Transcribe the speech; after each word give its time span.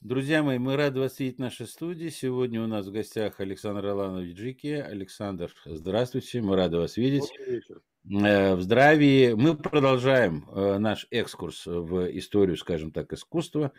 Друзья 0.00 0.42
мои, 0.42 0.58
мы 0.58 0.76
рады 0.76 1.00
вас 1.00 1.18
видеть 1.18 1.38
в 1.38 1.40
нашей 1.40 1.66
студии. 1.66 2.10
Сегодня 2.10 2.62
у 2.62 2.66
нас 2.66 2.86
в 2.86 2.92
гостях 2.92 3.40
Александр 3.40 3.86
Аланович 3.86 4.36
Джики. 4.36 4.66
Александр, 4.68 5.52
здравствуйте, 5.64 6.42
мы 6.42 6.54
рады 6.54 6.76
вас 6.76 6.96
видеть. 6.96 7.24
Э, 8.08 8.54
в 8.54 8.62
здравии. 8.62 9.32
Мы 9.32 9.56
продолжаем 9.56 10.48
э, 10.50 10.78
наш 10.78 11.08
экскурс 11.10 11.66
в 11.66 12.16
историю, 12.16 12.56
скажем 12.56 12.92
так, 12.92 13.12
искусства. 13.12 13.72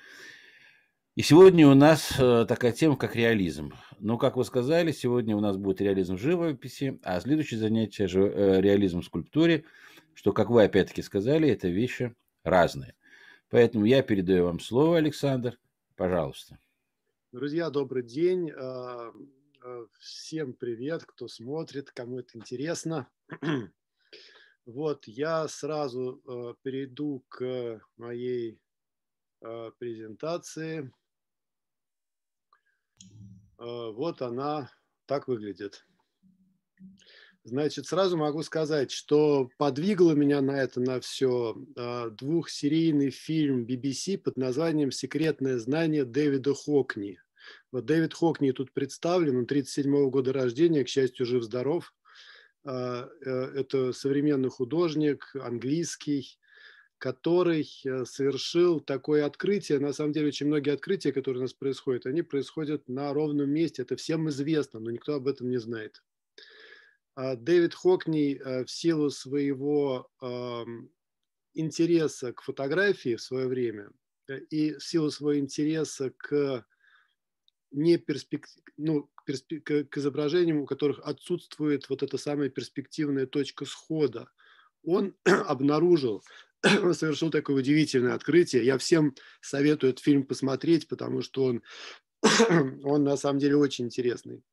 И 1.16 1.22
сегодня 1.22 1.68
у 1.68 1.76
нас 1.76 2.16
э, 2.20 2.46
такая 2.46 2.74
тема, 2.74 2.98
как 2.98 3.16
реализм. 3.16 3.74
Ну, 4.00 4.18
как 4.18 4.36
вы 4.36 4.44
сказали, 4.44 4.92
сегодня 4.92 5.38
у 5.38 5.40
нас 5.40 5.56
будет 5.56 5.80
реализм 5.82 6.16
в 6.16 6.22
живописи, 6.22 7.00
а 7.04 7.22
следующее 7.22 7.60
занятие 7.60 8.08
же 8.08 8.60
реализм 8.60 9.02
в 9.02 9.06
скульптуре, 9.06 9.64
что, 10.14 10.34
как 10.34 10.50
вы 10.50 10.64
опять-таки 10.64 11.04
сказали, 11.04 11.48
это 11.48 11.70
вещи 11.70 12.16
разные. 12.44 12.96
Поэтому 13.50 13.86
я 13.86 14.02
передаю 14.02 14.46
вам 14.46 14.60
слово, 14.60 14.98
Александр. 14.98 15.58
Пожалуйста. 15.98 16.60
Друзья, 17.32 17.72
добрый 17.72 18.04
день. 18.04 18.52
А, 18.52 19.12
а, 19.64 19.88
всем 19.98 20.54
привет, 20.54 21.04
кто 21.06 21.28
смотрит, 21.28 21.90
кому 21.90 22.20
это 22.20 22.38
интересно. 22.38 23.10
Вот, 24.66 25.08
я 25.08 25.48
сразу 25.48 26.22
а, 26.28 26.54
перейду 26.62 27.26
к 27.30 27.82
моей 27.96 28.62
презентации. 29.40 30.92
Вот 33.58 34.22
она 34.22 34.70
так 35.06 35.28
выглядит. 35.28 35.88
Значит, 37.48 37.88
сразу 37.88 38.18
могу 38.18 38.44
сказать, 38.44 38.92
что 38.92 39.50
подвигло 39.58 40.12
меня 40.12 40.42
на 40.42 40.62
это, 40.62 40.82
на 40.82 41.00
все, 41.00 41.56
а, 41.78 42.10
двухсерийный 42.10 43.10
фильм 43.10 43.64
BBC 43.64 44.18
под 44.18 44.36
названием 44.36 44.92
«Секретное 44.92 45.58
знание 45.58 46.04
Дэвида 46.04 46.54
Хокни». 46.54 47.22
Вот 47.72 47.86
Дэвид 47.86 48.14
Хокни 48.14 48.52
тут 48.52 48.74
представлен, 48.74 49.38
он 49.38 49.46
37 49.46 50.10
года 50.10 50.34
рождения, 50.34 50.84
к 50.84 50.90
счастью, 50.90 51.26
жив-здоров. 51.26 51.94
А, 52.66 53.08
э, 53.26 53.32
это 53.32 53.94
современный 53.94 54.50
художник, 54.50 55.34
английский, 55.42 56.38
который 56.98 57.66
э, 57.86 58.04
совершил 58.04 58.82
такое 58.82 59.26
открытие. 59.26 59.80
На 59.80 59.94
самом 59.94 60.12
деле, 60.12 60.28
очень 60.28 60.48
многие 60.48 60.74
открытия, 60.74 61.14
которые 61.14 61.40
у 61.40 61.44
нас 61.44 61.54
происходят, 61.54 62.08
они 62.08 62.24
происходят 62.24 62.90
на 62.90 63.14
ровном 63.14 63.50
месте. 63.50 63.84
Это 63.84 63.96
всем 63.96 64.28
известно, 64.28 64.82
но 64.82 64.92
никто 64.92 65.14
об 65.14 65.30
этом 65.30 65.50
не 65.50 65.62
знает. 65.62 66.04
А, 67.18 67.36
Дэвид 67.36 67.74
Хокни 67.74 68.36
э, 68.36 68.64
в 68.64 68.70
силу 68.70 69.10
своего 69.10 70.08
интереса 71.56 72.32
к 72.32 72.44
фотографии 72.44 73.16
в 73.16 73.22
свое 73.22 73.48
время 73.48 73.90
э, 74.30 74.38
и 74.52 74.76
в 74.76 74.84
силу 74.84 75.10
своего 75.10 75.40
интереса 75.40 76.12
к 76.12 76.64
не 77.72 77.98
перспек... 77.98 78.46
ну, 78.78 79.10
перспек... 79.26 79.64
к 79.90 79.98
изображениям, 79.98 80.60
у 80.60 80.68
которых 80.68 81.00
отсутствует 81.00 81.90
вот 81.90 82.04
эта 82.04 82.20
самая 82.20 82.50
перспективная 82.50 83.26
точка 83.26 83.66
схода, 83.66 84.30
он 84.84 85.16
обнаружил, 85.26 86.24
совершил 86.62 87.32
такое 87.32 87.56
удивительное 87.56 88.14
открытие. 88.14 88.64
Я 88.64 88.78
всем 88.78 89.16
советую 89.42 89.90
этот 89.90 90.04
фильм 90.04 90.24
посмотреть, 90.24 90.88
потому 90.88 91.24
что 91.24 91.46
он, 91.46 91.64
он 92.84 93.04
на 93.04 93.18
самом 93.18 93.40
деле 93.40 93.56
очень 93.56 93.86
интересный. 93.86 94.44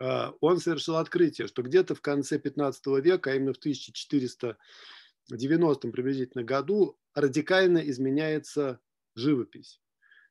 А, 0.00 0.34
он 0.40 0.58
совершил 0.58 0.96
открытие, 0.96 1.46
что 1.48 1.62
где-то 1.62 1.94
в 1.94 2.00
конце 2.00 2.38
15 2.38 2.86
века, 3.02 3.30
а 3.30 3.34
именно 3.34 3.52
в 3.52 3.58
1490 3.58 5.90
приблизительно 5.90 6.44
году, 6.44 6.96
радикально 7.14 7.78
изменяется 7.78 8.80
живопись. 9.14 9.80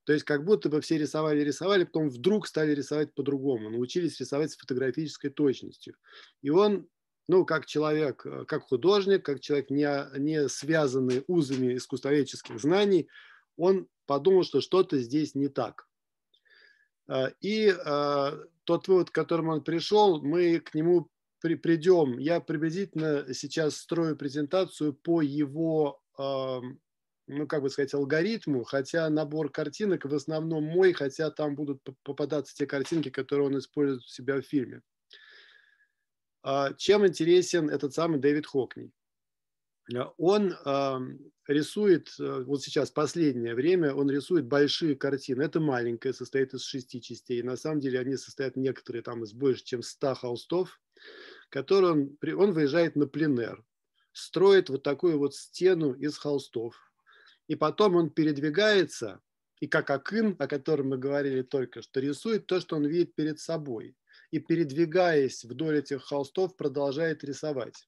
То 0.05 0.14
есть 0.14 0.23
как 0.23 0.45
будто 0.45 0.69
бы 0.69 0.80
все 0.80 0.97
рисовали, 0.97 1.41
рисовали, 1.41 1.83
потом 1.83 2.09
вдруг 2.09 2.47
стали 2.47 2.73
рисовать 2.73 3.14
по-другому, 3.14 3.69
научились 3.69 4.19
рисовать 4.22 4.52
с 4.52 4.58
фотографической 4.58 5.30
точностью. 5.30 5.95
И 6.42 6.49
он, 6.49 6.87
ну, 7.27 7.43
как 7.43 7.65
человек, 7.65 8.26
э, 8.26 8.45
как 8.45 8.64
художник, 8.64 9.26
как 9.26 9.42
человек, 9.42 9.70
не, 9.70 9.86
не 10.17 10.48
связанный 10.48 11.26
узами 11.27 11.76
искусствоведческих 11.76 12.58
знаний, 12.58 13.10
он 13.58 13.89
подумал, 14.05 14.43
что 14.43 14.61
что-то 14.61 14.98
здесь 14.98 15.36
не 15.36 15.49
так. 15.49 15.89
А, 17.07 17.31
и 17.41 17.69
а, 17.69 18.37
тот 18.63 18.87
вывод, 18.87 19.09
к 19.09 19.15
которому 19.15 19.53
он 19.53 19.63
пришел, 19.63 20.21
мы 20.21 20.59
к 20.59 20.73
нему 20.73 21.09
при, 21.39 21.55
придем. 21.55 22.17
Я 22.17 22.39
приблизительно 22.39 23.33
сейчас 23.33 23.77
строю 23.77 24.17
презентацию 24.17 24.93
по 24.93 25.21
его, 25.21 26.01
э, 26.17 26.59
ну, 27.27 27.47
как 27.47 27.61
бы 27.61 27.69
сказать, 27.69 27.93
алгоритму, 27.93 28.63
хотя 28.63 29.07
набор 29.09 29.51
картинок 29.51 30.05
в 30.05 30.13
основном 30.13 30.63
мой, 30.63 30.93
хотя 30.93 31.29
там 31.29 31.55
будут 31.55 31.81
попадаться 32.03 32.55
те 32.55 32.65
картинки, 32.65 33.09
которые 33.09 33.47
он 33.47 33.59
использует 33.59 34.03
у 34.03 34.07
себя 34.07 34.41
в 34.41 34.45
фильме. 34.45 34.81
Чем 36.77 37.05
интересен 37.05 37.69
этот 37.69 37.93
самый 37.93 38.19
Дэвид 38.19 38.47
Хокни? 38.47 38.91
Э, 39.93 40.05
он 40.17 40.55
рисует, 41.48 42.09
э, 42.20 42.43
вот 42.45 42.61
сейчас 42.61 42.92
последнее 42.92 43.55
время, 43.55 43.93
он 43.93 44.09
рисует 44.09 44.45
большие 44.45 44.95
картины. 44.95 45.43
Это 45.43 45.59
маленькое, 45.59 46.14
состоит 46.14 46.53
из 46.53 46.64
шести 46.64 47.02
частей. 47.02 47.42
На 47.42 47.55
самом 47.55 47.80
деле 47.80 47.99
они 47.99 48.17
состоят 48.17 48.58
некоторые 48.58 49.02
там 49.02 49.23
из 49.23 49.33
больше, 49.33 49.64
чем 49.64 49.81
ста 49.81 50.14
холстов, 50.14 50.80
которые 51.49 51.93
он, 51.93 52.17
он 52.37 52.52
выезжает 52.52 52.95
на 52.95 53.08
пленер, 53.08 53.64
строит 54.11 54.70
вот 54.70 54.83
такую 54.83 55.17
вот 55.20 55.36
стену 55.36 55.93
из 55.93 56.17
холстов. 56.17 56.75
И 57.48 57.55
потом 57.55 57.95
он 57.95 58.09
передвигается, 58.09 59.21
и 59.61 59.67
как 59.67 59.89
Акын, 59.89 60.36
о 60.37 60.48
котором 60.48 60.89
мы 60.89 60.98
говорили 60.98 61.42
только 61.42 61.81
что, 61.81 62.02
рисует 62.02 62.45
то, 62.45 62.59
что 62.59 62.75
он 62.75 62.86
видит 62.86 63.15
перед 63.15 63.39
собой. 63.39 63.95
И 64.31 64.39
передвигаясь 64.39 65.45
вдоль 65.45 65.77
этих 65.77 66.04
холстов, 66.04 66.58
продолжает 66.58 67.23
рисовать. 67.23 67.87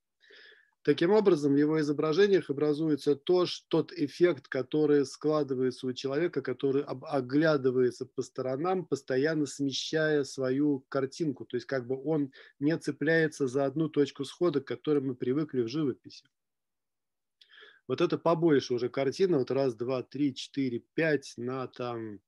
Таким 0.89 1.11
образом, 1.11 1.53
в 1.53 1.55
его 1.55 1.79
изображениях 1.79 2.49
образуется 2.49 3.15
то, 3.15 3.45
тот 3.67 3.93
эффект, 3.93 4.47
который 4.47 5.05
складывается 5.05 5.85
у 5.85 5.93
человека, 5.93 6.41
который 6.41 6.81
оглядывается 6.81 8.07
по 8.07 8.23
сторонам, 8.23 8.83
постоянно 8.83 9.45
смещая 9.45 10.23
свою 10.23 10.79
картинку. 10.89 11.45
То 11.45 11.57
есть 11.57 11.67
как 11.67 11.85
бы 11.85 12.03
он 12.03 12.33
не 12.57 12.75
цепляется 12.75 13.47
за 13.47 13.65
одну 13.65 13.87
точку 13.87 14.25
схода, 14.25 14.61
к 14.61 14.67
которой 14.67 15.03
мы 15.03 15.13
привыкли 15.13 15.61
в 15.61 15.67
живописи. 15.67 16.25
Вот 17.87 18.01
это 18.01 18.17
побольше 18.17 18.73
уже 18.73 18.89
картина. 18.89 19.37
Вот 19.37 19.51
раз, 19.51 19.75
два, 19.75 20.01
три, 20.01 20.33
четыре, 20.33 20.79
пять 20.95 21.35
на 21.37 21.67
там 21.67 22.19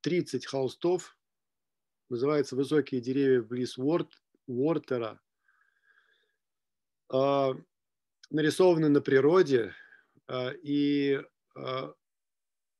30 0.00 0.44
холстов. 0.44 1.16
Называется 2.08 2.56
«Высокие 2.56 3.00
деревья 3.00 3.42
близ 3.42 3.78
Уорт, 3.78 4.20
Уортера». 4.48 5.20
Нарисованы 8.30 8.88
на 8.88 9.00
природе, 9.00 9.72
а, 10.26 10.52
и 10.62 11.20
а, 11.54 11.94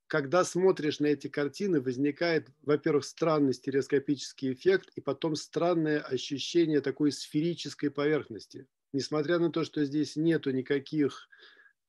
когда 0.09 0.43
смотришь 0.45 1.01
на 1.01 1.07
эти 1.07 1.29
картины, 1.29 1.81
возникает, 1.81 2.49
во-первых, 2.63 3.05
странный 3.05 3.53
стереоскопический 3.53 4.53
эффект, 4.53 4.91
и 4.97 5.01
потом 5.01 5.37
странное 5.37 6.01
ощущение 6.01 6.81
такой 6.81 7.13
сферической 7.13 7.91
поверхности. 7.91 8.67
Несмотря 8.93 9.39
на 9.39 9.53
то, 9.53 9.65
что 9.65 9.85
здесь 9.85 10.17
нету 10.17 10.51
никаких 10.51 11.29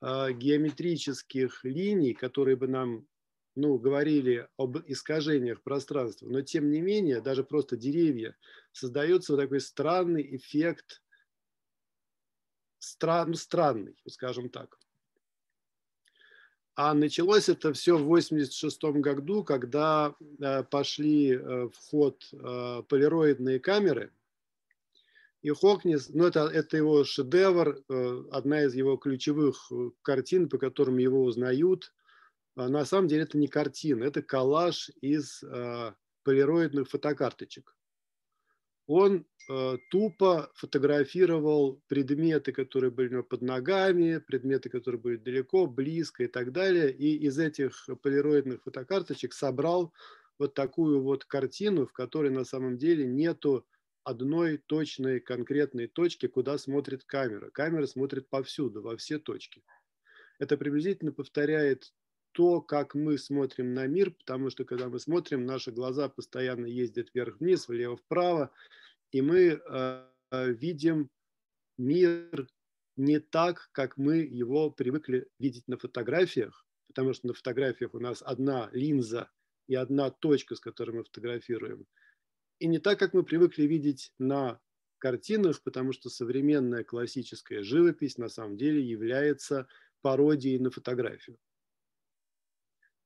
э, 0.01 0.33
геометрических 0.33 1.63
линий, 1.63 2.13
которые 2.13 2.57
бы 2.57 2.67
нам 2.67 3.07
ну, 3.55 3.77
говорили 3.77 4.47
об 4.57 4.77
искажениях 4.85 5.61
пространства, 5.63 6.27
но 6.27 6.41
тем 6.41 6.69
не 6.71 6.81
менее, 6.81 7.21
даже 7.21 7.45
просто 7.45 7.77
деревья, 7.77 8.35
создается 8.73 9.31
вот 9.31 9.41
такой 9.41 9.61
странный 9.61 10.35
эффект 10.35 11.01
стран, 12.79 13.35
странный, 13.35 13.95
скажем 14.07 14.49
так. 14.49 14.79
А 16.81 16.93
началось 16.93 17.49
это 17.49 17.73
все 17.73 17.97
в 17.97 18.05
86 18.05 18.81
году, 19.01 19.43
когда 19.43 20.15
э, 20.39 20.63
пошли 20.63 21.33
э, 21.33 21.67
в 21.67 21.73
ход 21.75 22.25
э, 22.31 22.83
полироидные 22.87 23.59
камеры. 23.59 24.13
И 25.41 25.49
Хокнис, 25.49 26.07
ну 26.07 26.25
это, 26.25 26.47
это 26.47 26.77
его 26.77 27.03
шедевр, 27.03 27.81
одна 28.31 28.63
из 28.63 28.75
его 28.75 28.97
ключевых 28.97 29.71
картин, 30.01 30.49
по 30.49 30.57
которым 30.57 30.97
его 30.97 31.23
узнают. 31.23 31.93
А 32.55 32.69
на 32.69 32.85
самом 32.85 33.07
деле 33.07 33.23
это 33.23 33.37
не 33.37 33.47
картина, 33.47 34.03
это 34.03 34.21
коллаж 34.21 34.89
из 34.99 35.41
полироидных 36.23 36.89
фотокарточек. 36.89 37.73
Он 38.89 39.25
Э, 39.51 39.79
тупо 39.89 40.51
фотографировал 40.53 41.81
предметы, 41.87 42.51
которые 42.51 42.91
были 42.91 43.07
у 43.07 43.11
него 43.13 43.23
под 43.23 43.41
ногами, 43.41 44.19
предметы, 44.19 44.69
которые 44.69 45.01
были 45.01 45.17
далеко, 45.17 45.65
близко 45.65 46.23
и 46.23 46.27
так 46.27 46.51
далее. 46.51 46.91
И 46.93 47.17
из 47.17 47.39
этих 47.39 47.89
полироидных 48.03 48.61
фотокарточек 48.61 49.33
собрал 49.33 49.91
вот 50.37 50.53
такую 50.53 51.01
вот 51.01 51.25
картину, 51.25 51.87
в 51.87 51.93
которой 51.93 52.29
на 52.29 52.43
самом 52.45 52.77
деле 52.77 53.07
нету 53.07 53.65
одной 54.03 54.57
точной 54.57 55.19
конкретной 55.19 55.87
точки, 55.87 56.27
куда 56.27 56.59
смотрит 56.59 57.03
камера. 57.03 57.49
Камера 57.49 57.87
смотрит 57.87 58.29
повсюду, 58.29 58.83
во 58.83 58.97
все 58.97 59.17
точки. 59.17 59.63
Это 60.37 60.57
приблизительно 60.57 61.11
повторяет 61.11 61.91
то, 62.31 62.61
как 62.61 62.95
мы 62.95 63.17
смотрим 63.17 63.73
на 63.73 63.87
мир, 63.87 64.11
потому 64.11 64.49
что 64.49 64.65
когда 64.65 64.89
мы 64.89 64.99
смотрим, 64.99 65.45
наши 65.45 65.71
глаза 65.71 66.09
постоянно 66.09 66.65
ездят 66.65 67.09
вверх-вниз, 67.13 67.67
влево-вправо, 67.67 68.51
и 69.11 69.21
мы 69.21 69.61
э, 69.61 70.03
видим 70.31 71.09
мир 71.77 72.47
не 72.95 73.19
так, 73.19 73.69
как 73.71 73.97
мы 73.97 74.17
его 74.17 74.69
привыкли 74.69 75.27
видеть 75.39 75.67
на 75.67 75.77
фотографиях, 75.77 76.65
потому 76.87 77.13
что 77.13 77.27
на 77.27 77.33
фотографиях 77.33 77.93
у 77.93 77.99
нас 77.99 78.21
одна 78.21 78.69
линза 78.73 79.29
и 79.67 79.75
одна 79.75 80.09
точка, 80.11 80.55
с 80.55 80.59
которой 80.59 80.91
мы 80.91 81.03
фотографируем. 81.03 81.85
И 82.59 82.67
не 82.67 82.79
так, 82.79 82.99
как 82.99 83.13
мы 83.13 83.23
привыкли 83.23 83.63
видеть 83.63 84.11
на 84.19 84.59
картинах, 84.97 85.63
потому 85.63 85.93
что 85.93 86.09
современная 86.09 86.83
классическая 86.83 87.63
живопись 87.63 88.17
на 88.17 88.27
самом 88.27 88.57
деле 88.57 88.81
является 88.81 89.67
пародией 90.01 90.59
на 90.59 90.69
фотографию. 90.69 91.37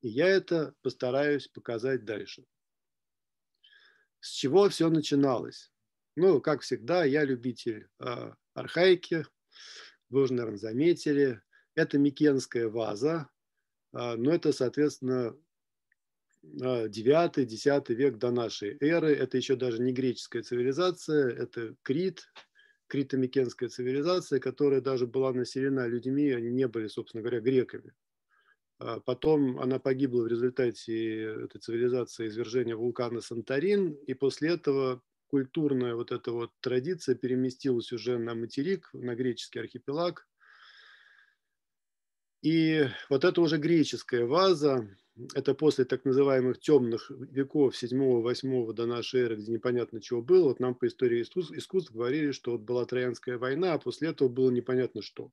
И 0.03 0.09
я 0.09 0.27
это 0.27 0.75
постараюсь 0.81 1.47
показать 1.47 2.03
дальше. 2.03 2.45
С 4.19 4.31
чего 4.31 4.67
все 4.67 4.89
начиналось? 4.89 5.71
Ну, 6.17 6.41
как 6.41 6.61
всегда, 6.61 7.05
я 7.05 7.23
любитель 7.23 7.87
э, 7.99 8.33
архаики. 8.53 9.25
Вы 10.09 10.23
уже, 10.23 10.33
наверное, 10.33 10.59
заметили. 10.59 11.41
Это 11.73 11.97
Микенская 11.97 12.67
ваза, 12.67 13.29
э, 13.93 14.15
но 14.15 14.33
это, 14.33 14.51
соответственно, 14.51 15.37
9-10 16.43 17.93
век 17.93 18.17
до 18.17 18.31
нашей 18.31 18.77
эры. 18.81 19.15
Это 19.15 19.37
еще 19.37 19.55
даже 19.55 19.81
не 19.81 19.93
греческая 19.93 20.43
цивилизация, 20.43 21.29
это 21.29 21.75
Крит, 21.81 22.27
крито-микенская 22.89 23.69
цивилизация, 23.69 24.41
которая 24.41 24.81
даже 24.81 25.07
была 25.07 25.31
населена 25.31 25.87
людьми, 25.87 26.29
они 26.31 26.51
не 26.51 26.67
были, 26.67 26.87
собственно 26.87 27.23
говоря, 27.23 27.39
греками. 27.39 27.93
А 28.79 28.99
потом 28.99 29.59
она 29.59 29.79
погибла 29.79 30.23
в 30.23 30.27
результате 30.27 31.23
этой 31.45 31.59
цивилизации 31.59 32.27
извержения 32.27 32.75
вулкана 32.75 33.21
Санторин, 33.21 33.93
и 34.07 34.13
после 34.13 34.51
этого 34.51 35.01
культурная 35.27 35.95
вот 35.95 36.11
эта 36.11 36.31
вот 36.31 36.51
традиция 36.59 37.15
переместилась 37.15 37.91
уже 37.91 38.17
на 38.17 38.35
материк, 38.35 38.89
на 38.93 39.15
греческий 39.15 39.59
архипелаг. 39.59 40.27
И 42.41 42.83
вот 43.09 43.23
это 43.23 43.41
уже 43.41 43.57
греческая 43.57 44.25
ваза, 44.25 44.87
это 45.33 45.53
после 45.53 45.85
так 45.85 46.05
называемых 46.05 46.59
темных 46.59 47.09
веков 47.09 47.75
7-8 47.81 48.73
до 48.73 48.85
нашей 48.85 49.21
эры, 49.21 49.35
где 49.37 49.51
непонятно 49.51 50.01
чего 50.01 50.21
было. 50.21 50.49
Вот 50.49 50.59
нам 50.59 50.75
по 50.75 50.87
истории 50.87 51.21
искусств, 51.21 51.53
искусств 51.53 51.91
говорили, 51.91 52.31
что 52.31 52.51
вот 52.51 52.61
была 52.61 52.85
Троянская 52.85 53.37
война, 53.37 53.73
а 53.73 53.79
после 53.79 54.09
этого 54.09 54.27
было 54.27 54.51
непонятно 54.51 55.01
что. 55.01 55.31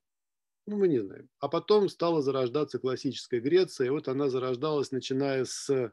Ну, 0.67 0.77
мы 0.77 0.87
не 0.87 0.99
знаем. 0.99 1.29
А 1.39 1.47
потом 1.47 1.89
стала 1.89 2.21
зарождаться 2.21 2.79
классическая 2.79 3.39
Греция, 3.39 3.87
и 3.87 3.89
вот 3.89 4.07
она 4.07 4.29
зарождалась, 4.29 4.91
начиная 4.91 5.45
с 5.45 5.91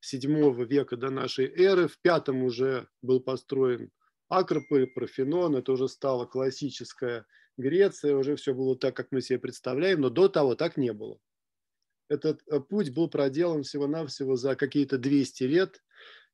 7 0.00 0.64
века 0.64 0.96
до 0.96 1.10
нашей 1.10 1.46
эры. 1.46 1.88
В 1.88 1.98
пятом 1.98 2.42
уже 2.42 2.88
был 3.02 3.20
построен 3.20 3.90
Акрополь, 4.28 4.86
Парфенон, 4.86 5.56
это 5.56 5.72
уже 5.72 5.88
стала 5.88 6.26
классическая 6.26 7.26
Греция, 7.56 8.16
уже 8.16 8.36
все 8.36 8.54
было 8.54 8.76
так, 8.76 8.94
как 8.94 9.08
мы 9.10 9.20
себе 9.20 9.38
представляем, 9.38 10.00
но 10.00 10.10
до 10.10 10.28
того 10.28 10.54
так 10.54 10.76
не 10.76 10.92
было. 10.92 11.18
Этот 12.08 12.40
э, 12.46 12.60
путь 12.60 12.90
был 12.90 13.08
проделан 13.08 13.62
всего-навсего 13.62 14.36
за 14.36 14.56
какие-то 14.56 14.98
200 14.98 15.44
лет, 15.44 15.82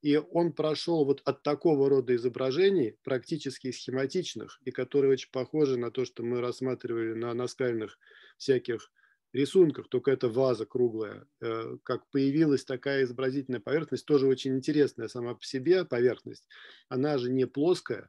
и 0.06 0.18
он 0.18 0.52
прошел 0.52 1.04
вот 1.04 1.20
от 1.24 1.42
такого 1.42 1.88
рода 1.88 2.14
изображений, 2.14 2.96
практически 3.02 3.72
схематичных, 3.72 4.60
и 4.64 4.70
которые 4.70 5.12
очень 5.12 5.32
похожи 5.32 5.76
на 5.76 5.90
то, 5.90 6.04
что 6.04 6.22
мы 6.22 6.40
рассматривали 6.40 7.14
на 7.14 7.34
наскальных 7.34 7.98
всяких 8.38 8.92
рисунках, 9.32 9.88
только 9.88 10.12
это 10.12 10.28
ваза 10.28 10.64
круглая, 10.64 11.26
э, 11.40 11.78
как 11.82 12.08
появилась 12.12 12.64
такая 12.64 13.02
изобразительная 13.02 13.58
поверхность, 13.58 14.06
тоже 14.06 14.28
очень 14.28 14.54
интересная 14.54 15.08
сама 15.08 15.34
по 15.34 15.44
себе 15.44 15.84
поверхность. 15.84 16.46
Она 16.88 17.18
же 17.18 17.28
не 17.32 17.44
плоская, 17.44 18.08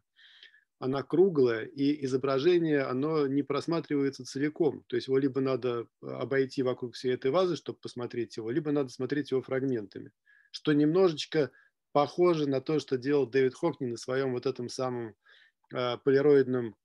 она 0.77 1.01
круглая, 1.01 1.65
и 1.65 2.05
изображение, 2.05 2.83
оно 2.83 3.25
не 3.25 3.41
просматривается 3.41 4.23
целиком. 4.23 4.83
То 4.85 4.97
есть 4.97 5.07
его 5.07 5.17
либо 5.17 5.41
надо 5.41 5.87
обойти 6.03 6.61
вокруг 6.61 6.93
всей 6.93 7.15
этой 7.15 7.31
вазы, 7.31 7.55
чтобы 7.55 7.79
посмотреть 7.79 8.37
его, 8.37 8.51
либо 8.51 8.71
надо 8.71 8.89
смотреть 8.89 9.31
его 9.31 9.41
фрагментами. 9.41 10.11
Что 10.51 10.73
немножечко 10.73 11.49
похоже 11.91 12.47
на 12.47 12.61
то, 12.61 12.79
что 12.79 12.97
делал 12.97 13.25
Дэвид 13.25 13.55
Хокни 13.55 13.87
на 13.87 13.97
своем 13.97 14.33
вот 14.33 14.45
этом 14.45 14.69
самом 14.69 15.15
э, 15.73 15.97
полироидном 15.97 16.75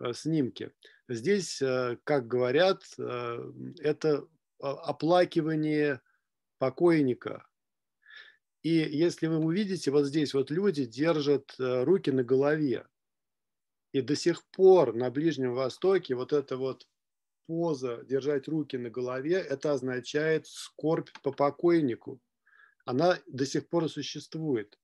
э, 0.00 0.12
снимке. 0.12 0.72
Здесь, 1.08 1.60
э, 1.62 1.98
как 2.04 2.26
говорят, 2.26 2.82
э, 2.98 3.52
это 3.78 4.26
оплакивание 4.58 6.00
покойника. 6.58 7.46
И 8.62 8.70
если 8.70 9.28
вы 9.28 9.38
увидите, 9.38 9.90
вот 9.90 10.06
здесь 10.06 10.34
вот 10.34 10.50
люди 10.50 10.84
держат 10.84 11.54
э, 11.58 11.84
руки 11.84 12.10
на 12.10 12.24
голове. 12.24 12.86
И 13.92 14.00
до 14.00 14.16
сих 14.16 14.44
пор 14.46 14.94
на 14.94 15.10
Ближнем 15.10 15.54
Востоке 15.54 16.14
вот 16.14 16.32
эта 16.32 16.56
вот 16.56 16.88
поза 17.46 18.02
держать 18.04 18.48
руки 18.48 18.76
на 18.76 18.90
голове, 18.90 19.34
это 19.34 19.72
означает 19.72 20.46
скорбь 20.46 21.10
по 21.22 21.30
покойнику. 21.30 22.20
Она 22.86 23.18
до 23.26 23.44
сих 23.44 23.68
пор 23.68 23.90
существует. 23.90 24.78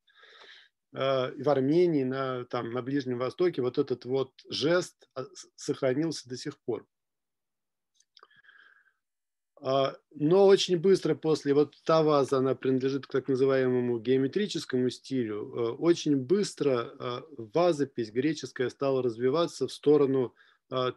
Э, 0.93 1.33
в 1.33 1.49
Армении, 1.49 2.05
на, 2.05 2.45
там, 2.45 2.73
на 2.73 2.83
Ближнем 2.83 3.19
Востоке 3.19 3.63
вот 3.63 3.79
этот 3.79 4.05
вот 4.05 4.33
жест 4.51 5.09
а, 5.15 5.25
сохранился 5.57 6.29
до 6.29 6.37
сих 6.37 6.59
пор. 6.61 6.87
А, 9.65 9.95
но 10.17 10.49
очень 10.49 10.77
быстро 10.77 11.15
после, 11.15 11.55
вот 11.55 11.77
та 11.85 12.03
ваза, 12.03 12.39
она 12.39 12.57
принадлежит 12.57 13.07
к 13.07 13.13
так 13.13 13.29
называемому 13.29 14.01
геометрическому 14.01 14.91
стилю, 14.91 15.37
э, 15.37 15.71
очень 15.79 16.17
быстро 16.17 16.93
э, 16.99 17.21
вазопись 17.39 18.11
греческая 18.11 18.71
стала 18.71 19.05
развиваться 19.05 19.69
в 19.69 19.73
сторону 19.73 20.35
э, 20.73 20.93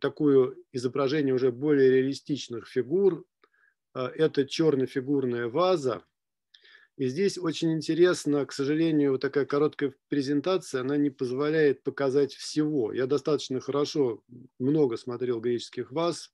такую 0.00 0.64
изображение 0.72 1.32
уже 1.32 1.52
более 1.52 1.90
реалистичных 1.90 2.66
фигур. 2.66 3.24
Это 3.94 4.44
черно-фигурная 4.44 5.48
ваза. 5.48 6.04
И 6.98 7.06
здесь 7.06 7.38
очень 7.38 7.72
интересно, 7.74 8.44
к 8.44 8.52
сожалению, 8.52 9.12
вот 9.12 9.20
такая 9.20 9.46
короткая 9.46 9.94
презентация, 10.08 10.80
она 10.80 10.96
не 10.96 11.10
позволяет 11.10 11.84
показать 11.84 12.34
всего. 12.34 12.92
Я 12.92 13.06
достаточно 13.06 13.60
хорошо, 13.60 14.24
много 14.58 14.96
смотрел 14.96 15.40
греческих 15.40 15.92
ваз, 15.92 16.32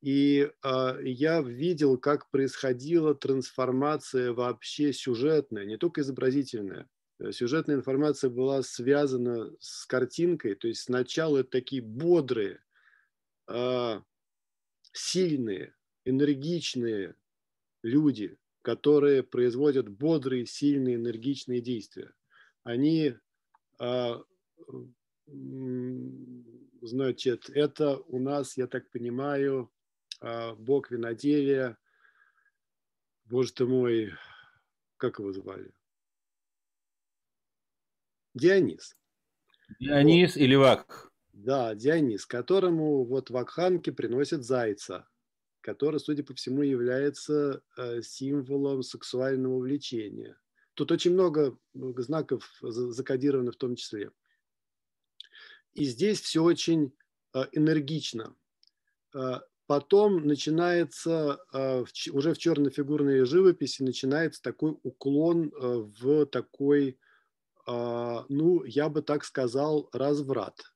и 0.00 0.50
э, 0.64 0.98
я 1.04 1.40
видел, 1.40 1.98
как 1.98 2.28
происходила 2.30 3.14
трансформация 3.14 4.32
вообще 4.32 4.92
сюжетная, 4.92 5.66
не 5.66 5.76
только 5.76 6.00
изобразительная. 6.00 6.88
Э, 7.20 7.30
сюжетная 7.30 7.76
информация 7.76 8.30
была 8.30 8.64
связана 8.64 9.52
с 9.60 9.86
картинкой, 9.86 10.56
то 10.56 10.66
есть 10.66 10.80
сначала 10.80 11.44
такие 11.44 11.80
бодрые, 11.80 12.58
э, 13.46 14.00
сильные, 14.90 15.76
энергичные 16.04 17.14
люди, 17.84 18.36
которые 18.68 19.22
производят 19.22 19.88
бодрые, 19.88 20.44
сильные, 20.44 20.96
энергичные 20.96 21.62
действия. 21.62 22.12
Они, 22.64 23.14
э, 23.80 24.14
значит, 26.82 27.48
это 27.48 27.96
у 27.96 28.18
нас, 28.18 28.58
я 28.58 28.66
так 28.66 28.90
понимаю, 28.90 29.72
а, 30.20 30.54
бог 30.54 30.90
виноделия, 30.90 31.78
боже 33.24 33.54
ты 33.54 33.64
мой, 33.64 34.12
как 34.98 35.18
его 35.18 35.32
звали? 35.32 35.72
Дионис. 38.34 38.98
Дионис 39.80 40.34
вот. 40.34 40.42
или 40.42 40.56
Вак? 40.56 41.10
Да, 41.32 41.74
Дионис, 41.74 42.26
которому 42.26 43.06
вот 43.06 43.30
вакханки 43.30 43.88
приносят 43.88 44.44
зайца, 44.44 45.08
который, 45.60 46.00
судя 46.00 46.22
по 46.22 46.34
всему, 46.34 46.62
является 46.62 47.62
э, 47.76 48.02
символом 48.02 48.82
сексуального 48.82 49.58
влечения. 49.58 50.38
Тут 50.74 50.92
очень 50.92 51.12
много 51.12 51.58
знаков 51.74 52.58
закодировано 52.60 53.52
в 53.52 53.56
том 53.56 53.76
числе. 53.76 54.12
И 55.74 55.84
здесь 55.84 56.20
все 56.20 56.42
очень 56.42 56.92
э, 57.34 57.44
энергично. 57.52 58.34
Э, 59.14 59.40
Потом 59.66 60.26
начинается, 60.26 61.40
уже 61.52 62.32
в 62.32 62.38
черно-фигурной 62.38 63.26
живописи 63.26 63.82
начинается 63.82 64.40
такой 64.40 64.78
уклон 64.82 65.52
в 65.54 66.24
такой, 66.24 66.98
ну, 67.66 68.64
я 68.64 68.88
бы 68.88 69.02
так 69.02 69.24
сказал, 69.24 69.90
разврат. 69.92 70.72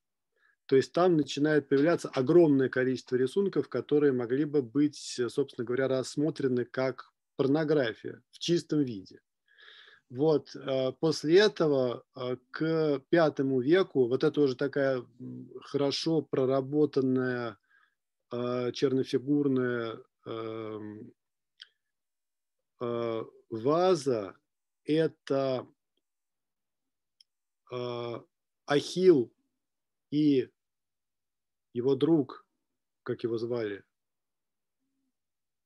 То 0.65 0.75
есть 0.75 0.93
там 0.93 1.17
начинает 1.17 1.67
появляться 1.67 2.09
огромное 2.09 2.69
количество 2.69 3.15
рисунков, 3.15 3.69
которые 3.69 4.13
могли 4.13 4.45
бы 4.45 4.61
быть, 4.61 5.19
собственно 5.27 5.65
говоря, 5.65 5.87
рассмотрены 5.87 6.65
как 6.65 7.11
порнография 7.35 8.21
в 8.31 8.39
чистом 8.39 8.81
виде. 8.81 9.21
Вот, 10.09 10.55
после 10.99 11.39
этого 11.39 12.03
к 12.51 13.01
пятому 13.09 13.61
веку, 13.61 14.07
вот 14.07 14.23
это 14.23 14.41
уже 14.41 14.55
такая 14.55 15.03
хорошо 15.61 16.21
проработанная 16.21 17.57
Э, 18.35 18.71
чернофигурная 18.71 19.99
эм, 20.25 21.13
ваза– 23.49 24.35
это 24.85 25.67
э, 27.71 28.19
Ахил 28.65 29.31
и 30.13 30.47
его 31.73 31.95
друг, 31.95 32.45
как 33.01 33.23
его 33.23 33.39
звали, 33.39 33.83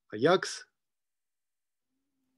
Аякс. 0.07 0.65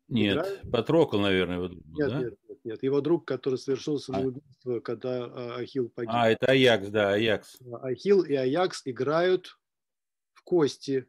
Нет, 0.07 0.37
играет? 0.37 0.71
Патрокл, 0.71 1.19
наверное, 1.19 1.57
его 1.57 1.67
друг. 1.67 1.85
Нет, 1.85 2.09
да? 2.09 2.19
нет, 2.19 2.33
нет, 2.47 2.65
нет. 2.65 2.83
Его 2.83 3.01
друг, 3.01 3.27
который 3.27 3.59
совершил 3.59 3.97
а. 3.97 3.99
самоубийство, 3.99 4.77
а. 4.77 4.81
когда 4.81 5.55
Ахил 5.57 5.89
погиб. 5.89 6.09
А, 6.11 6.31
это 6.31 6.47
Аякс, 6.47 6.87
да, 6.87 7.13
Аякс. 7.13 7.59
Ахил 7.83 8.23
и 8.23 8.33
Аякс 8.33 8.81
играют 8.85 9.59
в 10.33 10.41
кости 10.41 11.07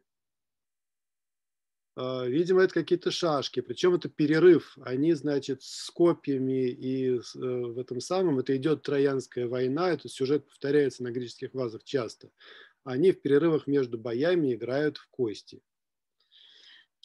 видимо, 1.95 2.61
это 2.61 2.73
какие-то 2.73 3.11
шашки, 3.11 3.59
причем 3.59 3.95
это 3.95 4.07
перерыв. 4.07 4.77
Они, 4.81 5.13
значит, 5.13 5.61
с 5.61 5.89
копьями 5.91 6.69
и 6.69 7.17
э, 7.17 7.19
в 7.35 7.77
этом 7.77 7.99
самом, 7.99 8.39
это 8.39 8.55
идет 8.55 8.83
Троянская 8.83 9.47
война, 9.47 9.91
этот 9.91 10.11
сюжет 10.11 10.45
повторяется 10.47 11.03
на 11.03 11.11
греческих 11.11 11.53
вазах 11.53 11.83
часто. 11.83 12.29
Они 12.83 13.11
в 13.11 13.21
перерывах 13.21 13.67
между 13.67 13.97
боями 13.97 14.53
играют 14.53 14.97
в 14.97 15.07
кости. 15.09 15.61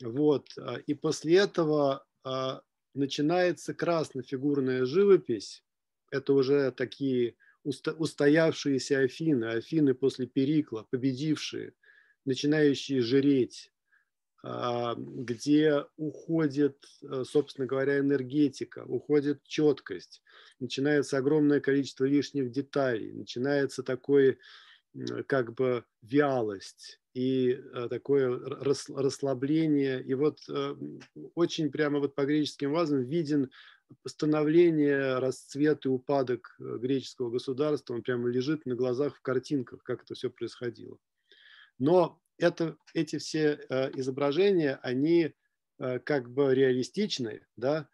Вот. 0.01 0.49
А, 0.59 0.77
и 0.77 0.95
после 0.95 1.37
этого 1.37 2.07
а, 2.25 2.63
начинается 2.95 3.75
краснофигурная 3.75 4.85
живопись. 4.85 5.65
Это 6.11 6.33
уже 6.33 6.71
такие 6.73 7.37
устоявшиеся 7.65 9.01
Афины, 9.01 9.47
Афины 9.47 9.95
после 9.95 10.27
Перикла, 10.27 10.87
победившие, 10.91 11.75
начинающие 12.25 13.01
жреть, 13.01 13.73
а, 13.73 13.76
где 14.97 15.85
уходит, 15.97 16.85
э, 17.03 17.25
собственно 17.25 17.67
говоря, 17.67 17.99
энергетика, 17.99 18.85
уходит 18.87 19.43
четкость, 19.45 20.23
начинается 20.61 21.19
огромное 21.19 21.61
количество 21.61 22.05
лишних 22.05 22.51
деталей, 22.51 23.13
начинается 23.13 23.83
такое 23.83 24.39
как 25.27 25.53
бы 25.55 25.85
вялость 26.01 27.01
и 27.13 27.51
э, 27.51 27.89
такое 27.89 28.39
расслабление. 28.39 30.03
И 30.03 30.15
вот 30.15 30.39
э, 30.49 30.77
очень 31.35 31.71
прямо 31.71 31.99
вот 31.99 32.15
по 32.15 32.25
греческим 32.25 32.73
вазам 32.73 33.03
виден 33.03 33.51
становление, 34.07 35.19
расцвет 35.19 35.87
и 35.87 35.89
упадок 35.89 36.57
греческого 36.59 37.31
государства. 37.31 37.95
Он 37.95 38.03
прямо 38.03 38.29
лежит 38.29 38.67
на 38.67 38.75
глазах 38.75 39.17
в 39.17 39.23
картинках, 39.23 39.83
как 39.83 40.03
это 40.03 40.15
все 40.15 40.31
происходило. 40.31 40.99
Но 41.79 42.21
это, 42.39 42.77
эти 42.95 43.19
все 43.19 43.59
э, 43.69 43.91
изображения, 43.99 44.79
они 44.83 45.33
э, 45.79 45.99
как 46.01 46.31
бы 46.31 46.55
реалистичны, 46.55 47.47
да, 47.57 47.89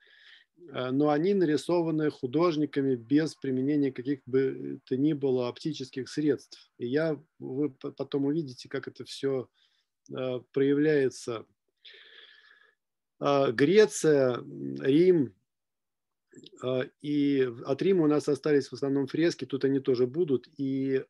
э, 0.56 0.90
но 0.90 1.11
они 1.11 1.34
нарисованы 1.34 2.11
художниками 2.11 2.94
без 2.94 3.34
применения 3.34 3.92
каких 3.92 4.20
бы 4.26 4.80
то 4.84 4.96
ни 4.96 5.12
было 5.12 5.49
оптических 5.49 6.08
средств. 6.08 6.70
И 6.78 6.87
я, 6.87 7.20
вы 7.38 7.70
потом 7.70 8.26
увидите, 8.26 8.68
как 8.68 8.88
это 8.88 9.04
все 9.04 9.49
проявляется. 10.52 11.46
Греция, 13.20 14.42
Рим, 14.80 15.32
и 17.00 17.49
от 17.64 17.82
Рима 17.82 18.04
у 18.04 18.08
нас 18.08 18.28
остались 18.28 18.66
в 18.66 18.72
основном 18.72 19.06
фрески, 19.06 19.44
тут 19.44 19.64
они 19.64 19.78
тоже 19.78 20.08
будут, 20.08 20.49
и 20.58 21.04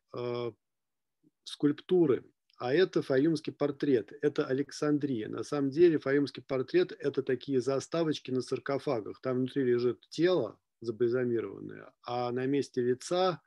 скульптуры– 1.43 2.23
а 2.63 2.73
это 2.73 3.01
фаюмский 3.01 3.51
портрет, 3.51 4.13
это 4.21 4.45
Александрия. 4.45 5.27
На 5.27 5.43
самом 5.43 5.69
деле 5.69 5.99
фаюмский 5.99 6.41
портрет– 6.41 6.93
это 6.99 7.21
такие 7.21 7.59
заставочки 7.59 8.31
на 8.31 8.41
саркофагах. 8.41 9.19
Там 9.19 9.39
внутри 9.39 9.65
лежит 9.65 9.99
тело 10.07 10.57
забальзамированное, 10.79 11.91
а 12.03 12.31
на 12.31 12.45
месте 12.45 12.81
лица, 12.81 13.41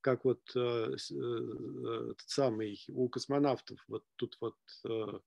как 0.00 0.24
вот 0.24 0.40
э, 0.56 0.96
э, 0.96 2.14
самый 2.24 2.82
у 2.88 3.10
космонавтов, 3.10 3.78
вот 3.88 4.06
тут 4.16 4.38
вот, 4.40 4.56
э, 4.88 5.18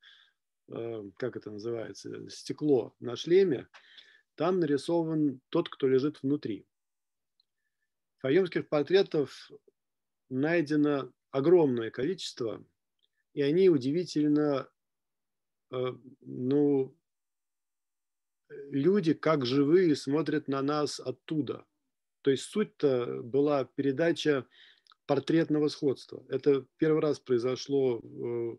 э, 0.69 1.11
как 1.15 1.37
это 1.37 1.51
называется, 1.51 2.27
стекло 2.31 2.95
на 2.99 3.15
шлеме, 3.15 3.67
там 4.33 4.59
нарисован 4.59 5.39
тот, 5.49 5.69
кто 5.69 5.87
лежит 5.87 6.23
внутри. 6.23 6.65
Фаюмских 8.21 8.67
портретов 8.69 9.51
найдено 10.29 11.13
огромное 11.29 11.91
количество– 11.91 12.65
и 13.35 13.41
они 13.41 13.69
удивительно, 13.69 14.69
э, 15.71 15.93
ну, 16.21 16.97
люди 18.71 19.13
как 19.13 19.45
живые 19.45 19.95
смотрят 19.97 20.47
на 20.47 20.61
нас 20.61 21.01
оттуда. 21.01 21.65
То 22.21 22.31
есть 22.31 22.43
суть-то 22.43 23.21
была 23.23 23.65
передача 23.65 24.47
портретного 25.05 25.67
сходства. 25.67 26.25
Это 26.29 26.65
первый 26.77 27.01
раз 27.01 27.19
произошло 27.19 27.99
э, 27.99 28.57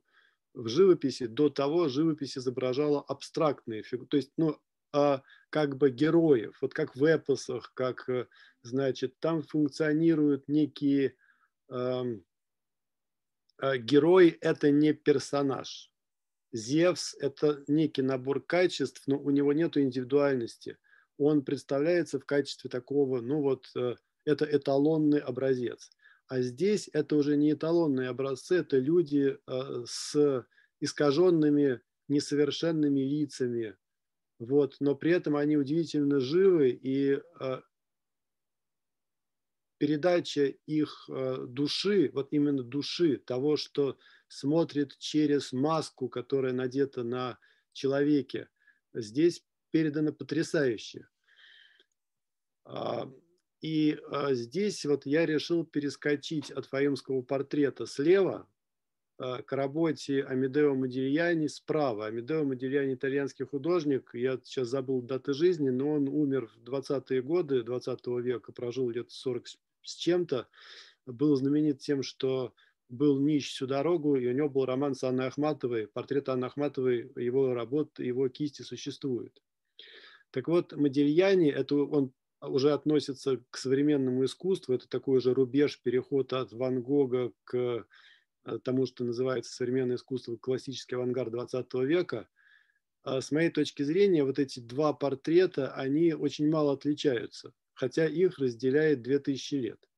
в 0.53 0.69
живописи. 0.69 1.27
До 1.27 1.49
того 1.49 1.89
живопись 1.89 2.37
изображала 2.37 3.01
абстрактные 3.01 3.83
фигуры. 3.83 4.09
То 4.09 4.17
есть, 4.19 4.33
ну, 4.37 4.61
а 4.93 5.23
как 5.49 5.79
бы 5.79 5.91
героев, 5.91 6.59
вот 6.61 6.75
как 6.75 6.95
в 6.95 7.03
эпосах, 7.03 7.73
как, 7.73 8.07
э, 8.11 8.29
значит, 8.63 9.19
там 9.21 9.43
функционируют 9.43 10.49
некие 10.49 11.17
эм, 11.71 12.25
герой– 13.61 14.37
это 14.41 14.71
не 14.71 14.93
персонаж. 14.93 15.91
Зевс– 16.53 17.15
это 17.21 17.63
некий 17.67 18.03
набор 18.03 18.41
качеств, 18.41 19.03
но 19.07 19.19
у 19.19 19.31
него 19.31 19.53
нет 19.53 19.77
индивидуальности. 19.77 20.79
Он 21.19 21.45
представляется 21.45 22.19
в 22.19 22.25
качестве 22.25 22.71
такого, 22.71 23.21
ну 23.21 23.41
вот, 23.41 23.67
э, 23.77 23.97
это 24.25 24.45
эталонный 24.45 25.19
образец. 25.19 25.91
А 26.29 26.41
здесь 26.41 26.91
это 26.93 27.17
уже 27.17 27.37
не 27.37 27.53
эталонные 27.53 28.09
образцы, 28.09 28.57
это 28.57 28.79
люди 28.79 29.39
э, 29.47 29.85
с 29.87 30.47
искаженными, 30.81 31.81
несовершенными 32.09 33.01
лицами, 33.01 33.77
вот, 34.39 34.77
но 34.81 34.95
при 34.95 35.13
этом 35.13 35.37
они 35.37 35.57
удивительно 35.57 36.21
живы, 36.21 36.71
и 36.71 37.21
передача 39.79 40.47
их 40.67 41.09
э, 41.09 41.45
души, 41.49 42.11
вот 42.13 42.29
именно 42.31 42.63
души, 42.63 43.17
того, 43.19 43.57
что 43.57 43.99
смотрит 44.29 44.97
через 44.99 45.53
маску, 45.53 46.09
которая 46.09 46.53
надета 46.53 47.03
на 47.03 47.39
человеке, 47.73 48.49
здесь 48.95 49.45
передано 49.71 50.13
потрясающе. 50.13 51.09
А, 52.65 53.11
и 53.61 53.99
а, 54.11 54.35
здесь 54.35 54.85
вот 54.85 55.07
я 55.07 55.27
решил 55.27 55.65
перескочить 55.65 56.51
от 56.51 56.67
фаимского 56.67 57.23
портрета 57.23 57.87
слева 57.87 58.49
а, 59.19 59.43
к 59.43 59.53
работе 59.53 60.23
Амедео 60.25 60.75
Модильяни 60.75 61.47
справа. 61.47 62.07
Амедео 62.07 62.45
Модильяни 62.45 62.95
итальянский 62.95 63.45
художник, 63.45 64.11
я 64.15 64.41
сейчас 64.43 64.69
забыл 64.69 65.01
даты 65.01 65.33
жизни, 65.33 65.71
но 65.71 65.93
он 65.93 66.09
умер 66.09 66.49
в 66.49 66.69
20-е 66.69 67.23
годы 67.23 67.63
20 67.63 68.07
века, 68.23 68.53
прожил 68.53 68.91
лет 68.91 69.11
40 69.11 69.47
с 69.87 69.95
чем-то, 69.95 70.49
был 71.07 71.37
знаменит 71.37 71.79
тем, 71.79 72.03
что 72.03 72.53
был 72.89 73.19
нищ 73.21 73.49
всю 73.51 73.67
дорогу, 73.67 74.17
и 74.17 74.27
у 74.27 74.33
него 74.33 74.49
был 74.49 74.65
роман 74.65 74.95
с 74.95 75.03
Анной 75.05 75.27
Ахматовой, 75.27 75.87
портрет 75.87 76.29
Анны 76.29 76.45
Ахматовой, 76.47 77.11
его 77.17 77.55
работ, 77.55 77.99
его 77.99 78.29
кисти 78.29 78.63
существуют. 78.63 79.43
Так 80.31 80.49
вот, 80.49 80.73
Модельяни, 80.73 81.51
это 81.51 81.77
он 81.77 82.13
уже 82.41 82.73
относится 82.73 83.43
к 83.51 83.57
современному 83.57 84.25
искусству, 84.25 84.75
это 84.75 84.89
такой 84.89 85.21
же 85.21 85.35
рубеж, 85.35 85.81
переход 85.81 86.33
от 86.33 86.53
Ван 86.53 86.83
Гога 86.83 87.33
к 87.45 87.87
э, 88.45 88.59
тому, 88.63 88.87
что 88.87 89.05
называется 89.05 89.53
современное 89.53 89.97
искусство, 89.97 90.37
классический 90.37 90.97
авангард 90.97 91.33
20 91.33 91.75
века. 91.75 92.29
А 93.03 93.21
с 93.21 93.31
моей 93.31 93.51
точки 93.51 93.83
зрения, 93.83 94.25
вот 94.25 94.39
эти 94.39 94.61
два 94.61 94.93
портрета, 94.93 95.73
они 95.75 96.13
очень 96.13 96.51
мало 96.51 96.73
отличаются 96.73 97.53
хотя 97.77 98.07
их 98.07 98.39
разделяет 98.39 99.03
2000 99.03 99.55
лет. 99.55 99.89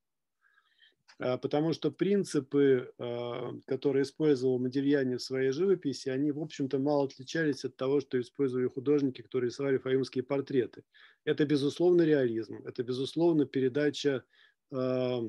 А, 1.21 1.39
потому 1.39 1.73
что 1.73 1.91
принципы, 1.91 2.93
а, 2.99 3.53
которые 3.67 4.03
использовал 4.03 4.59
Модельяне 4.59 5.17
в 5.17 5.23
своей 5.23 5.53
живописи, 5.53 6.09
они, 6.11 6.33
в 6.33 6.41
общем-то, 6.41 6.79
мало 6.79 7.05
отличались 7.05 7.65
от 7.65 7.77
того, 7.77 8.01
что 8.01 8.21
использовали 8.21 8.67
художники, 8.67 9.23
которые 9.23 9.49
рисовали 9.49 9.79
фаюмские 9.79 10.25
портреты. 10.25 10.85
Это, 11.25 11.47
безусловно, 11.47 12.03
реализм, 12.03 12.61
это, 12.67 12.83
безусловно, 12.83 13.47
передача 13.47 14.25
а, 14.73 15.23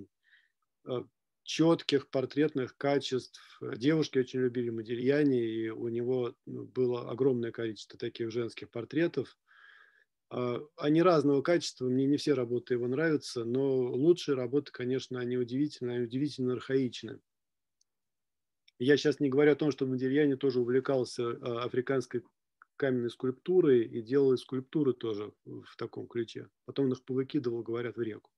четких 1.44 2.10
портретных 2.10 2.78
качеств. 2.78 3.42
Девушки 3.62 4.20
очень 4.20 4.40
любили 4.40 4.70
Модельяне, 4.70 5.44
и 5.44 5.70
у 5.70 5.88
него 5.88 6.36
ну, 6.46 6.66
было 6.66 7.10
огромное 7.10 7.52
количество 7.52 7.98
таких 7.98 8.32
женских 8.32 8.72
портретов– 8.72 9.38
они 10.30 11.02
разного 11.02 11.42
качества, 11.42 11.88
мне 11.88 12.06
не 12.06 12.18
все 12.18 12.34
работы 12.34 12.76
его 12.76 12.88
нравятся, 12.88 13.46
но 13.46 13.78
лучшие 13.78 14.36
работы, 14.36 14.72
конечно, 14.72 15.20
они 15.20 15.38
удивительны, 15.38 15.92
они 15.92 16.04
удивительно 16.04 16.54
архаичны. 16.54 17.20
Я 18.78 18.96
сейчас 18.96 19.20
не 19.20 19.30
говорю 19.30 19.52
о 19.52 19.56
том, 19.56 19.72
что 19.72 19.86
Модельяне 19.86 20.38
тоже 20.38 20.62
увлекался 20.62 21.32
а, 21.32 21.64
африканской 21.66 22.24
каменной 22.78 23.10
скульптурой 23.10 23.84
и 23.84 24.02
делал 24.02 24.38
скульптуры 24.38 24.94
тоже 24.94 25.34
в 25.46 25.76
таком 25.78 26.08
ключе. 26.08 26.48
Потом 26.66 26.86
он 26.86 26.94
их 26.94 27.04
повыкидывал, 27.04 27.62
говорят, 27.62 27.98
в 27.98 28.02
реку. 28.02 28.32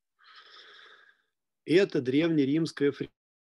И 1.66 1.76
это 1.76 2.02
древнеримская 2.02 2.92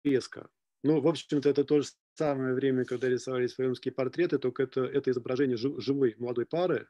фреска. 0.03 0.49
Ну, 0.83 0.99
в 0.99 1.07
общем-то, 1.07 1.47
это 1.47 1.63
то 1.63 1.79
же 1.79 1.87
самое 2.15 2.53
время, 2.53 2.83
когда 2.83 3.07
рисовались 3.07 3.53
фаемские 3.53 3.93
портреты, 3.93 4.37
только 4.37 4.63
это, 4.63 4.83
это 4.83 5.11
изображение 5.11 5.55
живой 5.55 6.15
молодой 6.17 6.45
пары. 6.45 6.89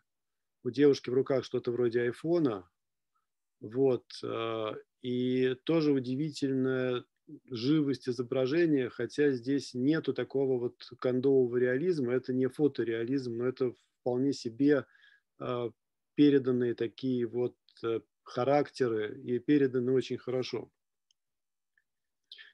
У 0.63 0.69
девушки 0.69 1.09
в 1.09 1.13
руках 1.13 1.43
что-то 1.43 1.71
вроде 1.71 2.01
айфона. 2.01 2.69
Вот. 3.59 4.05
Э, 4.23 4.71
и 5.01 5.55
тоже 5.63 5.91
удивительная 5.91 7.03
живость 7.49 8.09
изображения, 8.09 8.89
хотя 8.89 9.31
здесь 9.31 9.73
нету 9.73 10.13
такого 10.13 10.59
вот 10.59 10.89
кондового 10.99 11.57
реализма, 11.57 12.13
это 12.13 12.33
не 12.33 12.47
фотореализм, 12.47 13.37
но 13.37 13.45
это 13.45 13.73
вполне 13.99 14.33
себе 14.33 14.85
э, 15.39 15.71
переданные 16.15 16.75
такие 16.75 17.25
вот 17.25 17.57
э, 17.83 18.01
характеры 18.23 19.21
и 19.21 19.39
переданы 19.39 19.91
очень 19.93 20.17
хорошо. 20.17 20.71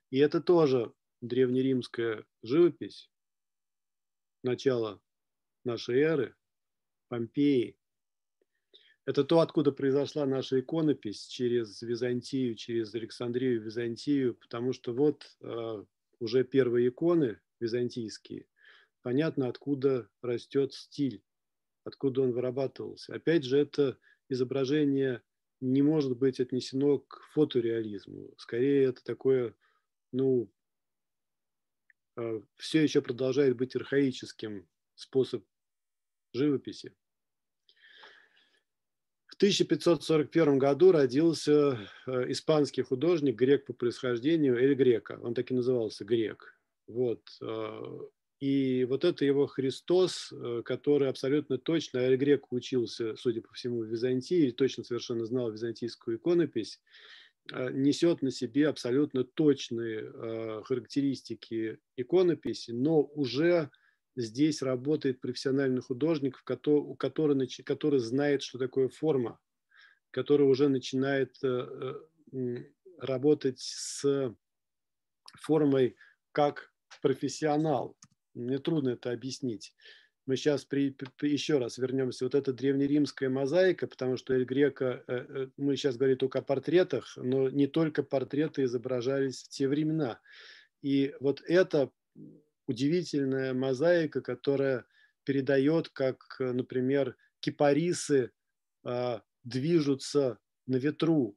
И 0.09 0.17
это 0.17 0.41
тоже 0.41 0.93
древнеримская 1.21 2.25
живопись 2.41 3.11
начала 4.41 5.01
нашей 5.63 5.99
эры, 5.99 6.35
Помпеи. 7.09 7.75
Это 9.09 9.23
то, 9.23 9.39
откуда 9.39 9.71
произошла 9.71 10.27
наша 10.27 10.59
иконопись 10.59 11.25
через 11.25 11.81
Византию, 11.81 12.53
через 12.53 12.93
Александрию, 12.93 13.59
Византию, 13.59 14.35
потому 14.35 14.71
что 14.71 14.93
вот 14.93 15.35
э, 15.41 15.83
уже 16.19 16.43
первые 16.43 16.89
иконы 16.89 17.41
византийские, 17.59 18.45
понятно, 19.01 19.47
откуда 19.47 20.07
растет 20.21 20.75
стиль, 20.75 21.23
откуда 21.85 22.21
он 22.21 22.33
вырабатывался. 22.33 23.15
Опять 23.15 23.45
же, 23.45 23.57
это 23.57 23.97
изображение 24.29 25.23
не 25.59 25.81
может 25.81 26.15
быть 26.15 26.39
отнесено 26.39 26.99
к 26.99 27.23
фотореализму. 27.33 28.35
Скорее, 28.37 28.89
это 28.89 29.03
такое, 29.03 29.55
ну, 30.11 30.53
э, 32.15 32.41
все 32.57 32.83
еще 32.83 33.01
продолжает 33.01 33.57
быть 33.57 33.75
архаическим 33.75 34.69
способ 34.93 35.43
живописи. 36.31 36.93
В 39.39 39.41
1541 39.41 40.57
году 40.57 40.91
родился 40.91 41.79
э, 42.05 42.25
испанский 42.29 42.81
художник, 42.81 43.37
грек 43.37 43.65
по 43.65 43.71
происхождению, 43.71 44.57
Эль 44.57 44.73
Грека. 44.73 45.17
Он 45.21 45.33
так 45.33 45.49
и 45.49 45.53
назывался 45.53 46.03
Грек. 46.03 46.59
Вот. 46.87 47.21
Э, 47.41 47.99
и 48.41 48.83
вот 48.83 49.05
это 49.05 49.23
его 49.23 49.47
Христос, 49.47 50.33
э, 50.33 50.61
который 50.65 51.07
абсолютно 51.07 51.57
точно, 51.57 51.99
Эль 51.99 52.17
Грек 52.17 52.51
учился, 52.51 53.15
судя 53.15 53.41
по 53.41 53.53
всему, 53.53 53.79
в 53.79 53.85
Византии, 53.85 54.51
точно 54.51 54.83
совершенно 54.83 55.23
знал 55.23 55.49
византийскую 55.49 56.17
иконопись, 56.17 56.81
несет 57.49 58.21
на 58.21 58.31
себе 58.31 58.67
абсолютно 58.67 59.23
точные 59.23 60.63
характеристики 60.63 61.79
иконописи, 61.95 62.71
но 62.71 63.03
уже 63.03 63.71
здесь 64.15 64.61
работает 64.61 65.21
профессиональный 65.21 65.81
художник, 65.81 66.41
который, 66.43 66.95
который, 66.97 67.47
который 67.63 67.99
знает, 67.99 68.43
что 68.43 68.57
такое 68.57 68.89
форма, 68.89 69.39
который 70.11 70.47
уже 70.47 70.69
начинает 70.69 71.37
э, 71.43 71.93
э, 72.31 72.55
работать 72.99 73.59
с 73.59 74.35
формой 75.41 75.95
как 76.31 76.71
профессионал. 77.01 77.97
Мне 78.33 78.59
трудно 78.59 78.89
это 78.89 79.11
объяснить. 79.11 79.73
Мы 80.25 80.37
сейчас 80.37 80.63
при, 80.63 80.91
при, 81.17 81.31
еще 81.31 81.57
раз 81.57 81.77
вернемся. 81.79 82.25
Вот 82.25 82.35
эта 82.35 82.53
древнеримская 82.53 83.29
мозаика, 83.29 83.87
потому 83.87 84.15
что 84.15 84.33
Эль 84.35 84.45
Грека, 84.45 85.03
э, 85.07 85.47
мы 85.57 85.75
сейчас 85.75 85.97
говорим 85.97 86.17
только 86.17 86.39
о 86.39 86.43
портретах, 86.43 87.17
но 87.17 87.49
не 87.49 87.67
только 87.67 88.03
портреты 88.03 88.63
изображались 88.63 89.43
в 89.43 89.49
те 89.49 89.67
времена. 89.67 90.19
И 90.81 91.15
вот 91.19 91.41
это 91.47 91.91
удивительная 92.69 93.55
мозаика, 93.55 94.21
которая 94.21 94.85
передает, 95.23 95.89
как, 95.89 96.35
например, 96.39 97.17
кипарисы 97.39 98.31
а, 98.83 99.23
движутся 99.43 100.37
на 100.67 100.75
ветру, 100.75 101.35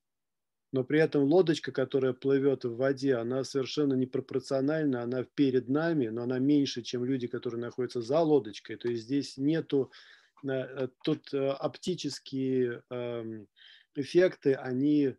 но 0.72 0.84
при 0.84 1.00
этом 1.00 1.24
лодочка, 1.24 1.72
которая 1.72 2.12
плывет 2.12 2.64
в 2.64 2.76
воде, 2.76 3.14
она 3.14 3.44
совершенно 3.44 3.94
непропорциональна, 3.94 5.02
она 5.02 5.24
перед 5.24 5.68
нами, 5.70 6.08
но 6.08 6.22
она 6.24 6.38
меньше, 6.38 6.82
чем 6.82 7.04
люди, 7.04 7.26
которые 7.28 7.60
находятся 7.60 8.02
за 8.02 8.20
лодочкой. 8.20 8.76
То 8.76 8.88
есть 8.88 9.04
здесь 9.04 9.38
нету, 9.38 9.90
э, 10.46 10.88
тут 11.02 11.32
э, 11.32 11.48
оптические 11.48 12.82
эм, 12.90 13.48
эффекты, 13.94 14.52
они 14.54 15.08
Э, 15.08 15.14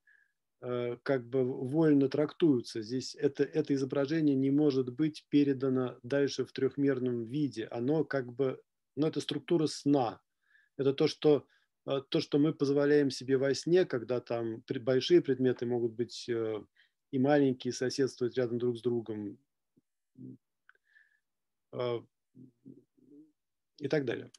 как 1.03 1.27
бы 1.27 1.43
вольно 1.43 2.07
трактуются. 2.07 2.81
Здесь 2.81 3.15
это, 3.15 3.43
это 3.43 3.73
изображение 3.73 4.33
не 4.33 4.49
может 4.49 4.93
быть 4.93 5.25
передано 5.27 5.99
дальше 6.03 6.45
в 6.45 6.53
трехмерном 6.53 7.25
виде. 7.25 7.67
Оно 7.69 8.05
как 8.05 8.31
бы, 8.31 8.61
ну 8.95 9.07
это 9.07 9.19
структура 9.19 9.67
сна. 9.67 10.21
Это 10.77 10.93
то, 10.93 11.07
что, 11.07 11.45
э, 11.85 12.01
то, 12.07 12.21
что 12.21 12.39
мы 12.39 12.53
позволяем 12.53 13.11
себе 13.11 13.35
во 13.37 13.53
сне, 13.53 13.83
когда 13.85 14.21
там 14.21 14.63
большие 14.67 15.21
предметы 15.21 15.65
могут 15.65 15.93
быть 15.93 16.29
э, 16.29 16.63
и 17.11 17.19
маленькие, 17.19 17.73
соседствовать 17.73 18.37
рядом 18.37 18.57
друг 18.57 18.77
с 18.77 18.81
другом 18.81 19.37
и 23.79 23.87
так 23.89 24.05
далее. 24.05 24.31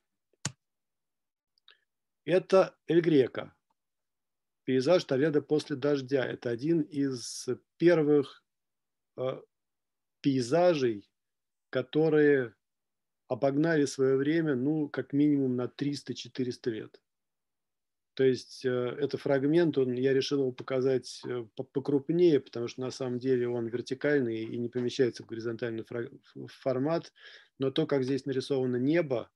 Это 2.24 2.74
Эль 2.87 3.00
Грека 3.02 3.54
пейзаж 4.64 5.05
Толедо 5.05 5.42
после 5.42 5.77
дождя. 5.77 6.24
Это 6.27 6.50
один 6.50 6.81
из 6.81 7.48
первых 7.77 8.44
э, 9.16 9.40
пейзажей, 10.20 11.09
которые 11.70 12.55
обогнали 13.29 13.85
свое 13.85 14.16
время, 14.16 14.55
ну, 14.55 14.88
как 14.88 15.12
минимум 15.12 15.57
на 15.57 15.64
300-400 15.64 16.70
лет. 16.70 17.00
То 18.14 18.22
есть 18.22 18.64
э, 18.64 18.70
это 18.70 19.18
фрагмент, 19.18 19.77
он, 19.77 19.94
я 19.94 20.12
решил 20.12 20.40
его 20.40 20.53
показать 20.53 21.20
э, 21.27 21.46
покрупнее, 21.57 22.38
потому 22.38 22.68
что 22.68 22.81
на 22.81 22.90
самом 22.90 23.18
деле 23.18 23.48
он 23.48 23.66
вертикальный 23.66 24.44
и 24.44 24.57
не 24.57 24.68
помещается 24.68 25.24
в 25.24 25.27
горизонтальный 25.27 25.85
формат. 26.46 27.12
Но 27.59 27.70
то, 27.70 27.87
как 27.87 28.05
здесь 28.05 28.24
нарисовано 28.24 28.77
небо, 28.77 29.31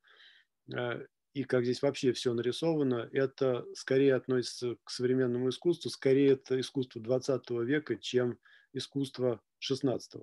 э, 0.73 1.07
и 1.39 1.45
как 1.45 1.63
здесь 1.63 1.83
вообще 1.83 2.13
все 2.13 2.35
нарисовано, 2.35 3.09
это 3.13 3.65
скорее 3.73 4.17
относится 4.17 4.75
к 4.83 4.91
современному 4.91 5.51
искусству, 5.51 5.89
скорее 5.89 6.33
это 6.33 6.59
искусство 6.59 7.01
20 7.01 7.51
века, 7.63 7.95
чем 7.95 8.41
искусство 8.73 9.41
16. 9.61 10.23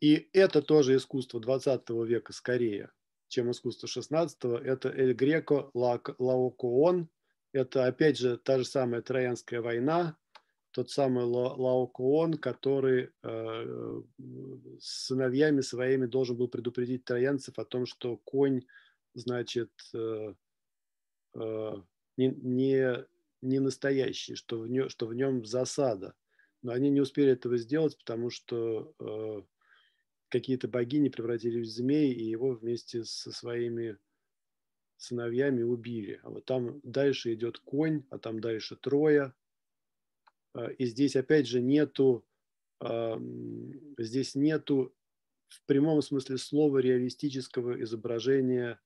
И 0.00 0.30
это 0.32 0.62
тоже 0.62 0.96
искусство 0.96 1.38
20 1.38 1.90
века 2.06 2.32
скорее, 2.32 2.90
чем 3.28 3.50
искусство 3.50 3.88
16. 3.88 4.38
Это 4.64 4.88
Эль 4.88 5.12
Греко 5.12 5.70
Лаокоон. 5.74 7.10
Это 7.52 7.84
опять 7.84 8.16
же 8.16 8.38
та 8.38 8.56
же 8.56 8.64
самая 8.64 9.02
Троянская 9.02 9.60
война, 9.60 10.16
тот 10.76 10.90
самый 10.90 11.24
Лаокоон, 11.24 12.34
который 12.34 13.08
э, 13.22 14.02
с 14.78 15.06
сыновьями 15.06 15.62
своими 15.62 16.04
должен 16.04 16.36
был 16.36 16.48
предупредить 16.48 17.06
троянцев 17.06 17.58
о 17.58 17.64
том, 17.64 17.86
что 17.86 18.18
конь, 18.18 18.60
значит, 19.14 19.70
э, 19.94 20.34
э, 21.34 21.72
не, 22.18 22.28
не, 22.28 23.06
не 23.40 23.58
настоящий, 23.58 24.34
что 24.34 24.58
в, 24.58 24.68
нем, 24.68 24.90
что 24.90 25.06
в 25.06 25.14
нем 25.14 25.46
засада. 25.46 26.12
Но 26.60 26.72
они 26.72 26.90
не 26.90 27.00
успели 27.00 27.32
этого 27.32 27.56
сделать, 27.56 27.96
потому 27.96 28.28
что 28.28 28.92
э, 29.00 29.42
какие-то 30.28 30.68
богини 30.68 31.08
превратились 31.08 31.68
в 31.68 31.72
змей, 31.72 32.12
и 32.12 32.24
его 32.24 32.50
вместе 32.50 33.02
со 33.04 33.32
своими 33.32 33.96
сыновьями 34.98 35.62
убили. 35.62 36.20
А 36.22 36.28
вот 36.28 36.44
там 36.44 36.80
дальше 36.82 37.32
идет 37.32 37.60
конь, 37.60 38.04
а 38.10 38.18
там 38.18 38.40
дальше 38.40 38.76
а, 38.76 39.32
и 40.78 40.86
здесь 40.86 41.16
опять 41.16 41.46
же 41.46 41.60
нету, 41.60 42.24
здесь 43.98 44.34
нету 44.34 44.96
в 45.48 45.62
прямом 45.66 46.02
смысле 46.02 46.38
слова 46.38 46.78
реалистического 46.78 47.82
изображения 47.82 48.80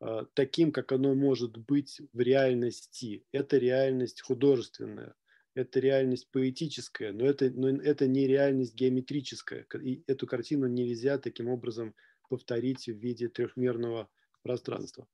а, 0.00 0.26
таким, 0.34 0.72
как 0.72 0.92
оно 0.92 1.14
может 1.14 1.56
быть 1.56 2.00
в 2.12 2.20
реальности. 2.20 3.24
Это 3.32 3.58
реальность 3.58 4.20
художественная, 4.20 5.14
это 5.54 5.80
реальность 5.80 6.28
поэтическая, 6.30 7.12
но 7.12 7.24
это, 7.24 7.50
но 7.50 7.68
это 7.68 8.06
не 8.06 8.26
реальность 8.26 8.74
геометрическая. 8.74 9.66
И 9.80 10.02
эту 10.06 10.26
картину 10.26 10.66
нельзя 10.66 11.18
таким 11.18 11.48
образом 11.48 11.94
повторить 12.28 12.86
в 12.86 12.96
виде 12.96 13.28
трехмерного 13.28 14.08
пространства. 14.42 15.06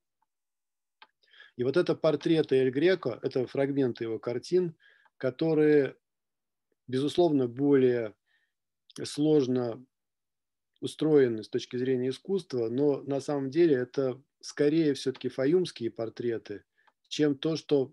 И 1.57 1.65
вот 1.65 1.77
это 1.77 1.97
портреты 1.97 2.57
Эль 2.57 2.71
Греко, 2.71 3.19
это 3.23 3.47
фрагменты 3.47 4.05
его 4.05 4.19
картин– 4.19 4.75
которые, 5.19 5.97
безусловно, 6.87 7.47
более 7.47 8.15
сложно 9.05 9.85
устроены 10.81 11.43
с 11.43 11.49
точки 11.49 11.77
зрения 11.77 12.11
искусства, 12.11 12.69
но 12.69 13.03
на 13.03 13.21
самом 13.21 13.51
деле 13.51 13.77
это 13.77 14.23
скорее 14.41 14.95
все-таки 14.95 15.29
фаюмские 15.29 15.91
портреты, 15.91 16.65
чем 17.09 17.37
то, 17.37 17.57
что 17.57 17.93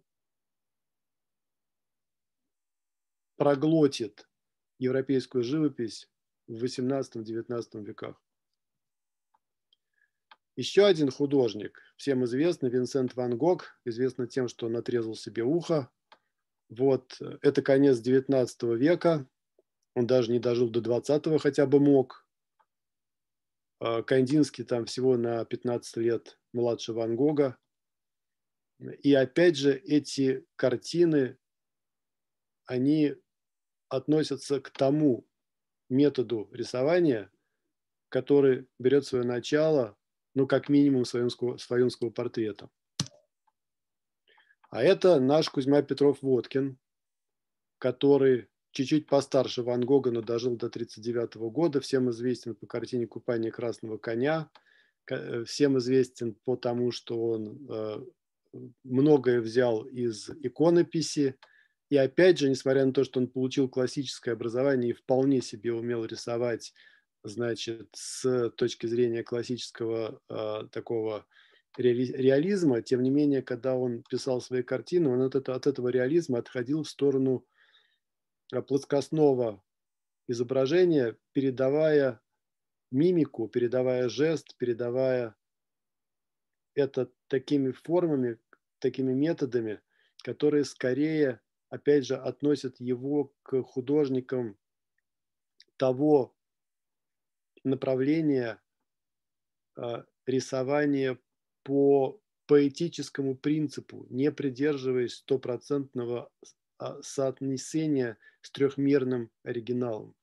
проглотит 3.37 4.29
европейскую 4.77 5.43
живопись 5.43 6.09
в 6.47 6.63
XVIII-XIX 6.63 7.83
веках. 7.83 8.21
Еще 10.55 10.85
один 10.85 11.11
художник, 11.11 11.81
всем 11.97 12.23
известный, 12.23 12.69
Винсент 12.69 13.15
Ван 13.15 13.37
Гог, 13.37 13.77
известный 13.83 14.27
тем, 14.27 14.47
что 14.47 14.67
он 14.67 14.77
отрезал 14.77 15.15
себе 15.15 15.43
ухо. 15.43 15.91
Вот, 16.69 17.19
это 17.41 17.61
конец 17.61 17.99
XIX 17.99 18.75
века, 18.75 19.27
он 19.95 20.07
даже 20.07 20.31
не 20.31 20.39
дожил 20.39 20.69
до 20.69 20.81
20-го, 20.81 21.37
хотя 21.37 21.65
бы 21.65 21.79
мог. 21.79 22.27
А, 23.79 24.03
Кандинский 24.03 24.63
там 24.63 24.85
всего 24.85 25.17
на 25.17 25.45
15 25.45 25.97
лет 25.97 26.39
младше 26.53 26.93
Ван 26.93 27.15
Гога. 27.15 27.57
И 28.79 29.13
опять 29.13 29.55
же, 29.55 29.73
эти 29.73 30.45
картины, 30.57 31.37
они 32.65 33.15
относятся 33.87 34.59
к 34.59 34.69
тому 34.69 35.25
методу 35.89 36.49
рисования, 36.51 37.31
который 38.09 38.67
берет 38.79 39.05
свое 39.05 39.23
начало, 39.23 39.97
ну, 40.33 40.47
как 40.47 40.67
минимум, 40.67 41.05
с 41.05 41.11
фаюнского, 41.11 42.09
портрета. 42.09 42.69
А 44.69 44.83
это 44.83 45.19
наш 45.19 45.49
Кузьма 45.49 45.81
Петров-Водкин, 45.81 46.77
который 47.77 48.49
чуть-чуть 48.71 49.07
постарше 49.07 49.63
Ван 49.63 49.85
Гога, 49.85 50.11
но 50.11 50.21
дожил 50.21 50.57
до 50.57 50.67
1939 50.67 51.51
года. 51.51 51.79
Всем 51.79 52.09
известен 52.09 52.55
по 52.55 52.67
картине 52.67 53.07
«Купание 53.07 53.51
красного 53.51 53.97
коня». 53.97 54.49
Э, 55.09 55.43
всем 55.45 55.77
известен 55.77 56.35
по 56.45 56.55
тому, 56.55 56.91
что 56.91 57.29
он 57.29 57.67
э, 57.69 58.05
многое 58.83 59.41
взял 59.41 59.83
из 59.83 60.29
иконописи. 60.29 61.35
И 61.89 61.97
опять 61.97 62.39
же, 62.39 62.49
несмотря 62.49 62.85
на 62.85 62.93
то, 62.93 63.03
что 63.03 63.19
он 63.19 63.27
получил 63.27 63.69
классическое 63.69 64.33
образование 64.33 64.89
и 64.89 64.93
вполне 64.93 65.41
себе 65.41 65.71
умел 65.71 66.03
рисовать, 66.03 66.73
значит, 67.23 67.89
с 67.93 68.49
точки 68.51 68.87
зрения 68.87 69.23
классического 69.23 70.19
э, 70.29 70.67
такого 70.71 71.25
реализма, 71.77 72.81
тем 72.81 73.03
не 73.03 73.09
менее, 73.09 73.41
когда 73.41 73.75
он 73.75 74.03
писал 74.09 74.41
свои 74.41 74.63
картины, 74.63 75.09
он 75.09 75.21
от, 75.21 75.35
этого, 75.35 75.57
от 75.57 75.67
этого 75.67 75.89
реализма 75.89 76.39
отходил 76.39 76.83
в 76.83 76.89
сторону 76.89 77.45
Э, 78.53 78.61
плоскостного 78.61 79.63
изображения, 80.27 81.17
передавая 81.31 82.21
мимику, 82.91 83.47
передавая 83.47 84.09
жест, 84.09 84.55
передавая 84.57 85.35
это 86.75 87.11
такими 87.27 87.71
формами, 87.71 88.37
такими 88.79 89.13
методами, 89.13 89.81
которые 90.23 90.65
скорее, 90.65 91.41
опять 91.69 92.05
же, 92.05 92.15
относят 92.15 92.79
его 92.79 93.33
к 93.43 93.61
художникам 93.63 94.57
того 95.77 96.35
направления 97.63 98.61
э, 99.77 100.03
рисования 100.25 101.17
по 101.65 102.21
поэтическому 102.45 103.35
принципу, 103.35 104.05
не 104.09 104.31
придерживаясь 104.31 105.15
стопроцентного 105.15 106.31
а, 106.77 107.01
соотнесения 107.01 108.17
с 108.41 108.51
трехмерным 108.51 109.31
оригиналом. 109.43 110.13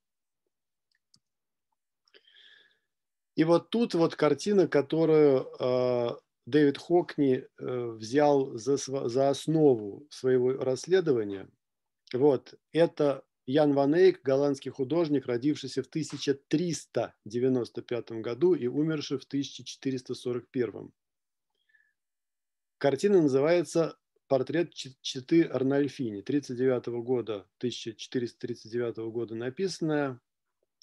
И 3.34 3.44
вот 3.44 3.70
тут 3.70 3.94
вот 3.94 4.14
картина, 4.14 4.68
которую 4.68 5.48
э, 5.58 6.10
Дэвид 6.46 6.76
Хокни 6.78 7.46
э, 7.58 7.86
взял 7.86 8.56
за, 8.56 8.76
за 8.76 9.30
основу 9.30 10.06
своего 10.10 10.52
расследования. 10.52 11.48
Вот, 12.12 12.54
это 12.72 13.24
Ян 13.46 13.72
Ван 13.72 13.94
Эйк, 13.94 14.20
голландский 14.22 14.70
художник, 14.70 15.24
родившийся 15.26 15.82
в 15.82 15.86
1395 15.86 18.12
году 18.12 18.54
и 18.54 18.68
умерший 18.68 19.18
в 19.18 19.24
1441. 19.24 20.92
Картина 22.82 23.22
называется 23.22 23.96
портрет 24.26 24.74
Читы 24.74 25.44
Арнольфини 25.44 26.20
39 26.20 26.88
года, 27.04 27.46
1439 27.58 28.96
года 29.12 29.36
написанная, 29.36 30.20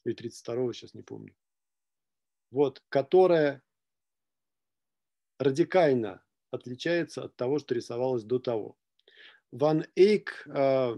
или 0.06 0.14
32 0.14 0.72
сейчас 0.72 0.94
не 0.94 1.02
помню, 1.02 1.36
вот, 2.52 2.82
которая 2.88 3.62
радикально 5.40 6.24
отличается 6.52 7.26
от 7.26 7.36
того, 7.36 7.60
что 7.60 7.76
рисовалось 7.76 8.24
до 8.24 8.40
того. 8.40 8.78
Ван 9.52 9.86
Эйк 9.98 10.48
э, 10.48 10.96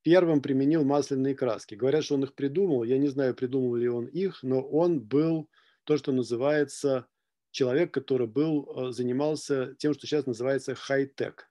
первым 0.00 0.40
применил 0.40 0.82
масляные 0.82 1.34
краски. 1.34 1.74
Говорят, 1.74 2.04
что 2.04 2.14
он 2.14 2.24
их 2.24 2.34
придумал. 2.34 2.84
Я 2.84 2.96
не 2.96 3.08
знаю, 3.08 3.34
придумал 3.34 3.74
ли 3.74 3.86
он 3.86 4.06
их, 4.06 4.42
но 4.42 4.62
он 4.62 4.98
был 4.98 5.50
то, 5.84 5.98
что 5.98 6.10
называется 6.10 7.06
человек, 7.52 7.94
который 7.94 8.26
был, 8.26 8.88
э, 8.88 8.92
занимался 8.92 9.74
тем, 9.76 9.94
что 9.94 10.06
сейчас 10.06 10.26
называется 10.26 10.74
хай-тек. 10.74 11.48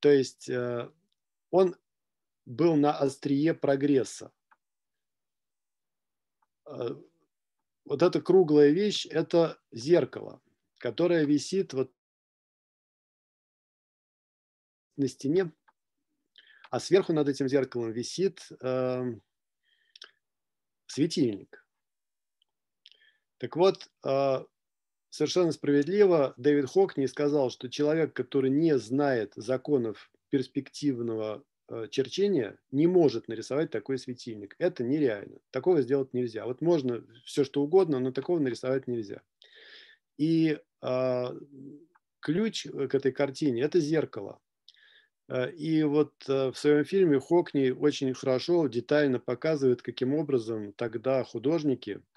То 0.00 0.10
есть 0.10 0.48
э, 0.50 0.90
он 1.50 1.76
был 2.44 2.76
на 2.76 2.96
острие 2.98 3.54
прогресса. 3.54 4.32
Э, 6.66 6.94
вот 7.84 8.02
эта 8.02 8.20
круглая 8.20 8.70
вещь– 8.70 9.06
это 9.10 9.58
зеркало, 9.70 10.42
которое 10.78 11.24
висит 11.24 11.72
вот 11.72 11.92
на 14.96 15.08
стене, 15.08 15.52
а 16.70 16.80
сверху 16.80 17.12
над 17.12 17.28
этим 17.28 17.48
зеркалом 17.48 17.92
висит 17.92 18.46
э, 18.60 19.04
светильник. 20.86 21.64
Так 23.38 23.56
вот, 23.56 23.88
э, 24.04 24.44
совершенно 25.10 25.52
справедливо 25.52 26.34
Дэвид 26.36 26.68
Хокни 26.68 27.06
сказал, 27.06 27.50
что 27.50 27.70
человек, 27.70 28.12
который 28.12 28.50
не 28.50 28.76
знает 28.78 29.32
законов 29.36 30.10
перспективного 30.28 31.44
э, 31.68 31.86
черчения, 31.90 32.58
не 32.72 32.88
может 32.88 33.28
нарисовать 33.28 33.70
такой 33.70 33.98
светильник. 33.98 34.56
Это 34.58 34.82
нереально. 34.82 35.38
Такого 35.50 35.82
сделать 35.82 36.12
нельзя. 36.14 36.46
Вот 36.46 36.60
можно 36.60 37.04
все 37.24 37.44
что 37.44 37.62
угодно, 37.62 38.00
но 38.00 38.10
такого 38.10 38.40
нарисовать 38.40 38.88
нельзя. 38.88 39.22
И 40.16 40.58
э, 40.82 41.24
ключ 42.20 42.66
к 42.66 42.94
этой 42.94 43.12
картине– 43.12 43.62
это 43.62 43.78
зеркало. 43.78 44.40
И 45.58 45.82
вот 45.82 46.14
в 46.26 46.54
своем 46.54 46.86
фильме 46.86 47.20
Хокни 47.20 47.68
очень 47.68 48.14
хорошо, 48.14 48.66
детально 48.66 49.20
показывает, 49.20 49.82
каким 49.82 50.14
образом 50.14 50.72
тогда 50.72 51.22
художники– 51.22 52.00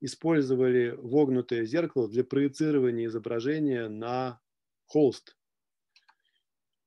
использовали 0.00 0.94
вогнутое 0.98 1.64
зеркало 1.64 2.08
для 2.08 2.24
проецирования 2.24 3.06
изображения 3.06 3.88
на 3.88 4.40
холст. 4.86 5.36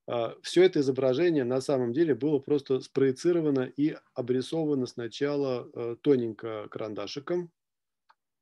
А, 0.07 0.35
Все 0.41 0.63
это 0.63 0.79
изображение 0.79 1.43
на 1.43 1.61
самом 1.61 1.93
деле 1.93 2.15
было 2.15 2.39
просто 2.39 2.79
спроецировано 2.81 3.61
и 3.61 3.97
обрисовано 4.13 4.85
сначала 4.85 5.69
э, 5.73 5.95
тоненько 6.01 6.67
карандашиком, 6.69 7.51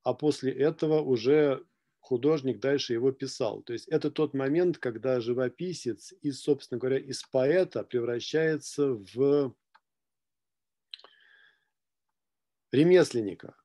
а 0.03 0.13
после 0.13 0.51
этого 0.51 1.01
уже 1.01 1.63
художник 1.99 2.59
дальше 2.59 2.93
его 2.93 3.11
писал. 3.11 3.61
То 3.61 3.73
есть 3.73 3.87
это 3.87 4.09
тот 4.09 4.33
момент, 4.33 4.77
когда 4.79 5.21
живописец 5.21 6.13
из, 6.21 6.41
собственно 6.41 6.79
говоря, 6.79 6.97
из 6.97 7.23
поэта 7.23 7.83
превращается 7.83 8.93
в 9.13 9.53
ремесленника. 12.71 13.55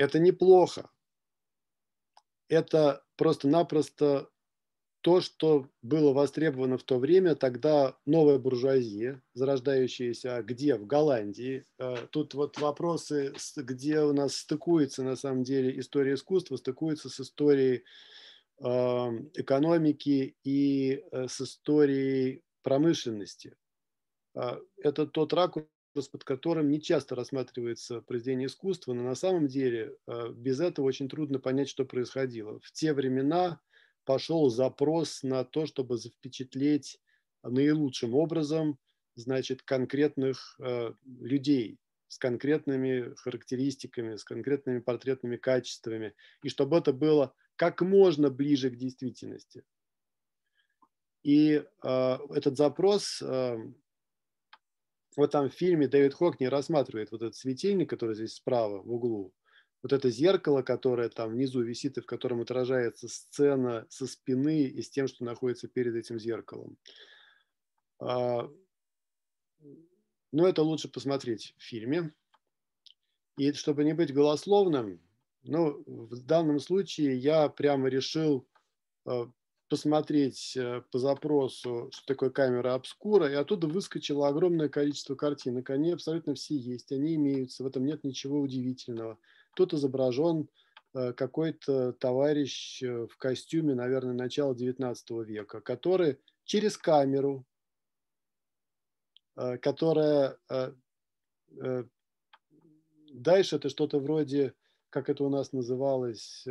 Это 0.00 0.18
неплохо. 0.18 0.90
Это 2.48 3.04
просто-напросто 3.16 4.30
то, 5.02 5.20
что 5.20 5.68
было 5.82 6.14
востребовано 6.14 6.78
в 6.78 6.84
то 6.84 6.98
время, 6.98 7.34
тогда 7.34 7.98
новая 8.06 8.38
буржуазия, 8.38 9.22
зарождающаяся 9.34 10.42
где? 10.42 10.76
В 10.76 10.86
Голландии. 10.86 11.66
А, 11.78 12.06
тут 12.06 12.32
вот 12.32 12.58
вопросы, 12.58 13.34
где 13.56 14.00
у 14.00 14.14
нас 14.14 14.36
стыкуется 14.36 15.02
на 15.02 15.16
самом 15.16 15.42
деле 15.42 15.78
история 15.78 16.14
искусства, 16.14 16.56
стыкуется 16.56 17.10
с 17.10 17.20
историей 17.20 17.84
а, 18.58 19.10
экономики 19.34 20.34
и 20.44 21.04
э, 21.12 21.28
с 21.28 21.42
историей 21.42 22.42
промышленности. 22.62 23.54
Это 24.32 25.06
тот 25.06 25.32
ракурс, 25.34 25.66
под 25.92 26.24
которым 26.24 26.70
не 26.70 26.80
часто 26.80 27.14
рассматривается 27.14 28.00
произведение 28.00 28.46
искусства, 28.46 28.92
но 28.92 29.02
на 29.02 29.14
самом 29.14 29.48
деле 29.48 29.96
э, 30.06 30.32
без 30.32 30.60
этого 30.60 30.86
очень 30.86 31.08
трудно 31.08 31.38
понять, 31.38 31.68
что 31.68 31.84
происходило. 31.84 32.60
В 32.60 32.70
те 32.72 32.92
времена 32.92 33.60
пошел 34.04 34.48
запрос 34.50 35.22
на 35.22 35.44
то, 35.44 35.66
чтобы 35.66 35.96
запечатлеть 35.96 37.00
наилучшим 37.42 38.14
образом 38.14 38.78
значит, 39.14 39.62
конкретных 39.62 40.56
э, 40.60 40.92
людей. 41.20 41.78
с 42.08 42.18
конкретными 42.18 43.14
характеристиками, 43.14 44.16
с 44.16 44.24
конкретными 44.24 44.80
портретными 44.80 45.36
качествами, 45.36 46.12
и 46.42 46.48
чтобы 46.48 46.76
это 46.76 46.92
было 46.92 47.32
как 47.54 47.82
можно 47.82 48.30
ближе 48.30 48.70
к 48.70 48.76
действительности. 48.76 49.62
И 51.22 51.62
э, 51.82 52.18
этот 52.30 52.56
запрос, 52.56 53.22
э, 53.22 53.58
в 55.28 55.48
фильме 55.50 55.88
Дэвид 55.88 56.14
Хокни 56.14 56.46
рассматривает 56.46 57.10
вот 57.10 57.22
этот 57.22 57.36
светильник, 57.36 57.90
который 57.90 58.14
здесь 58.14 58.34
справа 58.34 58.82
в 58.82 58.92
углу, 58.92 59.32
вот 59.82 59.92
это 59.92 60.10
зеркало, 60.10 60.62
которое 60.62 61.08
там 61.08 61.30
внизу 61.30 61.62
висит 61.62 61.96
и 61.96 62.00
в 62.00 62.06
котором 62.06 62.40
отражается 62.40 63.08
сцена 63.08 63.86
со 63.88 64.06
спины 64.06 64.64
и 64.64 64.82
с 64.82 64.90
тем, 64.90 65.08
что 65.08 65.24
находится 65.24 65.68
перед 65.68 65.94
этим 65.94 66.18
зеркалом. 66.18 66.76
А, 67.98 68.50
но 70.32 70.46
это 70.46 70.62
лучше 70.62 70.88
посмотреть 70.88 71.54
в 71.56 71.62
фильме. 71.62 72.12
И 73.38 73.52
чтобы 73.52 73.84
не 73.84 73.94
быть 73.94 74.12
голословным, 74.12 75.00
ну, 75.42 75.82
в 75.86 76.26
данном 76.26 76.60
случае 76.60 77.16
я 77.16 77.48
прямо 77.48 77.88
решил 77.88 78.46
а, 79.06 79.30
посмотреть 79.70 80.56
э, 80.56 80.82
по 80.90 80.98
запросу, 80.98 81.88
что 81.92 82.06
такое 82.06 82.30
камера 82.30 82.74
обскура, 82.74 83.30
и 83.30 83.34
оттуда 83.34 83.68
выскочило 83.68 84.28
огромное 84.28 84.68
количество 84.68 85.14
картинок. 85.14 85.70
Они 85.70 85.92
абсолютно 85.92 86.34
все 86.34 86.56
есть, 86.56 86.90
они 86.92 87.14
имеются, 87.14 87.62
в 87.62 87.66
этом 87.68 87.86
нет 87.86 88.02
ничего 88.02 88.40
удивительного. 88.40 89.16
Тут 89.54 89.72
изображен 89.72 90.48
э, 90.92 91.12
какой-то 91.12 91.92
товарищ 91.92 92.82
э, 92.82 93.06
в 93.06 93.16
костюме, 93.16 93.74
наверное, 93.74 94.12
начала 94.12 94.54
XIX 94.54 95.24
века, 95.24 95.60
который 95.60 96.18
через 96.44 96.76
камеру, 96.76 97.46
которая 99.62 100.36
дальше 103.12 103.56
это 103.56 103.68
что-то 103.68 104.00
вроде, 104.00 104.52
как 104.90 105.08
это 105.08 105.22
у 105.22 105.28
нас 105.30 105.52
называлось, 105.52 106.44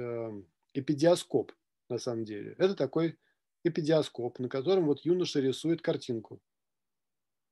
эпидиоскоп 0.73 1.51
на 1.89 1.97
самом 1.97 2.25
деле. 2.25 2.55
Это 2.57 2.75
такой 2.75 3.17
эпидиоскоп, 3.63 4.39
на 4.39 4.49
котором 4.49 4.85
вот 4.85 5.01
юноша 5.01 5.39
рисует 5.39 5.81
картинку, 5.81 6.41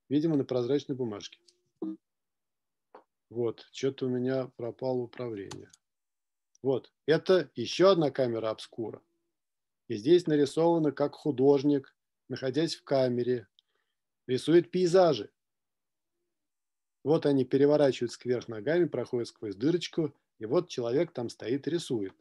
видимо, 0.09 0.37
на 0.37 0.45
прозрачной 0.45 0.95
бумажке. 0.95 1.39
Вот, 3.29 3.67
что-то 3.71 4.05
у 4.05 4.09
меня 4.09 4.47
пропало 4.55 5.01
управление. 5.01 5.69
Вот, 6.63 6.91
это 7.05 7.51
еще 7.55 7.91
одна 7.91 8.09
камера 8.09 8.49
обскура. 8.49 9.01
И 9.89 9.95
здесь 9.95 10.27
нарисовано, 10.27 10.91
как 10.91 11.15
художник, 11.15 11.95
находясь 12.29 12.75
в 12.75 12.83
камере, 12.83 13.47
рисует 14.27 14.71
пейзажи. 14.71 15.29
Вот 17.03 17.25
они 17.25 17.45
переворачиваются 17.45 18.19
кверх 18.19 18.47
ногами, 18.47 18.85
проходят 18.85 19.29
сквозь 19.29 19.55
дырочку, 19.55 20.13
и 20.39 20.45
вот 20.45 20.67
человек 20.69 21.13
там 21.13 21.29
стоит 21.29 21.67
рисует. 21.67 22.13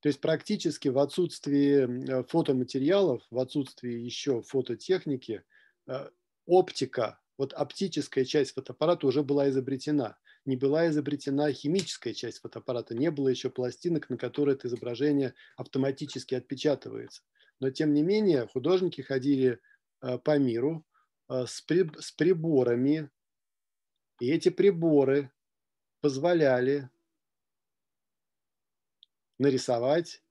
То 0.00 0.08
есть 0.08 0.20
практически 0.20 0.88
в 0.88 0.98
отсутствии 0.98 2.22
фотоматериалов, 2.28 3.22
в 3.30 3.38
отсутствии 3.38 3.98
еще 3.98 4.42
фототехники, 4.42 5.42
э, 5.88 6.10
оптика 6.46 7.20
вот 7.36 7.52
оптическая 7.52 8.24
часть 8.24 8.54
фотоаппарата 8.54 9.06
уже 9.06 9.22
была 9.22 9.48
изобретена. 9.48 10.18
Не 10.44 10.56
была 10.56 10.88
изобретена 10.88 11.52
химическая 11.52 12.12
часть 12.12 12.40
фотоаппарата, 12.40 12.94
не 12.94 13.10
было 13.10 13.28
еще 13.28 13.48
пластинок, 13.48 14.10
на 14.10 14.16
которые 14.16 14.56
это 14.56 14.66
изображение 14.66 15.34
автоматически 15.56 16.34
отпечатывается. 16.34 17.22
Но 17.60 17.70
тем 17.70 17.92
не 17.92 18.02
менее 18.02 18.46
художники 18.46 19.00
ходили 19.00 19.60
э, 20.00 20.18
по 20.18 20.38
миру 20.38 20.84
э, 21.28 21.44
с, 21.46 21.60
при, 21.60 21.90
с 22.00 22.12
приборами, 22.12 23.10
и 24.20 24.30
эти 24.30 24.48
приборы 24.48 25.30
позволяли 26.00 26.90
нарисовать 29.38 30.22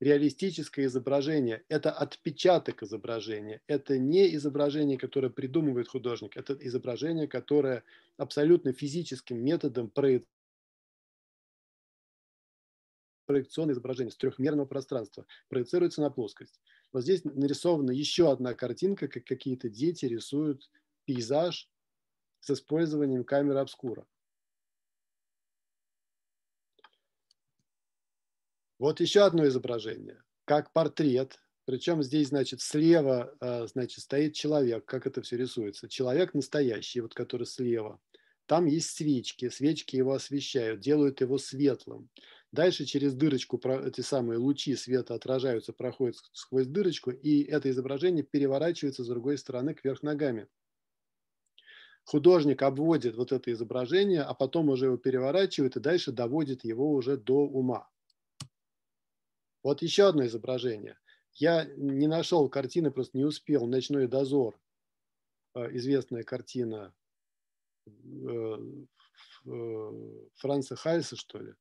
реалистическое 0.00 0.86
изображение– 0.86 1.64
это 1.68 1.92
отпечаток 1.92 2.82
изображения, 2.82 3.62
это 3.68 3.98
не 3.98 4.34
изображение, 4.34 4.98
которое 4.98 5.30
придумывает 5.30 5.88
художник, 5.88 6.36
это 6.36 6.54
изображение, 6.54 7.28
которое 7.28 7.84
абсолютно 8.16 8.72
физическим 8.72 9.38
методом 9.44 9.92
проекционное 13.26 13.74
изображение 13.74 14.10
с 14.10 14.16
трехмерного 14.16 14.66
пространства 14.66 15.24
проецируется 15.48 16.00
на 16.00 16.10
плоскость. 16.10 16.60
Вот 16.92 17.02
здесь 17.02 17.24
нарисована 17.24 17.92
еще 17.92 18.32
одна 18.32 18.54
картинка, 18.54 19.06
как 19.06 19.24
какие-то 19.24 19.68
дети 19.68 20.06
рисуют 20.06 20.68
пейзаж 21.04 21.70
с 22.40 22.50
использованием 22.50 23.22
камеры 23.22 23.60
обскура. 23.60 24.04
Вот 28.82 28.98
еще 28.98 29.20
одно 29.20 29.46
изображение, 29.46 30.24
как 30.44 30.72
портрет. 30.72 31.38
Причем 31.66 32.02
здесь, 32.02 32.30
значит, 32.30 32.60
слева, 32.60 33.32
э, 33.40 33.68
значит, 33.68 34.00
стоит 34.02 34.34
человек, 34.34 34.84
как 34.86 35.06
это 35.06 35.22
все 35.22 35.36
рисуется. 35.36 35.88
Человек 35.88 36.34
настоящий, 36.34 37.00
вот 37.00 37.14
который 37.14 37.46
слева. 37.46 38.00
Там 38.46 38.66
есть 38.66 38.90
свечки, 38.90 39.50
свечки 39.50 39.94
его 39.94 40.14
освещают, 40.14 40.80
делают 40.80 41.20
его 41.20 41.38
светлым. 41.38 42.10
Дальше 42.50 42.84
через 42.84 43.14
дырочку 43.14 43.56
эти 43.86 44.00
самые 44.00 44.38
лучи 44.38 44.74
света 44.74 45.14
отражаются, 45.14 45.72
проходят 45.72 46.16
сквозь 46.32 46.66
дырочку, 46.66 47.12
и 47.12 47.44
это 47.44 47.70
изображение 47.70 48.24
переворачивается 48.24 49.04
с 49.04 49.06
другой 49.06 49.38
стороны 49.38 49.74
кверх 49.74 50.02
ногами. 50.02 50.48
Художник 52.02 52.62
обводит 52.62 53.14
вот 53.14 53.30
это 53.30 53.52
изображение, 53.52 54.22
а 54.22 54.34
потом 54.34 54.70
уже 54.70 54.86
его 54.86 54.96
переворачивает 54.96 55.76
и 55.76 55.80
дальше 55.80 56.10
доводит 56.10 56.64
его 56.64 56.92
уже 56.92 57.16
до 57.16 57.46
ума. 57.46 57.91
Вот 59.62 59.82
еще 59.82 60.08
одно 60.08 60.26
изображение. 60.26 60.98
Я 61.34 61.64
не 61.76 62.06
нашел 62.06 62.48
картины, 62.48 62.90
просто 62.90 63.16
не 63.16 63.24
успел. 63.24 63.66
«Ночной 63.66 64.06
дозор», 64.06 64.58
э, 65.54 65.76
известная 65.76 66.24
картина 66.24 66.94
э, 67.86 68.56
э, 69.46 69.90
Франца 70.34 70.76
Хальса, 70.76 71.16
что 71.16 71.38
ли. 71.38 71.54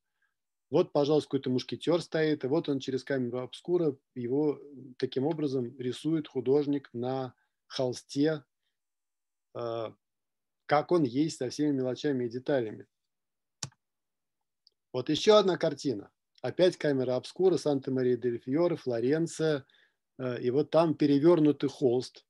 Вот, 0.70 0.94
пожалуйста, 0.94 1.28
какой-то 1.28 1.50
мушкетер 1.50 2.02
стоит, 2.02 2.44
и 2.44 2.48
вот 2.48 2.70
он 2.70 2.80
через 2.80 3.04
камеру 3.04 3.40
обскура 3.40 3.98
его 4.16 4.62
таким 4.98 5.28
образом 5.28 5.78
рисует 5.78 6.30
художник 6.30 6.90
на 6.94 7.34
холсте, 7.68 8.46
как 9.52 10.92
он 10.94 11.04
есть 11.04 11.40
со 11.40 11.50
всеми 11.50 11.76
мелочами 11.76 12.24
и 12.24 12.30
деталями. 12.30 12.88
Вот 14.94 15.10
еще 15.10 15.38
одна 15.38 15.58
картина. 15.58 16.10
Опять 16.42 16.78
камера 16.78 17.16
обскура, 17.16 17.58
Санта-Мария-дель-Фьоре, 17.58 18.76
Флоренция. 18.76 19.66
Э, 20.18 20.42
и 20.42 20.50
вот 20.50 20.72
там 20.72 20.96
перевернутый 20.96 21.70
холст 21.70 22.26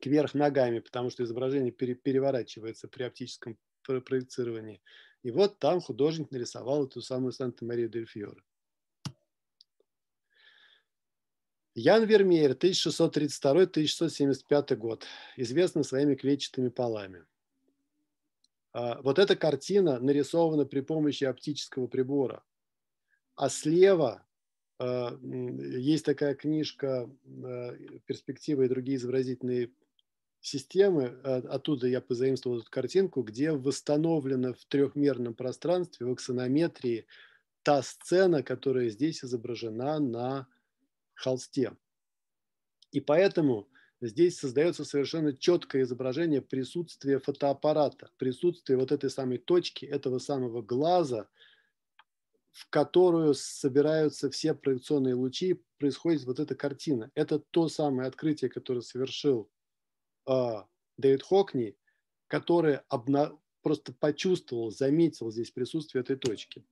кверх 0.00 0.34
ногами, 0.34 0.80
потому 0.80 1.08
что 1.10 1.24
изображение 1.24 1.72
переворачивается 1.72 2.86
при 2.86 3.04
оптическом 3.04 3.58
проецировании. 3.82 4.82
И 5.22 5.30
вот 5.30 5.58
там 5.58 5.80
художник 5.80 6.30
нарисовал 6.30 6.84
эту 6.86 7.00
самую 7.00 7.32
Санта-Мария-дель-Фьоре. 7.32 8.42
Ян 11.74 12.04
Вермеер, 12.04 12.52
1632-1675 12.52 14.76
год, 14.76 15.06
известный 15.36 15.84
своими 15.84 16.14
клетчатыми 16.14 16.68
полами. 16.68 17.24
А, 18.72 19.00
вот 19.00 19.18
эта 19.18 19.34
картина 19.36 19.98
нарисована 19.98 20.66
при 20.66 20.80
помощи 20.80 21.24
оптического 21.24 21.86
прибора 21.86 22.44
а 23.38 23.48
слева 23.50 24.26
э, 24.80 25.16
есть 25.22 26.04
такая 26.04 26.34
книжка 26.34 27.08
э, 27.24 27.78
«Перспективы 28.04 28.64
и 28.64 28.68
другие 28.68 28.96
изобразительные 28.96 29.70
системы». 30.40 31.20
Э, 31.22 31.38
оттуда 31.48 31.86
я 31.86 32.00
позаимствовал 32.00 32.58
эту 32.58 32.68
картинку, 32.68 33.22
где 33.22 33.52
восстановлена 33.52 34.54
в 34.54 34.64
трехмерном 34.64 35.34
пространстве, 35.34 36.06
в 36.06 36.10
аксонометрии, 36.10 37.06
та 37.62 37.80
сцена, 37.82 38.42
которая 38.42 38.88
здесь 38.88 39.24
изображена 39.24 40.00
на 40.00 40.48
холсте. 41.14 41.76
И 42.90 42.98
поэтому 42.98 43.68
здесь 44.00 44.40
создается 44.40 44.84
совершенно 44.84 45.32
четкое 45.32 45.82
изображение 45.82 46.42
присутствия 46.42 47.20
фотоаппарата, 47.20 48.10
присутствия 48.16 48.76
вот 48.76 48.90
этой 48.90 49.10
самой 49.10 49.38
точки, 49.38 49.86
этого 49.86 50.18
самого 50.18 50.60
глаза– 50.60 51.28
в 52.58 52.68
которую 52.70 53.34
собираются 53.34 54.30
все 54.30 54.52
проекционные 54.52 55.14
лучи, 55.14 55.62
происходит 55.78 56.24
вот 56.24 56.40
эта 56.40 56.56
картина. 56.56 57.08
Это 57.14 57.38
то 57.38 57.68
самое 57.68 58.08
открытие, 58.08 58.50
которое 58.50 58.80
совершил 58.80 59.48
э, 60.28 60.54
Дэвид 60.96 61.22
Хокни, 61.22 61.76
который 62.26 62.80
обна... 62.88 63.32
просто 63.62 63.92
почувствовал, 63.92 64.72
заметил 64.72 65.30
здесь 65.30 65.52
присутствие 65.52 66.02
этой 66.02 66.16
точки. 66.16 66.64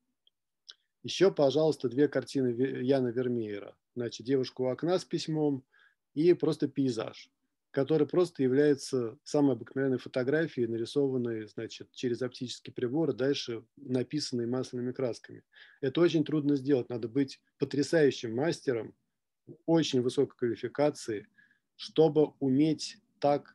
Еще, 1.05 1.31
пожалуйста, 1.31 1.89
две 1.89 2.09
картины 2.09 2.49
Яна 2.83 3.13
Вермеера. 3.13 3.77
Значит, 3.95 4.27
девушка 4.27 4.63
у 4.63 4.67
окна 4.67 4.99
с 4.99 5.05
письмом 5.05 5.65
и 6.15 6.35
просто 6.35 6.67
пейзаж. 6.67 7.31
Который 7.77 8.07
просто 8.07 8.43
является 8.43 9.19
самой 9.23 9.53
обыкновенной 9.53 9.99
фотографией, 9.99 10.67
нарисованной 10.67 11.47
значит, 11.47 11.91
через 11.93 12.23
оптический 12.23 12.73
прибор, 12.73 13.13
дальше 13.13 13.67
написанной 13.77 14.47
масляными 14.47 14.93
красками. 14.93 15.45
Это 15.83 16.01
очень 16.01 16.25
трудно 16.25 16.57
сделать. 16.57 16.89
Надо 16.89 17.07
быть 17.07 17.39
потрясающим 17.59 18.35
мастером, 18.35 18.95
очень 19.67 20.01
высокой 20.01 20.39
квалификации, 20.39 21.29
чтобы 21.77 22.33
уметь 22.41 22.97
так 23.19 23.55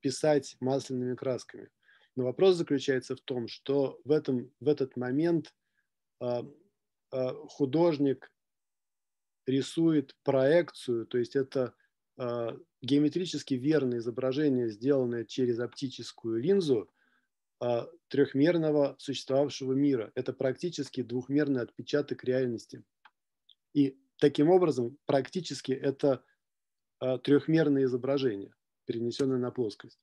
писать 0.00 0.58
масляными 0.60 1.14
красками. 1.14 1.70
Но 2.16 2.24
вопрос 2.24 2.56
заключается 2.56 3.16
в 3.16 3.22
том, 3.22 3.48
что 3.48 3.98
в, 4.04 4.10
этом, 4.10 4.52
в 4.60 4.68
этот 4.68 4.94
момент 4.98 5.54
э, 6.20 6.42
э, 7.12 7.28
художник 7.48 8.30
рисует 9.46 10.14
проекцию, 10.22 11.06
то 11.06 11.16
есть 11.16 11.34
это 11.34 11.74
геометрически 12.82 13.54
верное 13.54 13.98
изображение, 13.98 14.68
сделанное 14.68 15.24
через 15.24 15.58
оптическую 15.58 16.40
линзу 16.40 16.90
э, 17.60 17.86
трехмерного 18.08 18.96
существовавшего 18.98 19.72
мира. 19.72 20.12
Это 20.14 20.32
практически 20.32 21.02
двухмерный 21.02 21.62
отпечаток 21.62 22.24
реальности. 22.24 22.84
И 23.72 23.98
таким 24.18 24.50
образом 24.50 24.98
практически 25.06 25.72
это 25.72 26.22
э, 27.00 27.18
трехмерное 27.18 27.84
изображение, 27.84 28.54
перенесенное 28.84 29.38
на 29.38 29.50
плоскость. 29.50 30.00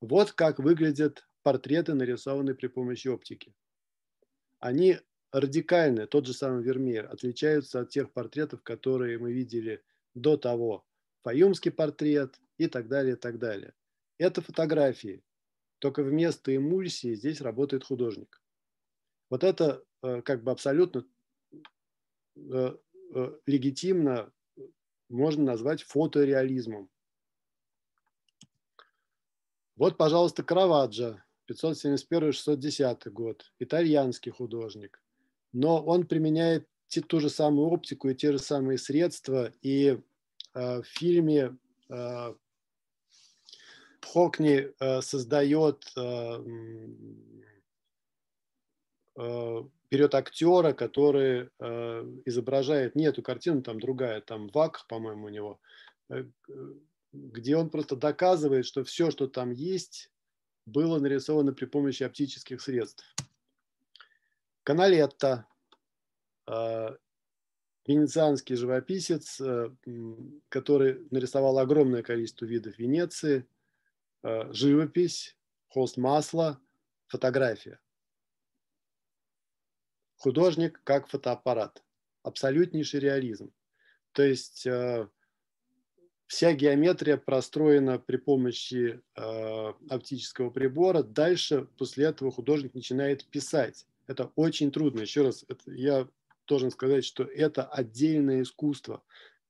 Вот 0.00 0.32
как 0.32 0.58
выглядят 0.58 1.26
портреты, 1.42 1.94
нарисованные 1.94 2.54
при 2.54 2.66
помощи 2.66 3.08
оптики. 3.08 3.54
Они 4.58 4.98
радикально, 5.30 6.06
тот 6.06 6.26
же 6.26 6.32
самый 6.32 6.62
Вермеер, 6.62 7.06
отличаются 7.10 7.80
от 7.80 7.90
тех 7.90 8.12
портретов, 8.12 8.62
которые 8.62 9.18
мы 9.18 9.32
видели 9.32 9.82
до 10.14 10.36
того. 10.36 10.84
Фаюмский 11.24 11.70
портрет 11.70 12.38
и 12.58 12.68
так 12.68 12.88
далее, 12.88 13.14
и 13.14 13.18
так 13.18 13.38
далее. 13.38 13.74
Это 14.18 14.42
фотографии. 14.42 15.24
Только 15.78 16.02
вместо 16.02 16.54
эмульсии 16.54 17.14
здесь 17.14 17.40
работает 17.40 17.84
художник. 17.84 18.40
Вот 19.30 19.42
это 19.42 19.82
э, 20.02 20.22
как 20.22 20.44
бы 20.44 20.52
абсолютно 20.52 21.04
э, 22.36 22.76
э, 23.14 23.38
легитимно 23.46 24.32
можно 25.08 25.44
назвать 25.44 25.82
фотореализмом. 25.82 26.90
Вот, 29.76 29.96
пожалуйста, 29.96 30.42
Караваджо, 30.42 31.24
571-610 31.50 33.10
год, 33.10 33.50
итальянский 33.58 34.30
художник. 34.30 35.02
Но 35.52 35.82
он 35.82 36.06
применяет 36.06 36.68
ту 37.08 37.18
же 37.18 37.28
самую 37.28 37.68
оптику 37.68 38.08
и 38.08 38.14
те 38.14 38.30
же 38.30 38.38
самые 38.38 38.78
средства. 38.78 39.52
И 39.62 40.00
в 40.54 40.84
фильме 40.84 41.56
э, 41.88 42.34
Хокни 44.14 44.70
э, 44.78 45.02
создает, 45.02 45.90
э, 45.96 46.38
э, 49.16 49.64
берет 49.90 50.14
актера, 50.14 50.72
который 50.72 51.50
э, 51.58 52.12
изображает 52.24 52.94
не 52.94 53.06
эту 53.06 53.22
картину, 53.22 53.60
там 53.62 53.80
другая, 53.80 54.20
там 54.20 54.46
Вак, 54.54 54.86
по-моему, 54.86 55.26
у 55.26 55.30
него, 55.30 55.60
э, 56.10 56.26
где 57.12 57.56
он 57.56 57.70
просто 57.70 57.96
доказывает, 57.96 58.66
что 58.66 58.84
все, 58.84 59.10
что 59.10 59.26
там 59.26 59.50
есть, 59.50 60.12
было 60.64 61.00
нарисовано 61.00 61.52
при 61.52 61.64
помощи 61.64 62.04
оптических 62.04 62.60
средств. 62.60 63.04
Каналетта, 64.62 65.48
венецианский 67.86 68.56
живописец, 68.56 69.40
а, 69.40 69.74
который 70.48 71.06
нарисовал 71.10 71.58
огромное 71.58 72.02
количество 72.02 72.44
видов 72.44 72.78
Венеции, 72.78 73.46
а, 74.22 74.52
живопись, 74.52 75.36
холст 75.68 75.96
масла, 75.96 76.60
фотография. 77.06 77.78
Художник 80.16 80.80
как 80.84 81.08
фотоаппарат. 81.08 81.82
Абсолютнейший 82.22 83.00
реализм. 83.00 83.52
То 84.12 84.22
есть 84.22 84.66
вся 86.26 86.52
геометрия 86.52 87.16
простроена 87.16 87.98
при 87.98 88.16
помощи 88.16 89.00
э, 89.14 89.72
оптического 89.90 90.50
прибора. 90.50 91.02
Дальше, 91.02 91.68
после 91.76 92.06
этого, 92.06 92.30
художник 92.30 92.74
начинает 92.74 93.24
писать. 93.26 93.86
Это 94.06 94.30
очень 94.34 94.70
трудно. 94.70 95.00
Еще 95.00 95.22
раз, 95.22 95.44
это, 95.48 95.70
я 95.72 96.08
должен 96.46 96.70
сказать, 96.70 97.04
что 97.04 97.24
это 97.24 97.64
отдельное 97.64 98.42
искусство, 98.42 99.02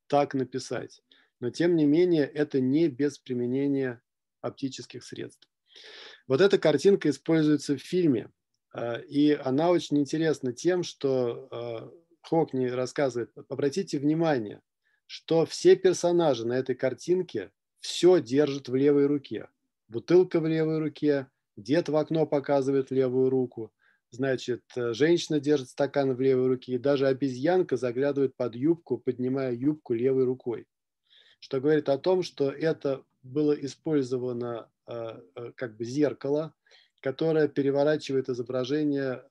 так 0.06 0.34
написать. 0.34 1.02
Но, 1.40 1.50
тем 1.50 1.76
не 1.76 1.86
менее, 1.86 2.24
это 2.26 2.60
не 2.60 2.88
без 2.88 3.18
применения 3.18 4.02
оптических 4.40 5.02
средств. 5.02 5.48
Вот 6.26 6.40
эта 6.40 6.58
картинка 6.58 7.10
используется 7.10 7.76
в 7.76 7.82
фильме. 7.82 8.30
Э, 8.74 9.02
и 9.02 9.32
она 9.32 9.70
очень 9.70 9.98
интересна 9.98 10.52
тем, 10.52 10.82
что 10.82 11.48
э, 11.50 11.90
Хокни 12.22 12.66
рассказывает, 12.66 13.30
обратите 13.48 13.98
внимание– 13.98 14.60
что 15.06 15.46
все 15.46 15.76
персонажи 15.76 16.46
на 16.46 16.54
этой 16.54 16.74
картинке 16.74 17.50
все 17.80 18.20
держат 18.20 18.68
в 18.68 18.74
левой 18.74 19.06
руке. 19.06 19.48
Бутылка 19.88 20.40
в 20.40 20.46
левой 20.46 20.78
руке, 20.78 21.28
дед 21.56 21.88
в 21.88 21.96
окно 21.96 22.26
показывает 22.26 22.90
левую 22.90 23.30
руку, 23.30 23.72
значит, 24.14 24.62
э, 24.76 24.92
женщина 24.92 25.40
держит 25.40 25.68
стакан 25.68 26.14
в 26.14 26.20
левой 26.20 26.48
руке, 26.48 26.74
и 26.74 26.78
даже 26.78 27.06
обезьянка 27.06 27.76
заглядывает 27.76 28.34
под 28.36 28.54
юбку, 28.54 28.98
поднимая 28.98 29.52
юбку 29.52 29.92
левой 29.92 30.24
рукой. 30.24 30.66
Что 31.40 31.60
говорит 31.60 31.88
о 31.88 31.98
том, 31.98 32.22
что 32.22 32.50
это 32.50 33.04
было 33.22 33.52
использовано 33.52 34.70
э, 34.86 35.20
э, 35.34 35.52
как 35.56 35.76
бы 35.76 35.84
зеркало, 35.84 36.54
которое 37.00 37.48
переворачивает 37.48 38.30
изображение 38.30 39.22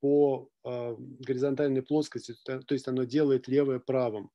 по 0.00 0.50
горизонтальной 0.62 1.80
плоскости, 1.80 2.34
то 2.44 2.62
есть 2.68 2.88
оно 2.88 3.04
делает 3.04 3.48
левое 3.48 3.78
правым. 3.78 4.30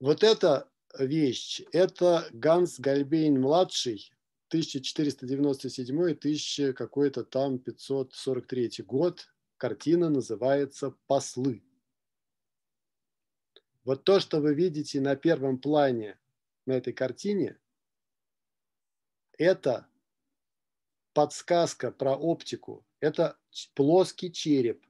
Вот 0.00 0.22
эта 0.24 0.70
вещь, 0.98 1.60
это 1.72 2.26
Ганс 2.32 2.80
Гальбейн-младший, 2.80 4.10
1497-1000 4.52 6.72
какой-то 6.72 7.24
там 7.24 7.58
543 7.58 8.84
год. 8.84 9.32
Картина 9.56 10.10
называется 10.10 10.94
«Послы». 11.06 11.62
Вот 13.84 14.04
то, 14.04 14.20
что 14.20 14.40
вы 14.40 14.54
видите 14.54 15.00
на 15.00 15.16
первом 15.16 15.58
плане 15.58 16.20
на 16.66 16.72
этой 16.72 16.92
картине, 16.92 17.58
это 19.38 19.88
подсказка 21.14 21.90
про 21.90 22.14
оптику. 22.14 22.84
Это 23.00 23.38
плоский 23.74 24.30
череп. 24.30 24.84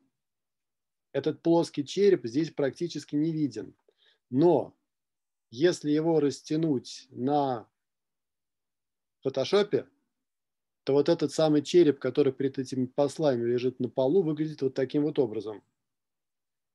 Этот 1.13 1.43
плоский 1.43 1.85
череп 1.85 2.27
здесь 2.27 2.51
практически 2.51 3.17
не 3.17 3.33
виден. 3.33 3.75
Но 4.29 4.77
если 5.51 5.91
его 5.91 6.21
растянуть 6.21 7.07
на 7.11 7.70
фотошопе, 9.23 9.87
то 10.85 10.93
вот 10.93 11.09
этот 11.09 11.33
самый 11.33 11.63
череп, 11.63 11.99
который 11.99 12.33
перед 12.33 12.59
этими 12.59 12.87
послами 12.87 13.45
лежит 13.45 13.81
на 13.81 13.89
полу, 13.89 14.23
выглядит 14.23 14.63
вот 14.63 14.75
таким 14.75 15.03
вот 15.03 15.19
образом. 15.19 15.63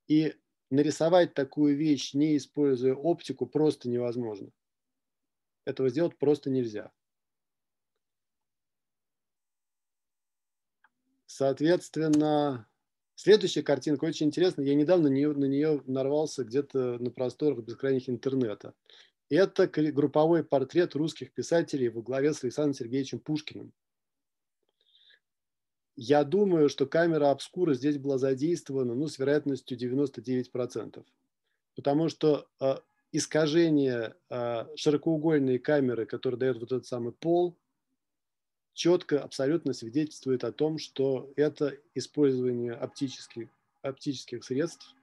И 0.06 0.34
нарисовать 0.70 1.34
такую 1.34 1.76
вещь, 1.76 2.14
не 2.14 2.36
используя 2.36 2.94
оптику, 2.94 3.46
просто 3.46 3.88
невозможно. 3.88 4.50
Этого 5.64 5.88
сделать 5.88 6.16
просто 6.16 6.50
нельзя. 6.50 6.92
Соответственно, 11.26 12.68
Следующая 13.18 13.62
картинка 13.62 14.04
очень 14.04 14.26
интересная. 14.26 14.66
Я 14.66 14.74
недавно 14.74 15.08
на 15.08 15.12
нее, 15.12 15.32
на 15.32 15.46
нее 15.46 15.82
нарвался 15.86 16.44
где-то 16.44 16.98
на 16.98 17.10
просторах 17.10 17.60
бескрайних 17.60 18.10
интернета. 18.10 18.74
Это 19.28 19.66
групповой 19.66 20.44
портрет 20.44 20.94
русских 20.94 21.32
писателей 21.32 21.88
во 21.88 22.00
главе 22.00 22.32
с 22.32 22.44
Александром 22.44 22.74
Сергеевичем 22.74 23.18
Пушкиным. 23.18 23.72
Я 25.96 26.24
думаю, 26.24 26.68
что 26.68 26.86
камера 26.86 27.30
обскура 27.30 27.74
здесь 27.74 27.98
была 27.98 28.18
задействована 28.18 28.94
ну, 28.94 29.08
с 29.08 29.18
вероятностью 29.18 29.78
99%. 29.78 31.04
Потому 31.74 32.08
что 32.08 32.46
э, 32.60 32.76
искажение 33.12 34.14
э, 34.28 34.76
широкоугольной 34.76 35.58
камеры, 35.58 36.06
которая 36.06 36.38
дает 36.38 36.58
вот 36.58 36.70
этот 36.70 36.86
самый 36.86 37.12
пол, 37.12 37.58
четко, 38.74 39.22
абсолютно 39.22 39.72
свидетельствует 39.72 40.44
о 40.44 40.52
том, 40.52 40.78
что 40.78 41.32
это 41.34 41.76
использование 41.94 42.74
оптических, 42.74 43.48
оптических 43.82 44.44
средств. 44.44 44.94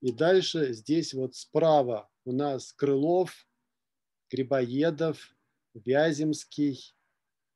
И 0.00 0.12
дальше 0.12 0.72
здесь 0.72 1.14
вот 1.14 1.36
справа 1.36 2.10
у 2.24 2.32
нас 2.32 2.72
Крылов, 2.72 3.46
Грибоедов, 4.34 5.32
Вяземский 5.74 6.92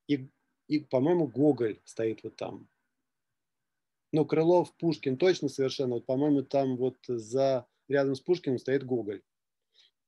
и, 0.07 0.31
и 0.69 0.79
по-моему, 0.79 1.27
Гоголь 1.27 1.81
стоит 1.85 2.23
вот 2.23 2.37
там. 2.37 2.69
Ну, 4.13 4.25
Крылов, 4.25 4.73
Пушкин 4.77 5.17
точно 5.17 5.49
совершенно. 5.49 5.95
Вот, 5.95 6.07
по-моему, 6.07 6.43
там 6.43 6.77
вот 6.77 6.97
за 7.09 7.67
рядом 7.89 8.15
с 8.15 8.21
Пушкиным 8.21 8.61
стоит 8.61 8.85
Гоголь. 8.85 9.23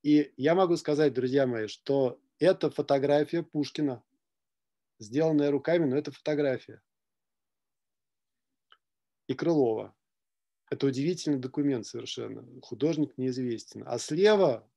И 0.05 0.33
я 0.37 0.55
могу 0.55 0.77
сказать, 0.77 1.13
друзья 1.13 1.45
мои, 1.45 1.67
что 1.67 2.21
это 2.39 2.71
фотография 2.71 3.43
Пушкина, 3.43 4.05
сделанная 5.01 5.51
руками, 5.51 5.87
но 5.87 5.97
это 5.97 6.13
фотография. 6.13 6.81
И 9.27 9.35
Крылова. 9.35 9.93
Это 10.71 10.87
удивительный 10.87 11.41
документ 11.41 11.85
совершенно. 11.85 12.47
Художник 12.63 13.19
неизвестен. 13.19 13.83
А 13.87 13.99
слева 13.99 14.70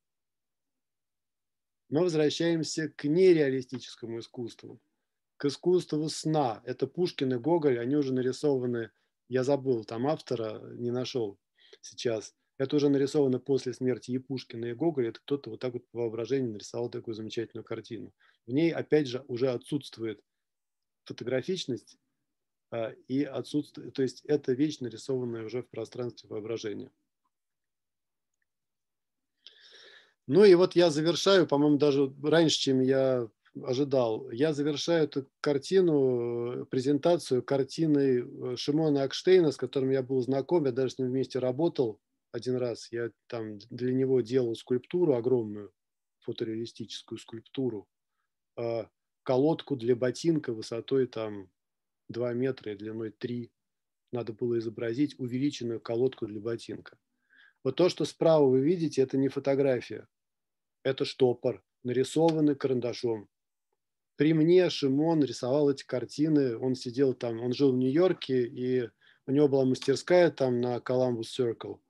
мы 1.88 2.02
возвращаемся 2.02 2.88
к 2.88 3.04
нереалистическому 3.04 4.20
искусству, 4.20 4.80
к 5.36 5.46
искусству 5.46 6.08
сна. 6.08 6.62
Это 6.64 6.86
Пушкин 6.86 7.34
и 7.34 7.36
Гоголь, 7.36 7.78
они 7.78 7.96
уже 7.96 8.12
нарисованы, 8.12 8.90
я 9.28 9.44
забыл, 9.44 9.84
там 9.84 10.06
автора 10.06 10.60
не 10.74 10.90
нашел 10.90 11.38
сейчас. 11.80 12.34
Это 12.56 12.76
уже 12.76 12.88
нарисовано 12.88 13.40
после 13.40 13.72
смерти 13.72 14.12
и 14.12 14.18
Пушкина, 14.18 14.66
и 14.66 14.74
Гоголя. 14.74 15.08
Это 15.08 15.20
кто-то 15.20 15.50
вот 15.50 15.60
так 15.60 15.72
вот 15.72 15.88
по 15.90 16.00
воображению 16.00 16.52
нарисовал 16.52 16.88
такую 16.88 17.14
замечательную 17.14 17.64
картину. 17.64 18.12
В 18.46 18.52
ней, 18.52 18.72
опять 18.72 19.08
же, 19.08 19.24
уже 19.26 19.50
отсутствует 19.50 20.22
фотографичность 21.04 21.98
а, 22.70 22.90
и 23.08 23.24
отсутствует, 23.24 23.94
то 23.94 24.02
есть 24.02 24.24
это 24.24 24.52
вещь, 24.52 24.80
нарисованная 24.80 25.44
уже 25.44 25.62
в 25.62 25.68
пространстве 25.68 26.28
воображения. 26.28 26.90
Ну 30.26 30.44
и 30.44 30.54
вот 30.54 30.74
я 30.74 30.90
завершаю, 30.90 31.46
по-моему, 31.46 31.76
даже 31.76 32.12
раньше, 32.22 32.58
чем 32.58 32.80
я 32.80 33.28
ожидал. 33.62 34.30
Я 34.30 34.52
завершаю 34.52 35.04
эту 35.04 35.28
картину, 35.40 36.66
презентацию 36.66 37.42
картины 37.42 38.24
э, 38.24 38.56
Шимона 38.56 39.02
Акштейна, 39.02 39.52
с 39.52 39.56
которым 39.56 39.90
я 39.90 40.02
был 40.02 40.20
знаком, 40.22 40.64
я 40.64 40.72
даже 40.72 40.94
с 40.94 40.98
ним 40.98 41.08
вместе 41.08 41.38
работал 41.38 42.00
один 42.32 42.56
раз. 42.56 42.90
Я 42.90 43.10
там 43.26 43.58
для 43.70 43.92
него 43.92 44.22
делал 44.22 44.56
скульптуру 44.56 45.14
огромную, 45.14 45.72
фотореалистическую 46.20 47.18
скульптуру, 47.18 47.86
а, 48.56 48.88
колодку 49.22 49.76
для 49.76 49.94
ботинка 49.94 50.52
высотой 50.52 51.06
там 51.06 51.50
2 52.08 52.32
метра 52.32 52.72
и 52.72 52.76
длиной 52.76 53.10
3. 53.10 53.52
Надо 54.10 54.32
было 54.32 54.58
изобразить 54.58 55.18
увеличенную 55.18 55.80
колодку 55.80 56.26
для 56.26 56.40
ботинка. 56.40 56.96
Вот 57.62 57.76
то, 57.76 57.88
что 57.88 58.04
справа 58.04 58.46
вы 58.46 58.60
видите, 58.60 59.02
это 59.02 59.16
не 59.16 59.28
фотография 59.28 60.08
это 60.84 61.04
штопор, 61.04 61.64
нарисованный 61.82 62.54
карандашом. 62.54 63.28
При 64.16 64.32
мне 64.32 64.70
Шимон 64.70 65.24
рисовал 65.24 65.70
эти 65.70 65.84
картины, 65.84 66.56
он 66.56 66.76
сидел 66.76 67.14
там, 67.14 67.40
он 67.40 67.52
жил 67.52 67.72
в 67.72 67.76
Нью-Йорке, 67.76 68.46
и 68.46 68.88
у 69.26 69.32
него 69.32 69.48
была 69.48 69.64
мастерская 69.64 70.30
там 70.30 70.60
на 70.60 70.76
Columbus 70.76 71.26
Circle. 71.36 71.80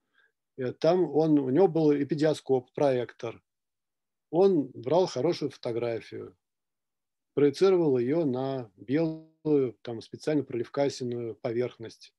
И 0.57 0.70
там 0.72 1.11
он, 1.11 1.38
у 1.38 1.51
него 1.51 1.68
был 1.68 1.92
эпидиоскоп, 1.92 2.72
проектор. 2.72 3.42
Он 4.30 4.68
брал 4.68 5.07
хорошую 5.07 5.51
фотографию, 5.51 6.36
проецировал 7.34 7.99
ее 7.99 8.24
на 8.24 8.70
белую, 8.76 9.76
там 9.82 10.01
специально 10.01 10.45
проливкасенную 10.45 11.34
поверхность, 11.34 12.14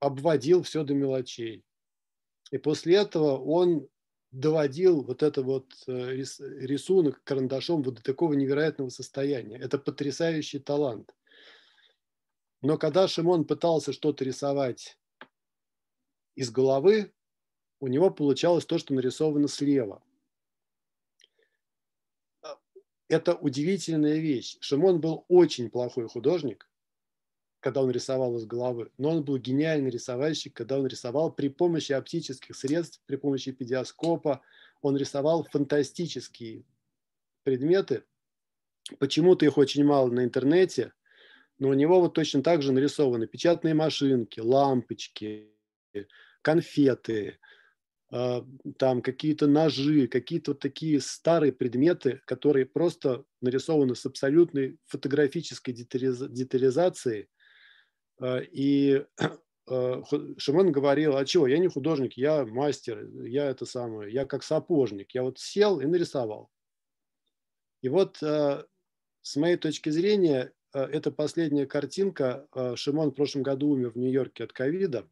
обводил 0.00 0.62
все 0.62 0.82
до 0.82 0.94
мелочей. 0.94 1.64
И 2.50 2.58
после 2.58 2.96
этого 2.96 3.38
он 3.38 3.88
доводил 4.32 5.02
вот 5.02 5.22
это 5.22 5.42
вот 5.42 5.72
э, 5.86 6.16
рисунок 6.16 7.22
карандашом 7.22 7.82
вот 7.82 7.96
до 7.96 8.02
такого 8.02 8.32
невероятного 8.32 8.88
состояния. 8.88 9.58
Это 9.58 9.78
потрясающий 9.78 10.58
талант. 10.58 11.14
Но 12.62 12.78
когда 12.78 13.06
Шимон 13.06 13.44
пытался 13.44 13.92
что-то 13.92 14.24
рисовать 14.24 14.98
из 16.34 16.50
головы, 16.50 17.12
у 17.80 17.88
него 17.88 18.10
получалось 18.10 18.64
то, 18.64 18.78
что 18.78 18.94
нарисовано 18.94 19.48
слева. 19.48 20.02
Это 23.08 23.34
удивительная 23.34 24.18
вещь. 24.18 24.56
Шимон 24.60 25.00
был 25.00 25.26
очень 25.28 25.68
плохой 25.68 26.08
художник, 26.08 26.70
когда 27.62 27.80
он 27.80 27.92
рисовал 27.92 28.36
из 28.36 28.44
головы, 28.44 28.90
но 28.98 29.10
он 29.10 29.22
был 29.22 29.38
гениальный 29.38 29.88
рисовальщик, 29.88 30.52
когда 30.52 30.80
он 30.80 30.86
рисовал 30.88 31.32
при 31.32 31.48
помощи 31.48 31.92
оптических 31.92 32.56
средств, 32.56 33.00
при 33.06 33.14
помощи 33.14 33.52
педиоскопа, 33.52 34.42
он 34.82 34.96
рисовал 34.96 35.44
фантастические 35.44 36.64
предметы. 37.44 38.02
Почему-то 38.98 39.44
их 39.44 39.58
очень 39.58 39.84
мало 39.84 40.10
на 40.10 40.24
интернете, 40.24 40.92
но 41.58 41.68
у 41.68 41.74
него 41.74 42.00
вот 42.00 42.14
точно 42.14 42.42
так 42.42 42.62
же 42.62 42.72
нарисованы 42.72 43.28
печатные 43.28 43.74
машинки, 43.74 44.40
лампочки, 44.40 45.52
конфеты, 46.42 47.38
а, 48.10 48.44
там 48.76 49.02
какие-то 49.02 49.46
ножи, 49.46 50.08
какие-то 50.08 50.50
вот 50.50 50.58
такие 50.58 51.00
старые 51.00 51.52
предметы, 51.52 52.22
которые 52.24 52.66
просто 52.66 53.24
нарисованы 53.40 53.94
с 53.94 54.04
абсолютной 54.04 54.78
фотографической 54.88 55.72
детализацией, 55.72 57.28
и 58.20 59.04
а, 59.68 60.02
Шимон 60.38 60.72
говорил, 60.72 61.16
а 61.16 61.24
чего, 61.24 61.46
я 61.46 61.58
не 61.58 61.68
художник, 61.68 62.16
я 62.16 62.44
мастер, 62.44 63.06
я 63.24 63.50
это 63.50 63.66
самое, 63.66 64.12
я 64.12 64.24
как 64.24 64.42
сапожник. 64.42 65.14
Я 65.14 65.22
вот 65.22 65.38
сел 65.38 65.80
и 65.80 65.86
нарисовал. 65.86 66.50
И 67.80 67.88
вот 67.88 68.22
а, 68.22 68.66
с 69.22 69.36
моей 69.36 69.56
точки 69.56 69.90
зрения, 69.90 70.52
это 70.72 71.12
последняя 71.12 71.66
картинка. 71.66 72.48
Шимон 72.76 73.10
в 73.10 73.14
прошлом 73.14 73.42
году 73.42 73.68
умер 73.68 73.90
в 73.90 73.98
Нью-Йорке 73.98 74.44
от 74.44 74.52
ковида 74.52 75.06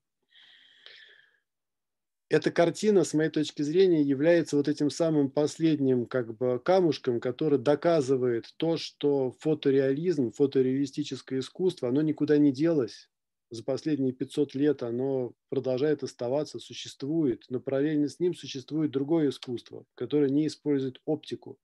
эта 2.30 2.52
картина, 2.52 3.02
с 3.02 3.12
моей 3.12 3.28
точки 3.28 3.62
зрения, 3.62 4.02
является 4.02 4.56
вот 4.56 4.68
этим 4.68 4.88
самым 4.88 5.30
последним 5.30 6.06
как 6.06 6.36
бы 6.36 6.60
камушком, 6.60 7.18
который 7.18 7.58
доказывает 7.58 8.54
то, 8.56 8.76
что 8.76 9.32
фотореализм, 9.40 10.30
фотореалистическое 10.30 11.40
искусство, 11.40 11.88
оно 11.88 12.02
никуда 12.02 12.38
не 12.38 12.52
делось. 12.52 13.10
За 13.50 13.64
последние 13.64 14.12
500 14.12 14.54
лет 14.54 14.84
оно 14.84 15.34
продолжает 15.48 16.04
оставаться, 16.04 16.60
существует, 16.60 17.46
но 17.48 17.58
параллельно 17.58 18.08
с 18.08 18.20
ним 18.20 18.32
существует 18.36 18.92
другое 18.92 19.30
искусство, 19.30 19.84
которое 19.96 20.30
не 20.30 20.46
использует 20.46 21.00
оптику. 21.04 21.58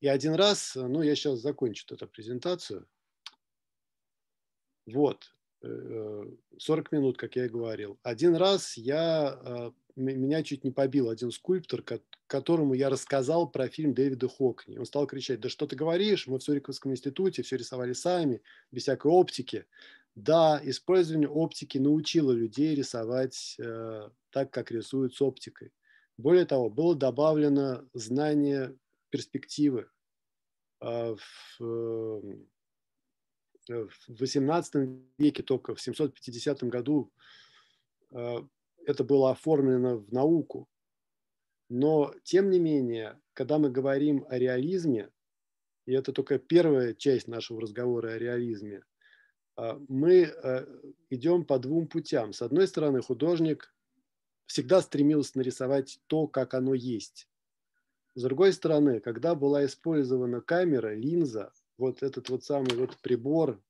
И 0.00 0.06
один 0.06 0.34
раз, 0.34 0.76
ну 0.76 1.02
я 1.02 1.16
сейчас 1.16 1.40
закончу 1.40 1.84
эту 1.92 2.06
презентацию. 2.06 2.86
Вот, 4.86 5.34
40 5.62 6.92
минут, 6.92 7.18
как 7.18 7.36
я 7.36 7.46
и 7.46 7.48
говорил. 7.48 7.98
Один 8.02 8.34
раз 8.34 8.76
я, 8.76 9.28
а, 9.28 9.72
меня 9.96 10.42
чуть 10.42 10.64
не 10.64 10.70
побил 10.70 11.10
один 11.10 11.30
скульптор, 11.30 11.84
которому 12.26 12.74
я 12.74 12.88
рассказал 12.88 13.50
про 13.50 13.68
фильм 13.68 13.92
Дэвида 13.92 14.28
Хокни. 14.28 14.78
Он 14.78 14.86
стал 14.86 15.06
кричать, 15.06 15.40
да 15.40 15.48
что 15.48 15.66
ты 15.66 15.76
говоришь, 15.76 16.26
мы 16.26 16.38
в 16.38 16.42
Суриковском 16.42 16.92
институте 16.92 17.42
все 17.42 17.56
рисовали 17.56 17.92
сами, 17.92 18.40
без 18.70 18.82
всякой 18.82 19.10
оптики. 19.10 19.66
Да, 20.14 20.60
использование 20.64 21.28
оптики 21.28 21.78
научило 21.78 22.32
людей 22.32 22.74
рисовать 22.74 23.56
э, 23.58 24.10
так, 24.30 24.50
как 24.50 24.70
рисуют 24.70 25.14
с 25.14 25.22
оптикой. 25.22 25.72
Более 26.16 26.46
того, 26.46 26.68
было 26.68 26.94
добавлено 26.94 27.84
знание 27.94 28.76
перспективы. 29.10 29.88
Э, 30.80 31.14
в, 31.14 31.62
э, 31.62 32.20
Э, 32.20 32.59
в 33.70 34.22
XVIII 34.22 35.02
веке, 35.18 35.42
только 35.42 35.74
в 35.74 35.80
750 35.80 36.64
году 36.64 37.12
э, 38.12 38.36
это 38.86 39.04
было 39.04 39.30
оформлено 39.30 39.98
в 39.98 40.12
науку. 40.12 40.68
Но, 41.68 42.12
тем 42.24 42.50
не 42.50 42.58
менее, 42.58 43.20
когда 43.32 43.58
мы 43.58 43.70
говорим 43.70 44.26
о 44.28 44.38
реализме, 44.38 45.10
и 45.86 45.92
это 45.92 46.12
только 46.12 46.38
первая 46.38 46.94
часть 46.94 47.28
нашего 47.28 47.60
разговора 47.60 48.12
о 48.12 48.18
реализме, 48.18 48.82
э, 49.56 49.78
мы 49.88 50.34
идем 51.10 51.44
по 51.44 51.58
двум 51.58 51.86
путям. 51.86 52.32
С 52.32 52.42
одной 52.42 52.66
стороны, 52.66 53.02
художник 53.02 53.72
всегда 54.46 54.82
стремился 54.82 55.38
нарисовать 55.38 56.00
то, 56.08 56.26
как 56.26 56.54
оно 56.54 56.74
есть. 56.74 57.28
С 58.16 58.22
другой 58.22 58.52
стороны, 58.52 58.98
когда 58.98 59.36
была 59.36 59.64
использована 59.64 60.40
камера, 60.40 60.94
линза, 60.94 61.52
вот 61.80 62.02
этот 62.02 62.28
вот 62.28 62.44
самый 62.44 62.76
вот 62.76 62.96
прибор, 62.98 63.60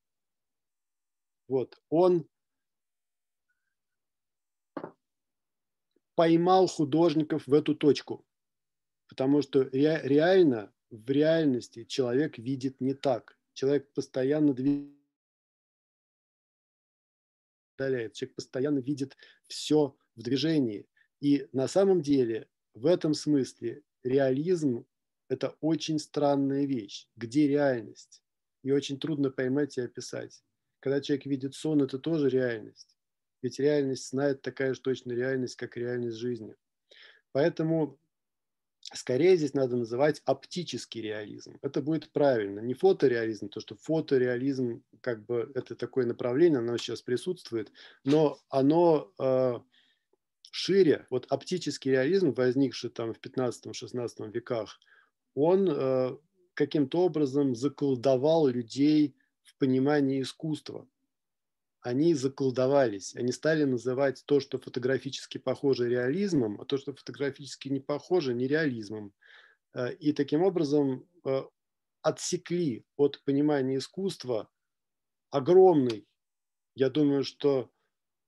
вот, 1.49 1.81
он 1.89 2.29
поймал 6.17 6.67
художников 6.67 7.47
в 7.47 7.55
эту 7.55 7.75
точку, 7.75 8.27
потому 9.09 9.43
что 9.43 9.63
ре, 9.63 10.01
реально, 10.03 10.75
в 10.91 11.09
реальности 11.11 11.85
человек 11.85 12.37
видит 12.37 12.81
не 12.81 12.95
так. 12.95 13.39
Человек 13.55 13.93
постоянно 13.93 14.53
двигается 14.53 15.01
человек 17.79 18.35
постоянно 18.35 18.81
видит 18.81 19.17
все 19.47 19.97
в 20.15 20.23
движении. 20.23 20.87
И 21.21 21.49
на 21.53 21.67
самом 21.67 22.03
деле 22.03 22.49
в 22.75 22.85
этом 22.85 23.15
смысле 23.15 23.83
реализм 24.03 24.85
это 25.31 25.57
очень 25.61 25.99
странная 26.01 26.67
вещь. 26.67 27.07
Где 27.17 27.47
реальность? 27.47 28.23
И 28.63 28.73
очень 28.73 28.99
трудно 28.99 29.31
поймать 29.31 29.79
и 29.79 29.81
описать. 29.81 30.43
Когда 30.81 31.01
человек 31.01 31.25
видит 31.25 31.55
сон, 31.55 31.83
это 31.83 31.99
тоже 31.99 32.29
реальность. 32.29 32.97
Ведь 33.41 33.59
реальность 33.59 34.13
это 34.13 34.35
такая 34.35 34.75
же 34.75 34.81
точно 34.81 35.13
реальность, 35.13 35.57
как 35.57 35.77
реальность 35.77 36.19
жизни. 36.19 36.57
Поэтому 37.33 37.99
скорее 38.93 39.37
здесь 39.37 39.55
надо 39.55 39.77
называть 39.77 40.21
оптический 40.25 41.01
реализм. 41.01 41.59
Это 41.63 41.81
будет 41.81 42.11
правильно. 42.11 42.59
Не 42.59 42.75
фотореализм, 42.75 43.49
то 43.49 43.61
что 43.61 43.77
фотореализм, 43.77 44.83
как 45.01 45.25
бы 45.25 45.53
это 45.55 45.77
такое 45.77 46.07
направление, 46.07 46.59
оно 46.59 46.77
сейчас 46.77 47.03
присутствует, 47.03 47.71
но 48.05 48.41
оно 48.49 49.13
э, 49.19 49.61
шире. 50.51 51.07
Вот 51.09 51.27
оптический 51.31 51.93
реализм, 51.93 52.33
возникший 52.33 52.91
там 52.91 53.15
в 53.15 53.21
15-16 53.21 54.33
веках, 54.33 54.81
он 55.35 55.69
э, 55.69 56.17
каким-то 56.55 57.01
образом 57.01 57.55
заколдовал 57.55 58.49
людей 58.49 59.15
в 59.43 59.57
понимании 59.57 60.23
искусства 60.23 60.87
они 61.81 62.15
заколдовались, 62.15 63.17
они 63.17 63.33
стали 63.33 63.65
называть 63.65 64.23
то, 64.27 64.41
что 64.41 64.59
фотографически 64.59 65.39
похоже 65.39 65.89
реализмом, 65.89 66.61
а 66.61 66.65
то, 66.65 66.77
что 66.77 66.95
фотографически 66.95 67.69
не 67.69 67.81
похоже, 67.81 68.35
нереализмом. 68.35 69.15
Э, 69.73 69.95
и 69.95 70.13
таким 70.13 70.43
образом 70.43 71.07
э, 71.25 71.43
отсекли 72.03 72.85
от 72.97 73.23
понимания 73.25 73.79
искусства 73.79 74.51
огромный, 75.31 76.07
я 76.75 76.91
думаю, 76.91 77.25
что 77.25 77.71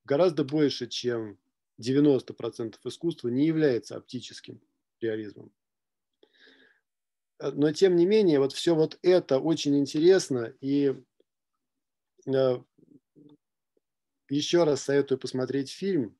гораздо 0.04 0.44
больше, 0.44 0.86
чем 0.86 1.38
90% 1.78 2.76
искусства 2.84 3.28
не 3.28 3.46
является 3.46 3.96
оптическим 3.96 4.60
реализмом. 5.00 5.52
Э, 7.42 7.50
но 7.50 7.72
тем 7.72 7.96
не 7.96 8.06
менее, 8.06 8.38
вот 8.38 8.52
все 8.52 8.74
вот 8.74 8.98
это 9.02 9.38
очень 9.38 9.76
интересно, 9.78 10.54
и 10.60 10.94
еще 14.28 14.64
раз 14.64 14.82
советую 14.82 15.18
посмотреть 15.18 15.70
фильм, 15.70 16.16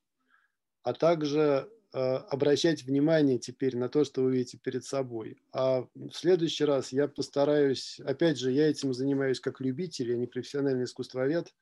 а 0.83 0.93
также 0.93 1.69
э, 1.93 1.97
обращать 1.97 2.83
внимание 2.83 3.39
теперь 3.39 3.77
на 3.77 3.87
то, 3.87 4.03
что 4.03 4.21
вы 4.21 4.33
видите 4.33 4.57
перед 4.57 4.83
собой. 4.83 5.41
А 5.53 5.87
в 5.95 6.11
следующий 6.11 6.65
раз 6.65 6.91
я 6.91 7.07
постараюсь, 7.07 8.01
опять 8.01 8.37
же, 8.37 8.51
я 8.51 8.69
этим 8.69 8.93
занимаюсь 8.93 9.39
как 9.39 9.61
любитель, 9.61 10.11
я 10.11 10.17
не 10.17 10.27
профессиональный 10.27 10.83
искусствовед. 10.83 11.55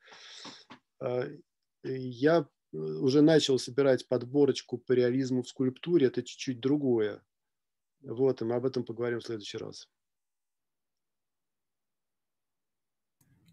Э, 1.00 1.38
я 1.84 2.48
уже 2.74 3.22
начал 3.22 3.60
собирать 3.60 4.08
подборочку 4.08 4.80
по 4.80 4.94
реализму 4.94 5.44
в 5.44 5.50
скульптуре, 5.50 6.08
это 6.08 6.24
чуть-чуть 6.24 6.60
другое. 6.60 7.22
Вот, 8.04 8.42
и 8.42 8.46
мы 8.46 8.56
об 8.56 8.66
этом 8.66 8.84
поговорим 8.84 9.20
в 9.20 9.26
следующий 9.26 9.58
раз. 9.58 9.88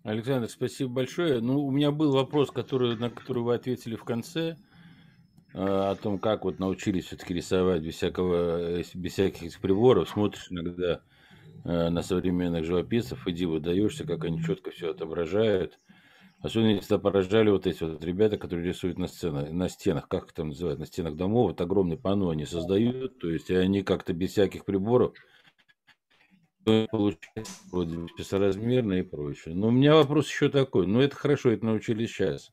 Александр, 0.05 0.49
спасибо 0.49 0.91
большое. 0.91 1.41
Ну, 1.41 1.61
у 1.65 1.71
меня 1.71 1.91
был 1.91 2.13
вопрос, 2.13 2.51
который, 2.51 2.97
на 2.97 3.11
который 3.11 3.43
вы 3.43 3.55
ответили 3.55 3.95
в 3.95 4.05
конце, 4.05 4.57
э, 5.53 5.59
о 5.59 5.95
том, 5.97 6.19
как 6.19 6.45
вот 6.45 6.59
научились 6.59 7.07
все-таки 7.07 7.35
рисовать 7.35 7.83
без, 7.83 7.97
всякого, 7.97 8.83
без 8.95 9.13
всяких 9.13 9.61
приборов. 9.61 10.09
Смотришь 10.09 10.47
иногда 10.51 11.03
э, 11.65 11.91
на 11.91 12.03
современных 12.03 12.65
живописцев, 12.65 13.27
и 13.27 13.33
диву 13.33 13.61
даешься, 13.61 14.07
как 14.07 14.25
они 14.25 14.43
четко 14.43 14.71
все 14.71 14.93
отображают. 14.93 15.79
Особенно 16.41 16.77
если 16.77 16.97
поражали 16.99 17.51
вот 17.51 17.67
эти 17.67 17.83
вот 17.83 18.05
ребята, 18.05 18.39
которые 18.39 18.69
рисуют 18.69 18.97
на, 18.99 19.09
сценах, 19.09 19.51
на 19.51 19.69
стенах, 19.69 20.09
как 20.09 20.33
там 20.33 20.49
называют, 20.49 20.79
на 20.79 20.87
стенах 20.87 21.17
домов, 21.17 21.49
вот 21.49 21.61
огромный 21.61 21.97
панно 21.97 22.31
они 22.31 22.45
создают, 22.45 23.19
то 23.19 23.29
есть 23.29 23.51
они 23.51 23.83
как-то 23.83 24.13
без 24.13 24.31
всяких 24.31 24.65
приборов 24.65 25.15
получается 26.91 27.63
вроде 27.73 28.07
бессоразмерно 28.17 28.95
и 28.95 29.03
прочее. 29.03 29.55
Но 29.55 29.69
у 29.69 29.71
меня 29.71 29.95
вопрос 29.95 30.29
еще 30.29 30.49
такой. 30.49 30.87
Ну, 30.87 31.01
это 31.01 31.17
хорошо, 31.17 31.51
это 31.51 31.65
научились 31.65 32.11
сейчас. 32.11 32.51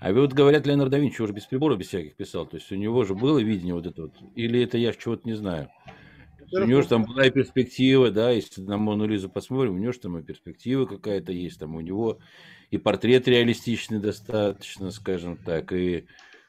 А 0.00 0.12
вот 0.12 0.32
говорят, 0.32 0.66
Леонардо 0.66 0.96
да 0.96 0.98
Винчи 0.98 1.22
уже 1.22 1.32
без 1.32 1.46
приборов, 1.46 1.78
без 1.78 1.88
всяких 1.88 2.16
писал. 2.16 2.46
То 2.46 2.56
есть 2.56 2.70
у 2.72 2.74
него 2.74 3.04
же 3.04 3.14
было 3.14 3.38
видение 3.38 3.74
вот 3.74 3.86
это 3.86 4.02
вот. 4.02 4.12
Или 4.34 4.62
это 4.62 4.76
я 4.76 4.92
чего-то 4.92 5.26
не 5.26 5.34
знаю. 5.34 5.70
У 6.52 6.64
него 6.64 6.82
же 6.82 6.88
там 6.88 7.04
была 7.04 7.26
и 7.26 7.30
перспектива, 7.30 8.10
да, 8.10 8.30
если 8.30 8.60
на 8.60 8.76
Мону 8.76 9.06
Лизу 9.06 9.30
посмотрим, 9.30 9.74
у 9.74 9.78
него 9.78 9.92
же 9.92 10.00
там 10.00 10.18
и 10.18 10.22
перспектива 10.22 10.84
какая-то 10.84 11.32
есть, 11.32 11.58
там 11.58 11.76
у 11.76 11.80
него 11.80 12.18
и 12.72 12.78
портрет 12.78 13.28
реалистичный 13.28 14.00
достаточно, 14.00 14.90
скажем 14.90 15.36
так, 15.36 15.74
и 15.74 16.06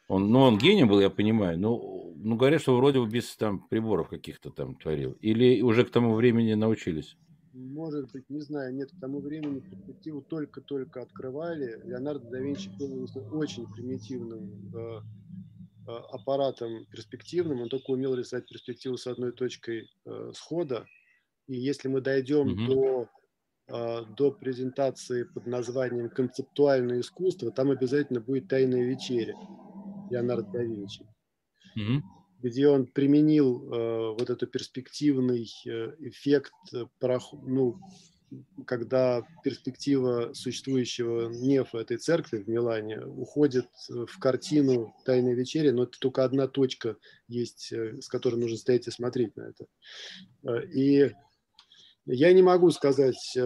он, 0.08 0.32
ну, 0.32 0.40
он 0.40 0.58
гений 0.58 0.86
был, 0.86 1.02
я 1.02 1.10
понимаю, 1.10 1.60
но 1.60 2.14
ну, 2.16 2.38
говорят, 2.38 2.62
что 2.62 2.78
вроде 2.78 3.02
бы 3.02 3.10
без 3.10 3.36
там 3.36 3.68
приборов 3.68 4.08
каких-то 4.08 4.50
там 4.50 4.76
творил. 4.76 5.18
Или 5.20 5.62
уже 5.62 5.84
к 5.84 5.92
тому 5.92 6.14
времени 6.14 6.54
научились? 6.54 7.18
Может 7.52 8.10
быть, 8.14 8.30
не 8.30 8.40
знаю, 8.40 8.74
нет, 8.74 8.90
к 8.92 9.00
тому 9.02 9.20
времени 9.20 9.60
перспективу 9.60 10.22
только-только 10.22 11.02
открывали. 11.02 11.82
Леонардо 11.84 12.30
да 12.30 12.40
Винчи 12.40 12.70
был 12.80 13.06
очень 13.38 13.68
примитивным 13.68 14.72
э, 14.74 15.02
э, 15.88 15.92
аппаратом 15.92 16.86
перспективным, 16.86 17.62
он 17.62 17.70
только 17.70 17.92
умел 17.92 18.16
рисовать 18.16 18.48
перспективу 18.48 18.96
с 18.96 19.08
одной 19.08 19.34
точкой 19.34 19.90
э, 20.06 20.32
схода. 20.34 20.86
И 21.48 21.56
если 21.56 21.90
мы 21.90 22.00
дойдем 22.00 22.54
угу. 22.54 22.66
до 22.66 23.10
до 23.68 24.32
презентации 24.32 25.24
под 25.24 25.48
названием 25.48 26.10
«Концептуальное 26.10 27.00
искусство», 27.00 27.52
там 27.52 27.72
обязательно 27.72 28.20
будет 28.20 28.48
«Тайная 28.48 28.84
вечеря». 28.84 29.36
Леонардо 30.14 30.52
да 30.52 30.64
Винчи, 30.64 31.06
mm-hmm. 31.78 32.02
где 32.40 32.68
он 32.68 32.86
применил 32.86 33.74
э, 33.74 34.16
вот 34.20 34.30
этот 34.30 34.52
перспективный 34.52 35.50
э, 35.66 35.96
эффект, 36.00 36.54
э, 36.74 36.86
порох... 37.00 37.34
ну, 37.44 37.80
когда 38.66 39.22
перспектива 39.44 40.34
существующего 40.34 41.30
нефа 41.30 41.80
этой 41.80 41.98
церкви 41.98 42.40
в 42.40 42.48
Милане 42.48 43.00
уходит 43.06 43.68
в 43.90 44.18
картину 44.20 44.96
«Тайной 45.06 45.36
вечери», 45.36 45.70
но 45.70 45.84
это 45.84 46.00
только 46.00 46.24
одна 46.24 46.48
точка 46.48 46.98
есть, 47.28 47.72
э, 47.72 48.02
с 48.02 48.08
которой 48.08 48.36
нужно 48.36 48.58
стоять 48.58 48.88
и 48.88 48.92
смотреть 48.92 49.36
на 49.36 49.50
это. 49.50 49.68
И 50.76 51.12
я 52.06 52.34
не 52.34 52.42
могу 52.42 52.70
сказать, 52.72 53.38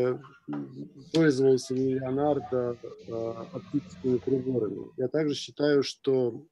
пользовался 1.14 1.74
ли 1.74 1.94
Леонардо 1.94 2.78
оптическими 3.54 4.18
приборами. 4.18 4.88
Я 4.98 5.08
также 5.08 5.36
считаю, 5.36 5.84
что 5.84 6.46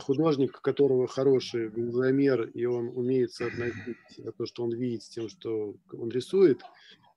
художник, 0.00 0.58
у 0.58 0.60
которого 0.60 1.06
хороший 1.06 1.68
глазомер, 1.68 2.42
и 2.50 2.64
он 2.64 2.88
умеет 2.88 3.32
соотносить 3.32 3.96
то, 4.36 4.46
что 4.46 4.64
он 4.64 4.72
видит, 4.72 5.02
с 5.02 5.08
тем, 5.08 5.28
что 5.28 5.74
он 5.92 6.10
рисует, 6.10 6.62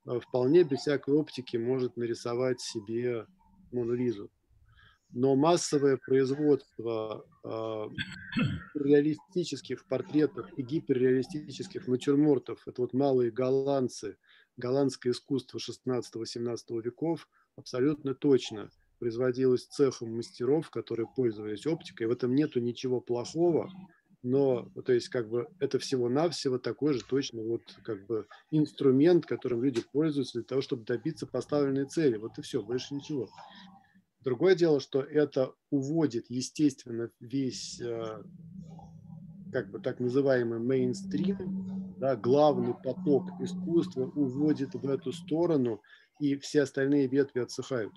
э, 0.05 0.19
вполне 0.19 0.63
без 0.63 0.79
всякой 0.79 1.15
оптики 1.15 1.57
может 1.57 1.97
нарисовать 1.97 2.61
себе 2.61 3.25
Мону 3.71 3.93
Лизу. 3.93 4.29
Но 5.13 5.35
массовое 5.35 5.97
производство 5.97 7.25
э, 7.43 7.85
реалистических 8.75 9.85
портретов 9.85 10.47
и 10.57 10.61
гиперреалистических 10.61 11.87
натюрмортов, 11.87 12.67
это 12.67 12.81
вот 12.81 12.93
малые 12.93 13.31
голландцы, 13.31 14.17
голландское 14.57 15.13
искусство 15.13 15.59
16-18 15.59 16.81
веков, 16.81 17.27
абсолютно 17.55 18.15
точно– 18.15 18.69
производилось 19.01 19.65
цехом 19.65 20.15
мастеров, 20.15 20.69
которые 20.69 21.07
пользовались 21.07 21.65
оптикой. 21.65 22.05
В 22.05 22.11
этом 22.11 22.35
нету 22.35 22.59
ничего 22.59 23.01
плохого, 23.01 23.67
но, 24.21 24.69
то 24.85 24.93
есть, 24.93 25.09
как 25.09 25.27
бы, 25.27 25.47
это 25.59 25.79
всего-навсего 25.79 26.59
такой 26.59 26.93
же 26.93 27.03
точно 27.03 27.41
вот, 27.41 27.63
как 27.83 28.05
бы, 28.05 28.27
инструмент, 28.51 29.25
которым 29.25 29.63
люди 29.63 29.81
пользуются 29.91 30.37
для 30.37 30.43
того, 30.43 30.61
чтобы 30.61 30.85
добиться 30.85 31.25
поставленной 31.25 31.85
цели. 31.85 32.17
Вот 32.17 32.37
и 32.37 32.43
все, 32.43 32.61
больше 32.61 32.93
ничего. 32.93 33.27
Другое 34.23 34.55
дело, 34.55 34.79
что 34.79 35.01
это 35.01 35.53
уводит, 35.71 36.29
естественно, 36.29 37.09
весь, 37.19 37.81
э, 37.81 38.23
как 39.51 39.71
бы, 39.71 39.79
так 39.79 39.99
называемый 39.99 40.59
мейнстрим, 40.59 41.95
да, 41.97 42.15
главный 42.15 42.73
поток 42.73 43.29
искусства 43.39 44.11
уводит 44.15 44.73
в 44.75 44.87
эту 44.87 45.11
сторону, 45.11 45.81
и 46.19 46.35
все 46.37 46.61
остальные 46.61 47.07
ветви 47.07 47.39
отсыхают. 47.39 47.93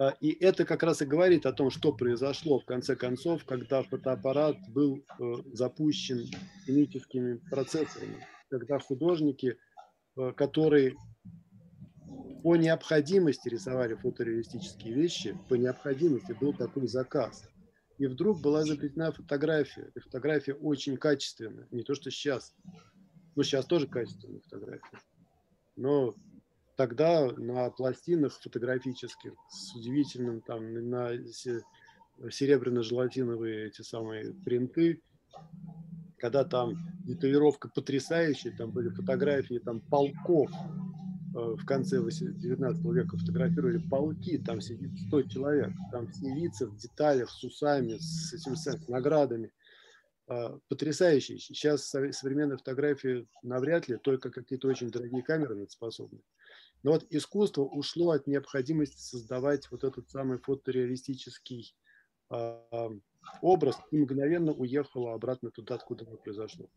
А, 0.00 0.14
и 0.20 0.30
это 0.30 0.64
как 0.64 0.82
раз 0.82 1.02
и 1.02 1.06
говорит 1.06 1.44
о 1.44 1.52
том, 1.52 1.70
что 1.70 1.92
произошло 1.92 2.60
в 2.60 2.64
конце 2.64 2.94
концов, 2.94 3.44
когда 3.44 3.82
фотоаппарат 3.82 4.56
был 4.68 4.96
э, 4.96 5.34
запущен 5.52 6.24
химическими 6.64 7.40
процессорами, 7.50 8.24
когда 8.48 8.78
художники, 8.78 9.58
э, 10.16 10.32
которые 10.32 10.94
по 12.42 12.56
необходимости 12.56 13.48
рисовали 13.48 13.94
фотореалистические 13.94 14.94
вещи, 14.94 15.38
по 15.48 15.54
необходимости 15.54 16.32
был 16.32 16.52
такой 16.52 16.86
заказ. 16.86 17.48
И 17.98 18.06
вдруг 18.06 18.40
была 18.40 18.62
изобретена 18.62 19.10
фотография. 19.10 19.90
И 19.94 20.00
фотография 20.00 20.54
очень 20.54 20.96
качественная, 20.96 21.66
не 21.70 21.82
то 21.82 21.94
что 21.94 22.10
сейчас. 22.10 22.54
Ну, 23.34 23.42
сейчас 23.42 23.66
тоже 23.66 23.88
качественная 23.88 24.40
фотография. 24.40 24.98
Но 25.76 26.14
тогда 26.76 27.30
на 27.32 27.70
пластинах 27.70 28.32
фотографических 28.40 29.32
с 29.50 29.74
удивительным 29.74 30.40
там 30.40 30.72
на 30.90 31.10
серебряно-желатиновые 32.30 33.66
эти 33.66 33.82
самые 33.82 34.32
принты, 34.44 35.02
когда 36.18 36.44
там 36.44 36.76
деталировка 37.04 37.68
потрясающая, 37.68 38.56
там 38.56 38.70
были 38.70 38.88
фотографии 38.90 39.58
там 39.58 39.80
полков, 39.80 40.50
в 41.32 41.64
конце 41.64 42.00
19 42.00 42.84
века 42.84 43.16
фотографировали 43.16 43.78
полки, 43.78 44.38
там 44.38 44.60
сидит 44.60 44.90
100 45.08 45.22
человек, 45.24 45.72
там 45.92 46.08
все 46.08 46.34
лица 46.34 46.66
в 46.66 46.76
деталях, 46.76 47.30
с 47.30 47.44
усами, 47.44 47.98
с 47.98 48.32
этим 48.32 48.56
с 48.56 48.88
наградами. 48.88 49.52
Потрясающие. 50.68 51.38
Сейчас 51.38 51.88
современные 51.88 52.58
фотографии 52.58 53.26
навряд 53.42 53.88
ли, 53.88 53.96
только 53.96 54.30
какие-то 54.30 54.68
очень 54.68 54.90
дорогие 54.90 55.22
камеры 55.22 55.54
на 55.54 55.62
это 55.62 55.72
способны. 55.72 56.20
Но 56.82 56.92
вот 56.92 57.06
искусство 57.10 57.62
ушло 57.62 58.12
от 58.12 58.26
необходимости 58.26 59.00
создавать 59.00 59.70
вот 59.70 59.84
этот 59.84 60.08
самый 60.10 60.38
фотореалистический 60.38 61.74
э, 62.30 62.60
образ 63.42 63.76
и 63.90 63.98
мгновенно 63.98 64.52
уехало 64.52 65.14
обратно 65.14 65.50
туда, 65.50 65.74
откуда 65.74 66.06
оно 66.06 66.16
произошло. 66.16 66.68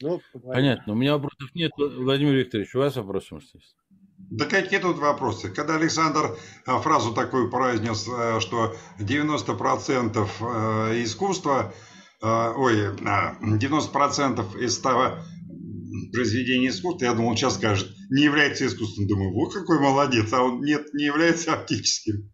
Ну, 0.00 0.20
Понятно. 0.42 0.92
У 0.92 0.96
меня 0.96 1.14
вопросов 1.14 1.54
нет. 1.54 1.72
Владимир 1.76 2.34
Викторович, 2.34 2.74
у 2.74 2.78
вас 2.78 2.96
вопросы, 2.96 3.34
может, 3.34 3.54
есть? 3.54 3.76
Да 4.30 4.46
какие 4.46 4.78
тут 4.80 4.98
вопросы? 4.98 5.50
Когда 5.50 5.76
Александр 5.76 6.36
а, 6.66 6.80
фразу 6.80 7.14
такую 7.14 7.50
произнес, 7.50 8.08
э, 8.08 8.40
что 8.40 8.74
90% 8.98 10.28
э, 10.40 11.02
искусства, 11.02 11.72
ой, 12.22 12.96
90% 12.96 14.58
из 14.58 14.78
того 14.78 15.18
произведения 16.12 16.68
искусства, 16.68 17.06
я 17.06 17.14
думал, 17.14 17.36
сейчас 17.36 17.56
скажет, 17.56 17.88
не 18.10 18.24
является 18.24 18.66
искусством. 18.66 19.06
Думаю, 19.06 19.32
вот 19.32 19.52
какой 19.52 19.78
молодец, 19.80 20.32
а 20.32 20.42
он 20.42 20.62
нет, 20.62 20.92
не 20.94 21.04
является 21.04 21.52
оптическим. 21.52 22.30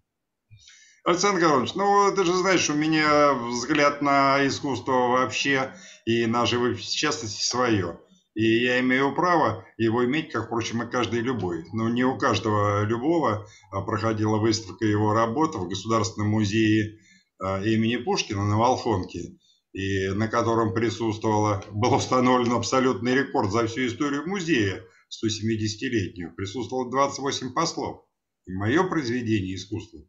Александр 1.04 1.40
Гаврилович, 1.40 1.74
ну 1.74 2.14
ты 2.14 2.24
же 2.24 2.32
знаешь, 2.32 2.70
у 2.70 2.74
меня 2.74 3.34
взгляд 3.34 4.02
на 4.02 4.46
искусство 4.46 5.08
вообще 5.08 5.74
и 6.06 6.26
на 6.26 6.46
живопись 6.46 6.90
в 6.90 6.96
частности 6.96 7.44
свое. 7.44 7.98
И 8.34 8.62
я 8.62 8.78
имею 8.78 9.12
право 9.12 9.66
его 9.78 10.04
иметь, 10.04 10.30
как, 10.30 10.46
впрочем, 10.46 10.84
и 10.84 10.90
каждый 10.90 11.20
любой. 11.20 11.64
Но 11.72 11.88
не 11.88 12.04
у 12.04 12.16
каждого 12.16 12.84
любого 12.84 13.48
а 13.72 13.80
проходила 13.80 14.38
выставка 14.38 14.84
его 14.84 15.12
работ 15.12 15.56
в 15.56 15.68
Государственном 15.68 16.30
музее 16.30 17.00
а, 17.40 17.60
имени 17.60 17.96
Пушкина 17.96 18.46
на 18.46 18.56
Волхонке, 18.56 19.36
и 19.72 20.06
на 20.10 20.28
котором 20.28 20.72
присутствовало, 20.72 21.64
был 21.72 21.94
установлен 21.94 22.52
абсолютный 22.52 23.16
рекорд 23.16 23.50
за 23.50 23.66
всю 23.66 23.88
историю 23.88 24.28
музея, 24.28 24.84
170-летнюю. 25.10 26.32
Присутствовало 26.36 26.92
28 26.92 27.52
послов. 27.52 28.04
И 28.46 28.52
мое 28.52 28.84
произведение 28.84 29.56
искусства 29.56 30.00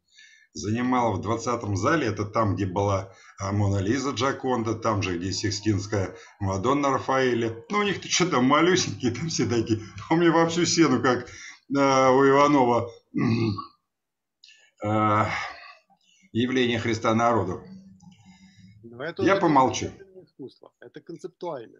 занимала 0.54 1.14
в 1.14 1.22
20 1.22 1.78
зале, 1.78 2.08
это 2.08 2.26
там, 2.26 2.56
где 2.56 2.66
была 2.66 3.14
а, 3.40 3.52
Мона 3.52 3.80
Лиза 3.80 4.12
Джаконда, 4.12 4.76
там 4.76 5.02
же, 5.02 5.18
где 5.18 5.32
Сикстинская 5.32 6.16
Мадонна 6.40 6.92
Рафаэля. 6.92 7.66
Ну, 7.70 7.80
у 7.80 7.84
них-то 7.84 8.08
что 8.08 8.30
там, 8.30 8.46
малюсенькие 8.46 9.12
там 9.12 9.30
все 9.30 9.46
такие. 9.46 9.80
У 10.10 10.16
меня 10.16 10.32
во 10.32 10.48
всю 10.48 10.66
стену, 10.66 11.02
как 11.02 11.28
э, 11.28 11.30
у 11.72 12.30
Иванова, 12.30 12.90
э, 14.84 15.26
явление 16.32 16.80
Христа 16.80 17.14
народу. 17.16 17.64
Это 19.00 19.24
Я 19.24 19.38
помолчу. 19.38 19.88
Искусство. 20.24 20.72
Это 20.80 21.02
концептуально. 21.02 21.80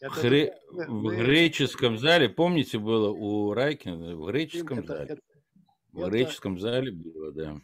Это, 0.00 0.12
Хре... 0.12 0.44
это, 0.44 0.90
в 0.90 1.08
греческом 1.08 1.98
зале, 1.98 2.28
помните, 2.28 2.78
было 2.78 3.08
у 3.10 3.54
Райкина, 3.54 4.14
в 4.14 4.26
греческом 4.26 4.80
это, 4.80 4.88
зале? 4.88 5.04
Это, 5.04 5.22
в 5.96 6.00
это, 6.00 6.10
греческом 6.10 6.58
зале 6.58 6.92
было, 6.92 7.32
да. 7.32 7.56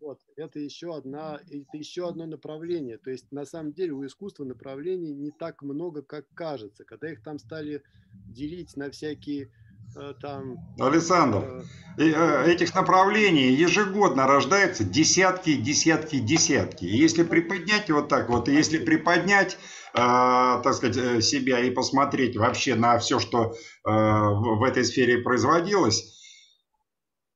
Вот, 0.00 0.20
это 0.36 0.58
еще, 0.58 0.96
одна, 0.96 1.40
это 1.46 1.76
еще 1.76 2.08
одно 2.08 2.26
направление. 2.26 2.96
То 2.98 3.10
есть, 3.10 3.30
на 3.30 3.44
самом 3.44 3.72
деле, 3.72 3.92
у 3.92 4.04
искусства 4.06 4.44
направлений 4.44 5.12
не 5.12 5.30
так 5.30 5.62
много, 5.62 6.02
как 6.02 6.26
кажется. 6.34 6.84
Когда 6.84 7.10
их 7.10 7.22
там 7.22 7.38
стали 7.38 7.82
делить 8.28 8.76
на 8.76 8.90
всякие 8.90 9.50
э, 9.96 10.14
там... 10.22 10.56
Александр, 10.78 11.64
э, 11.98 12.02
э, 12.02 12.50
этих 12.50 12.74
направлений 12.74 13.52
ежегодно 13.52 14.26
рождаются 14.26 14.84
десятки, 14.84 15.54
десятки, 15.54 16.18
десятки. 16.18 16.86
И 16.86 16.96
если 16.96 17.22
приподнять 17.22 17.90
вот 17.90 18.08
так 18.08 18.30
вот, 18.30 18.48
если 18.48 18.78
приподнять, 18.78 19.58
э, 19.92 19.96
так 19.96 20.72
сказать, 20.72 20.96
э, 20.96 21.20
себя 21.20 21.60
и 21.60 21.70
посмотреть 21.70 22.36
вообще 22.36 22.74
на 22.74 22.98
все, 22.98 23.18
что 23.18 23.52
э, 23.52 23.90
в 23.90 24.62
этой 24.62 24.84
сфере 24.84 25.18
производилось, 25.18 26.13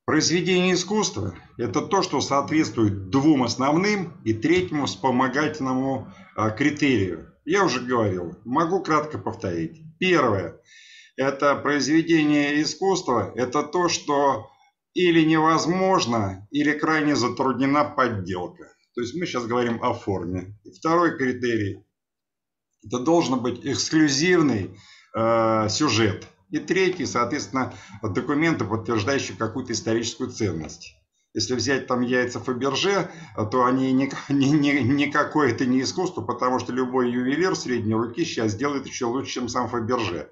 Произведение 0.08 0.72
искусства– 0.72 1.34
это 1.58 1.82
то, 1.82 2.00
что 2.00 2.22
соответствует 2.22 3.10
двум 3.10 3.42
основным 3.42 4.18
и 4.24 4.32
третьему 4.32 4.86
вспомогательному 4.86 6.10
а, 6.34 6.48
критерию. 6.48 7.34
Я 7.44 7.62
уже 7.66 7.80
говорил, 7.80 8.34
могу 8.46 8.82
кратко 8.82 9.18
повторить. 9.18 9.82
Первое– 9.98 10.62
это 11.18 11.54
произведение 11.56 12.62
искусства, 12.62 13.34
это 13.36 13.62
то, 13.62 13.90
что 13.90 14.48
или 14.94 15.22
невозможно, 15.26 16.48
или 16.52 16.72
крайне 16.72 17.14
затруднена 17.14 17.84
подделка. 17.84 18.64
То 18.94 19.02
есть 19.02 19.14
мы 19.14 19.26
сейчас 19.26 19.44
говорим 19.44 19.78
о 19.82 19.92
форме. 19.92 20.58
И 20.64 20.70
второй 20.70 21.18
критерий– 21.18 21.84
это 22.82 23.00
должен 23.00 23.42
быть 23.42 23.60
эксклюзивный 23.62 24.74
э, 25.14 25.68
сюжет– 25.68 26.26
и 26.50 26.58
третий, 26.58 27.06
соответственно, 27.06 27.74
документы, 28.02 28.64
подтверждающие 28.64 29.36
какую-то 29.36 29.72
историческую 29.72 30.30
ценность. 30.30 30.94
Если 31.34 31.54
взять 31.54 31.86
там 31.86 32.00
яйца 32.00 32.40
Фаберже, 32.40 33.10
то 33.50 33.64
они 33.64 33.92
не, 33.92 34.10
не, 34.28 34.50
не, 34.50 34.82
никакое 34.82 35.52
это 35.52 35.66
не 35.66 35.82
искусство, 35.82 36.22
потому 36.22 36.58
что 36.58 36.72
любой 36.72 37.12
ювелир 37.12 37.54
средней 37.54 37.94
руки 37.94 38.24
сейчас 38.24 38.54
делает 38.54 38.86
еще 38.86 39.04
лучше, 39.04 39.32
чем 39.32 39.48
сам 39.48 39.68
Фаберже. 39.68 40.30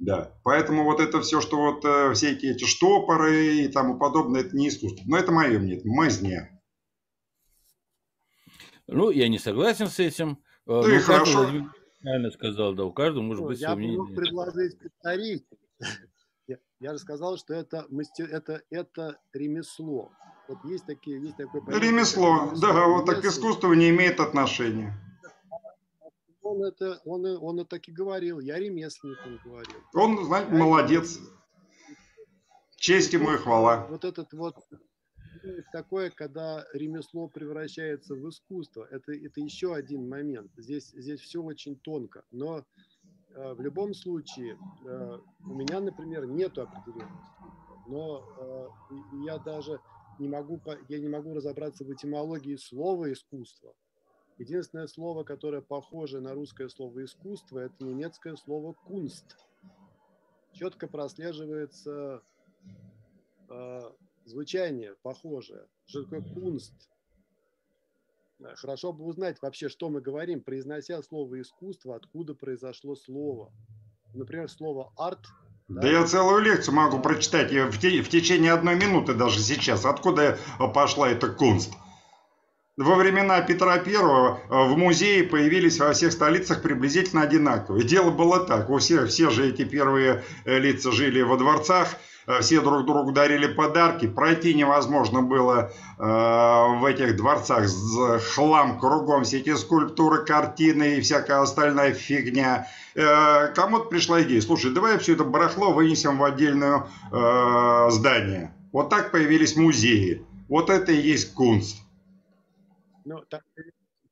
Да, 0.00 0.34
поэтому 0.42 0.84
вот 0.84 1.00
это 1.00 1.20
все, 1.20 1.40
что 1.40 1.58
вот 1.58 1.84
э, 1.84 2.12
все 2.14 2.32
эти 2.32 2.64
штопоры 2.64 3.56
и 3.58 3.68
тому 3.68 3.98
подобное, 3.98 4.40
это 4.40 4.56
не 4.56 4.68
искусство. 4.68 5.04
Но 5.06 5.18
это 5.18 5.30
мое 5.30 5.58
мнение, 5.58 5.82
мазня. 5.84 6.60
Ну, 8.88 9.10
я 9.10 9.28
не 9.28 9.38
согласен 9.38 9.88
с 9.88 10.00
этим. 10.00 10.38
Э, 10.66 10.80
ну 10.82 10.88
и 10.88 10.98
хорошо. 10.98 11.48
Правильно 12.02 12.30
сказал, 12.30 12.74
да, 12.74 12.84
у 12.84 12.92
каждого 12.92 13.22
может 13.22 13.42
ну, 13.42 13.48
быть 13.48 13.60
свое 13.60 13.76
мнение. 13.76 13.96
Я 13.96 14.02
мог 14.02 14.14
предложить 14.14 14.78
повторить. 14.78 15.46
Я, 16.48 16.58
я 16.80 16.92
же 16.92 16.98
сказал, 16.98 17.36
что 17.36 17.54
это, 17.54 17.86
мастер, 17.88 18.28
это, 18.28 18.62
это 18.68 19.16
ремесло. 19.32 20.10
Вот 20.48 20.58
есть 20.64 20.84
такие, 20.86 21.22
есть 21.22 21.36
такое 21.36 21.62
понятие. 21.62 21.90
Ремесло, 21.90 22.48
ремесло. 22.50 22.60
да, 22.60 22.86
вот 22.88 23.06
так 23.06 23.24
искусство 23.24 23.72
не 23.74 23.90
имеет 23.90 24.18
отношения. 24.18 24.92
Он 26.42 26.64
это, 26.64 27.00
он, 27.04 27.24
он 27.24 27.60
это 27.60 27.76
так 27.76 27.86
и 27.86 27.92
говорил, 27.92 28.40
я 28.40 28.58
ремесленник, 28.58 29.18
он 29.24 29.38
говорил. 29.44 29.76
Он, 29.94 30.24
знаете, 30.24 30.50
молодец. 30.50 31.20
Честь 32.76 33.12
ему 33.12 33.32
и 33.32 33.36
хвала. 33.36 33.86
Вот 33.88 34.04
этот 34.04 34.32
вот 34.32 34.56
такое, 35.72 36.10
когда 36.10 36.64
ремесло 36.72 37.28
превращается 37.28 38.14
в 38.14 38.28
искусство. 38.28 38.86
Это, 38.90 39.12
это 39.12 39.40
еще 39.40 39.74
один 39.74 40.08
момент. 40.08 40.50
Здесь, 40.56 40.90
здесь 40.90 41.20
все 41.20 41.42
очень 41.42 41.76
тонко. 41.76 42.24
Но 42.30 42.64
э, 43.30 43.54
в 43.54 43.60
любом 43.60 43.94
случае, 43.94 44.58
э, 44.84 45.18
у 45.44 45.54
меня, 45.54 45.80
например, 45.80 46.26
нет 46.26 46.58
определенности. 46.58 47.42
Но 47.86 48.24
э, 48.90 48.94
я 49.24 49.38
даже 49.38 49.80
не 50.18 50.28
могу, 50.28 50.60
я 50.88 50.98
не 50.98 51.08
могу 51.08 51.34
разобраться 51.34 51.84
в 51.84 51.92
этимологии 51.92 52.56
слова 52.56 53.12
искусство. 53.12 53.74
Единственное 54.38 54.86
слово, 54.86 55.24
которое 55.24 55.60
похоже 55.60 56.20
на 56.20 56.34
русское 56.34 56.68
слово 56.68 57.04
искусство, 57.04 57.58
это 57.58 57.84
немецкое 57.84 58.36
слово 58.36 58.72
кунст. 58.72 59.36
Четко 60.52 60.86
прослеживается 60.86 62.22
э, 63.48 63.80
звучание 64.24 64.94
похожее. 65.02 65.66
Что 65.86 66.02
такое 66.04 66.22
кунст? 66.22 66.72
Хорошо 68.56 68.92
бы 68.92 69.04
узнать 69.04 69.36
вообще, 69.40 69.68
что 69.68 69.88
мы 69.88 70.00
говорим, 70.00 70.40
произнося 70.40 71.00
слово 71.02 71.40
искусство, 71.40 71.96
откуда 71.96 72.34
произошло 72.34 72.96
слово. 72.96 73.52
Например, 74.14 74.48
слово 74.48 74.92
арт. 74.96 75.20
Да, 75.68 75.82
да 75.82 75.88
я 75.88 76.04
целую 76.06 76.42
лекцию 76.42 76.74
могу 76.74 76.98
прочитать 76.98 77.52
в, 77.52 77.78
те, 77.78 78.02
в 78.02 78.08
течение 78.08 78.52
одной 78.52 78.74
минуты 78.74 79.14
даже 79.14 79.40
сейчас. 79.40 79.84
Откуда 79.84 80.38
пошла 80.74 81.08
эта 81.08 81.28
кунст? 81.28 81.72
Во 82.76 82.96
времена 82.96 83.40
Петра 83.42 83.78
Первого 83.78 84.40
в 84.48 84.76
музее 84.76 85.24
появились 85.24 85.78
во 85.78 85.92
всех 85.92 86.10
столицах 86.10 86.62
приблизительно 86.62 87.22
одинаковые. 87.22 87.86
Дело 87.86 88.10
было 88.10 88.44
так. 88.44 88.70
У 88.70 88.78
всех, 88.78 89.08
все 89.08 89.30
же 89.30 89.48
эти 89.48 89.64
первые 89.64 90.24
э, 90.44 90.58
лица 90.58 90.90
жили 90.90 91.20
во 91.20 91.36
дворцах, 91.36 91.96
Э, 91.96 92.11
все 92.40 92.60
друг 92.60 92.86
другу 92.86 93.12
дарили 93.12 93.52
подарки, 93.52 94.06
пройти 94.06 94.54
невозможно 94.54 95.22
было 95.22 95.70
э, 95.98 96.02
в 96.02 96.84
этих 96.84 97.16
дворцах, 97.16 97.68
хлам 98.34 98.78
кругом, 98.78 99.24
все 99.24 99.40
эти 99.40 99.54
скульптуры, 99.54 100.24
картины 100.24 100.96
и 100.96 101.00
всякая 101.00 101.40
остальная 101.40 101.92
фигня. 101.92 102.68
Э, 102.94 103.48
кому-то 103.54 103.86
пришла 103.86 104.22
идея, 104.22 104.40
слушай, 104.40 104.72
давай 104.72 104.98
все 104.98 105.14
это 105.14 105.24
барахло 105.24 105.72
вынесем 105.72 106.18
в 106.18 106.24
отдельное 106.24 106.86
э, 107.10 107.90
здание. 107.90 108.54
Вот 108.72 108.88
так 108.90 109.10
появились 109.10 109.56
музеи. 109.56 110.24
Вот 110.48 110.70
это 110.70 110.92
и 110.92 110.96
есть 110.96 111.34
кунст. 111.34 111.78
Ну, 113.04 113.20
так, 113.28 113.42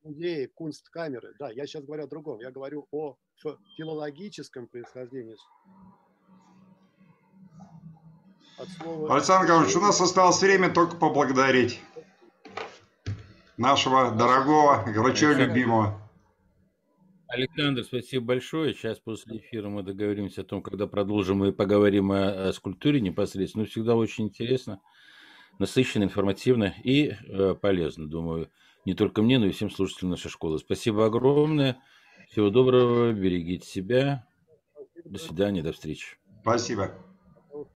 музеи, 0.03 0.47
кунсткамеры, 0.47 1.35
да, 1.39 1.51
я 1.51 1.67
сейчас 1.67 1.85
говорю 1.85 2.05
о 2.05 2.09
другом, 2.09 2.41
я 2.41 2.51
говорю 2.51 2.87
о 2.91 3.17
филологическом 3.77 4.67
происхождении 4.67 5.37
слова... 8.69 9.15
Александр 9.15 9.45
Николаевич, 9.47 9.77
у 9.77 9.81
нас 9.81 10.01
осталось 10.01 10.41
время 10.41 10.71
только 10.71 10.97
поблагодарить 10.97 11.81
нашего 13.57 14.11
дорогого, 14.11 14.85
горячо 14.87 15.33
любимого. 15.33 16.01
Александр, 17.29 17.85
спасибо 17.85 18.27
большое. 18.27 18.75
Сейчас 18.75 18.99
после 18.99 19.39
эфира 19.39 19.69
мы 19.69 19.85
договоримся 19.85 20.41
о 20.41 20.45
том, 20.45 20.63
когда 20.63 20.89
продолжим 20.89 21.45
и 21.45 21.53
поговорим 21.53 22.11
о, 22.11 22.49
о 22.49 22.53
скульптуре 22.53 23.01
непосредственно. 23.01 23.63
Ну, 23.65 23.71
всегда 23.71 23.95
очень 23.95 24.25
интересно, 24.25 24.81
насыщенно, 25.61 26.05
информативно 26.05 26.75
и 26.83 27.15
э, 27.29 27.55
полезно, 27.55 28.09
думаю, 28.09 28.51
не 28.85 28.95
только 28.95 29.23
мне, 29.23 29.39
но 29.39 29.47
и 29.47 29.53
всем 29.53 29.71
слушателям 29.71 30.11
нашей 30.11 30.29
школы. 30.29 30.59
Спасибо 30.59 31.07
огромное. 31.07 31.79
Всего 32.31 32.51
доброго, 32.51 33.13
берегите 33.13 33.67
себя. 33.67 34.27
До 35.05 35.19
свидания, 35.19 35.63
до 35.63 35.73
встречи. 35.73 36.17
Спасибо. 36.43 36.93